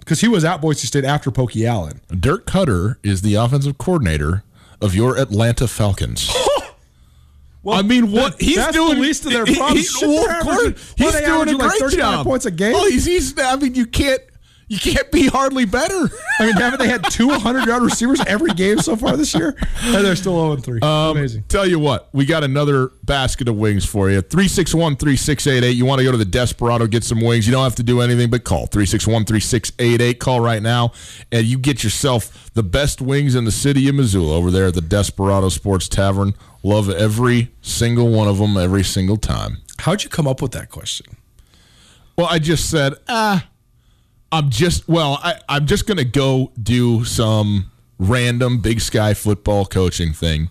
because 0.00 0.20
he 0.20 0.28
was 0.28 0.44
at 0.44 0.60
Boise 0.60 0.86
State 0.86 1.04
after 1.04 1.30
Pokey 1.30 1.66
Allen. 1.66 2.00
Dirk 2.08 2.44
Koetter 2.46 2.96
is 3.02 3.22
the 3.22 3.36
offensive 3.36 3.78
coordinator 3.78 4.42
of 4.80 4.94
your 4.94 5.16
Atlanta 5.16 5.68
Falcons. 5.68 6.30
well, 7.62 7.78
I 7.78 7.82
mean, 7.82 8.10
what 8.10 8.40
he's 8.40 8.56
that's 8.56 8.76
doing? 8.76 8.96
the 8.96 9.00
least 9.00 9.24
of 9.24 9.32
their 9.32 9.44
he- 9.46 9.52
he- 9.54 9.58
problems. 9.58 9.98
Well, 10.02 10.30
of 10.30 10.42
course, 10.42 10.94
he's 10.96 11.12
doing 11.20 11.48
a 11.50 11.56
like, 11.56 11.78
great 11.78 11.92
job. 11.96 12.26
points 12.26 12.44
a 12.44 12.50
game? 12.50 12.74
Oh, 12.76 12.90
he's, 12.90 13.04
he's. 13.04 13.38
I 13.38 13.54
mean, 13.56 13.74
you 13.76 13.86
can't. 13.86 14.20
You 14.68 14.78
can't 14.78 15.10
be 15.10 15.26
hardly 15.26 15.66
better. 15.66 16.10
I 16.40 16.46
mean, 16.46 16.56
haven't 16.56 16.80
they 16.80 16.88
had 16.88 17.04
two 17.10 17.28
100 17.28 17.66
yard 17.66 17.82
receivers 17.82 18.20
every 18.26 18.52
game 18.54 18.78
so 18.78 18.96
far 18.96 19.16
this 19.16 19.34
year? 19.34 19.54
And 19.82 20.04
they're 20.04 20.16
still 20.16 20.56
0 20.56 20.56
3. 20.56 20.80
Um, 20.80 21.16
Amazing. 21.16 21.44
Tell 21.48 21.66
you 21.66 21.78
what, 21.78 22.08
we 22.12 22.24
got 22.24 22.44
another 22.44 22.90
basket 23.02 23.48
of 23.48 23.56
wings 23.56 23.84
for 23.84 24.10
you. 24.10 24.20
361 24.22 24.96
3688. 24.96 25.70
You 25.76 25.84
want 25.84 25.98
to 25.98 26.04
go 26.04 26.12
to 26.12 26.18
the 26.18 26.24
Desperado, 26.24 26.86
get 26.86 27.04
some 27.04 27.20
wings. 27.20 27.46
You 27.46 27.52
don't 27.52 27.64
have 27.64 27.74
to 27.76 27.82
do 27.82 28.00
anything 28.00 28.30
but 28.30 28.44
call 28.44 28.66
361 28.66 29.24
3688. 29.26 30.18
Call 30.18 30.40
right 30.40 30.62
now, 30.62 30.92
and 31.30 31.46
you 31.46 31.58
get 31.58 31.84
yourself 31.84 32.50
the 32.54 32.62
best 32.62 33.00
wings 33.02 33.34
in 33.34 33.44
the 33.44 33.52
city 33.52 33.88
of 33.88 33.94
Missoula 33.94 34.36
over 34.36 34.50
there 34.50 34.66
at 34.66 34.74
the 34.74 34.80
Desperado 34.80 35.48
Sports 35.50 35.88
Tavern. 35.88 36.34
Love 36.62 36.88
every 36.88 37.50
single 37.60 38.08
one 38.08 38.26
of 38.26 38.38
them 38.38 38.56
every 38.56 38.82
single 38.82 39.18
time. 39.18 39.58
How'd 39.80 40.02
you 40.02 40.08
come 40.08 40.26
up 40.26 40.40
with 40.40 40.52
that 40.52 40.70
question? 40.70 41.16
Well, 42.16 42.26
I 42.28 42.38
just 42.38 42.70
said, 42.70 42.94
ah, 43.08 43.46
I'm 44.32 44.50
just, 44.50 44.88
well, 44.88 45.20
I, 45.22 45.36
I'm 45.48 45.66
just 45.66 45.86
going 45.86 45.98
to 45.98 46.04
go 46.04 46.50
do 46.60 47.04
some 47.04 47.70
random 47.98 48.58
Big 48.60 48.80
Sky 48.80 49.14
football 49.14 49.64
coaching 49.66 50.12
thing. 50.12 50.50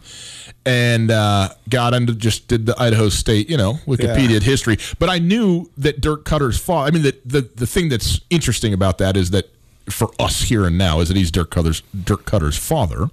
And 0.66 1.12
uh, 1.12 1.50
got 1.70 1.94
into 1.94 2.16
just 2.16 2.48
did 2.48 2.66
the 2.66 2.80
Idaho 2.82 3.10
State, 3.10 3.50
you 3.50 3.58
know, 3.58 3.74
Wikipedia 3.86 4.36
Yeah. 4.36 4.40
history. 4.40 4.78
But 4.98 5.10
I 5.10 5.20
knew 5.20 5.70
that 5.78 6.00
Dirk 6.00 6.24
Koetter's 6.24 6.58
father. 6.58 6.88
I 6.88 6.92
mean, 6.92 7.04
the, 7.04 7.18
the 7.26 7.42
the 7.42 7.68
thing 7.68 7.90
that's 7.90 8.22
interesting 8.30 8.74
about 8.74 8.98
that 9.00 9.18
is 9.18 9.32
that 9.32 9.50
for 9.90 10.10
us 10.18 10.44
here 10.44 10.66
and 10.66 10.78
now 10.78 11.02
is 11.02 11.10
that 11.10 11.18
he's 11.18 11.32
Dirk 11.32 11.52
Koetter's 11.52 11.82
Dirk 12.06 12.24
Koetter's 12.24 12.56
father, 12.58 13.10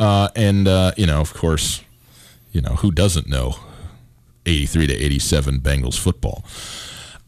uh, 0.00 0.30
and 0.34 0.66
uh, 0.66 0.90
you 0.96 1.06
know, 1.06 1.20
of 1.20 1.32
course, 1.34 1.84
you 2.50 2.60
know 2.60 2.70
who 2.70 2.90
doesn't 2.90 3.28
know 3.28 3.54
83 4.44 4.88
to 4.88 4.94
87 4.94 5.60
Bengals 5.60 5.96
football. 6.00 6.42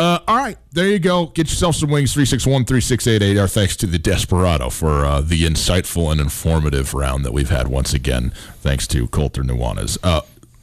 Uh, 0.00 0.18
all 0.26 0.38
right, 0.38 0.56
there 0.72 0.88
you 0.88 0.98
go. 0.98 1.26
Get 1.26 1.50
yourself 1.50 1.76
some 1.76 1.90
wings. 1.90 2.14
361 2.14 2.64
3688. 2.64 3.38
Our 3.38 3.46
thanks 3.46 3.76
to 3.76 3.86
the 3.86 3.98
Desperado 3.98 4.70
for 4.70 5.04
uh, 5.04 5.20
the 5.20 5.42
insightful 5.42 6.10
and 6.10 6.18
informative 6.18 6.94
round 6.94 7.22
that 7.26 7.34
we've 7.34 7.50
had 7.50 7.68
once 7.68 7.92
again. 7.92 8.30
Thanks 8.62 8.86
to 8.86 9.06
Colter 9.08 9.42
Nuanez. 9.42 9.98
Uh, 10.02 10.22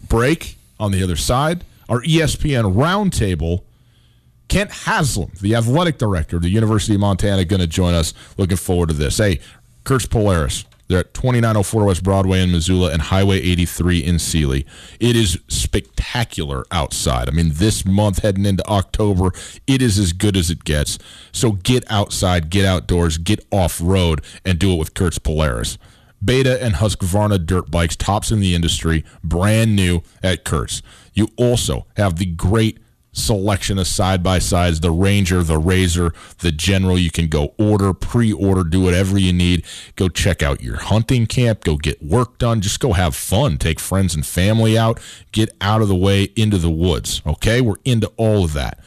break 0.10 0.58
on 0.80 0.92
the 0.92 1.04
other 1.04 1.16
side. 1.16 1.64
Our 1.88 2.02
ESPN 2.02 2.74
roundtable. 2.74 3.62
Kent 4.48 4.72
Haslam, 4.72 5.34
the 5.40 5.54
athletic 5.54 6.00
director 6.00 6.38
of 6.38 6.42
the 6.42 6.50
University 6.50 6.96
of 6.96 7.02
Montana, 7.02 7.46
going 7.46 7.60
to 7.60 7.68
join 7.68 7.94
us. 7.94 8.16
Looking 8.38 8.58
forward 8.58 8.90
to 8.90 8.96
this. 8.96 9.20
Hey, 9.20 9.40
Kurtz 9.84 10.08
Polaris. 10.08 10.66
They're 10.88 11.00
at 11.00 11.14
2904 11.14 11.86
West 11.86 12.04
Broadway 12.04 12.42
in 12.42 12.52
Missoula 12.52 12.92
and 12.92 13.02
Highway 13.02 13.40
83 13.40 14.00
in 14.00 14.20
Seeley. 14.20 14.66
It 15.00 15.16
is 15.16 15.40
spectacular 15.48 16.66
outside. 16.72 17.28
I 17.28 17.32
mean, 17.32 17.52
this 17.54 17.86
month 17.86 18.20
heading 18.20 18.46
into 18.46 18.66
October, 18.68 19.32
it 19.66 19.82
is 19.82 20.00
as 20.00 20.14
good 20.14 20.38
as 20.38 20.50
it 20.50 20.64
gets. 20.64 20.98
So 21.32 21.52
get 21.52 21.84
outside, 21.92 22.50
get 22.50 22.66
outdoors, 22.66 23.18
get 23.18 23.46
off 23.52 23.82
road, 23.82 24.24
and 24.46 24.58
do 24.58 24.74
it 24.74 24.78
with 24.78 24.94
Kurtz 24.94 25.20
Polaris. 25.20 25.78
Beta 26.24 26.62
and 26.64 26.76
Husqvarna 26.76 27.46
dirt 27.46 27.70
bikes, 27.70 27.96
tops 27.96 28.32
in 28.32 28.40
the 28.40 28.56
industry, 28.56 29.04
brand 29.24 29.76
new 29.76 30.02
at 30.24 30.44
Kurtz. 30.44 30.82
You 31.14 31.28
also 31.38 31.86
have 31.96 32.16
the 32.16 32.26
great 32.26 32.80
selection 33.18 33.80
of 33.80 33.88
side 33.88 34.24
by 34.24 34.40
sides 34.40 34.80
the 34.80 34.92
Ranger, 34.92 35.44
the 35.44 35.58
Razor, 35.58 36.14
the 36.40 36.52
General. 36.52 36.98
You 36.98 37.12
can 37.12 37.28
go 37.28 37.54
order, 37.58 37.94
pre 37.94 38.32
order, 38.32 38.64
do 38.64 38.82
whatever 38.82 39.18
you 39.18 39.34
need. 39.34 39.66
Go 39.96 40.08
check 40.10 40.42
out 40.42 40.62
your 40.62 40.78
hunting 40.78 41.26
camp, 41.26 41.64
go 41.64 41.76
get 41.78 42.02
work 42.02 42.38
done, 42.38 42.62
just 42.62 42.80
go 42.80 42.94
have 42.94 43.16
fun. 43.16 43.58
Take 43.58 43.80
friends 43.80 44.16
and 44.16 44.26
family 44.26 44.78
out, 44.78 45.00
get 45.32 45.50
out 45.60 45.82
of 45.82 45.88
the 45.88 45.96
way 45.96 46.24
into 46.36 46.58
the 46.58 46.70
woods. 46.70 47.22
Okay, 47.26 47.62
we're 47.62 47.76
into 47.84 48.12
all 48.18 48.44
of 48.46 48.54
that. 48.54 48.80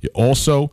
You 0.00 0.10
also 0.14 0.72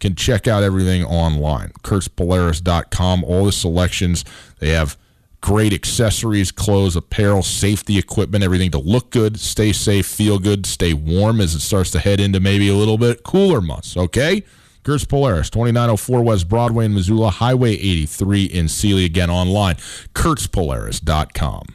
can 0.00 0.14
check 0.14 0.48
out 0.48 0.62
everything 0.62 1.04
online. 1.04 1.70
KurtzPolaris.com, 1.82 3.24
all 3.24 3.44
the 3.44 3.52
selections. 3.52 4.24
They 4.58 4.70
have 4.70 4.96
great 5.42 5.74
accessories, 5.74 6.50
clothes, 6.50 6.96
apparel, 6.96 7.42
safety 7.42 7.98
equipment, 7.98 8.42
everything 8.42 8.70
to 8.70 8.78
look 8.78 9.10
good, 9.10 9.38
stay 9.38 9.72
safe, 9.72 10.06
feel 10.06 10.38
good, 10.38 10.64
stay 10.64 10.94
warm 10.94 11.40
as 11.40 11.54
it 11.54 11.60
starts 11.60 11.90
to 11.90 11.98
head 11.98 12.20
into 12.20 12.40
maybe 12.40 12.68
a 12.68 12.74
little 12.74 12.96
bit 12.96 13.22
cooler 13.24 13.60
months, 13.60 13.96
okay? 13.96 14.42
Kurtz 14.84 15.04
Polaris, 15.04 15.50
2904 15.50 16.22
West 16.22 16.48
Broadway 16.48 16.86
in 16.86 16.94
Missoula, 16.94 17.30
Highway 17.30 17.72
83 17.72 18.44
in 18.44 18.68
Seeley. 18.68 19.04
Again, 19.04 19.30
online, 19.30 19.76
KurtzPolaris.com. 20.14 21.66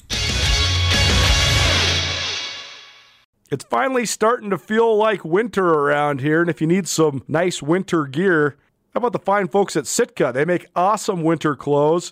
It's 3.49 3.63
finally 3.63 4.05
starting 4.05 4.49
to 4.49 4.57
feel 4.57 4.97
like 4.97 5.24
winter 5.24 5.65
around 5.65 6.20
here, 6.20 6.41
and 6.41 6.49
if 6.49 6.59
you 6.59 6.68
need 6.68 6.86
some 6.88 7.24
nice 7.30 7.61
winter 7.61 8.05
gear, 8.05 8.57
how 8.93 8.97
about 8.97 9.13
the 9.13 9.20
fine 9.20 9.47
folks 9.47 9.78
at 9.78 9.88
Sitka? 9.88 10.32
They 10.34 10.43
make 10.43 10.65
awesome 10.76 11.24
winter 11.24 11.55
clothes, 11.55 12.11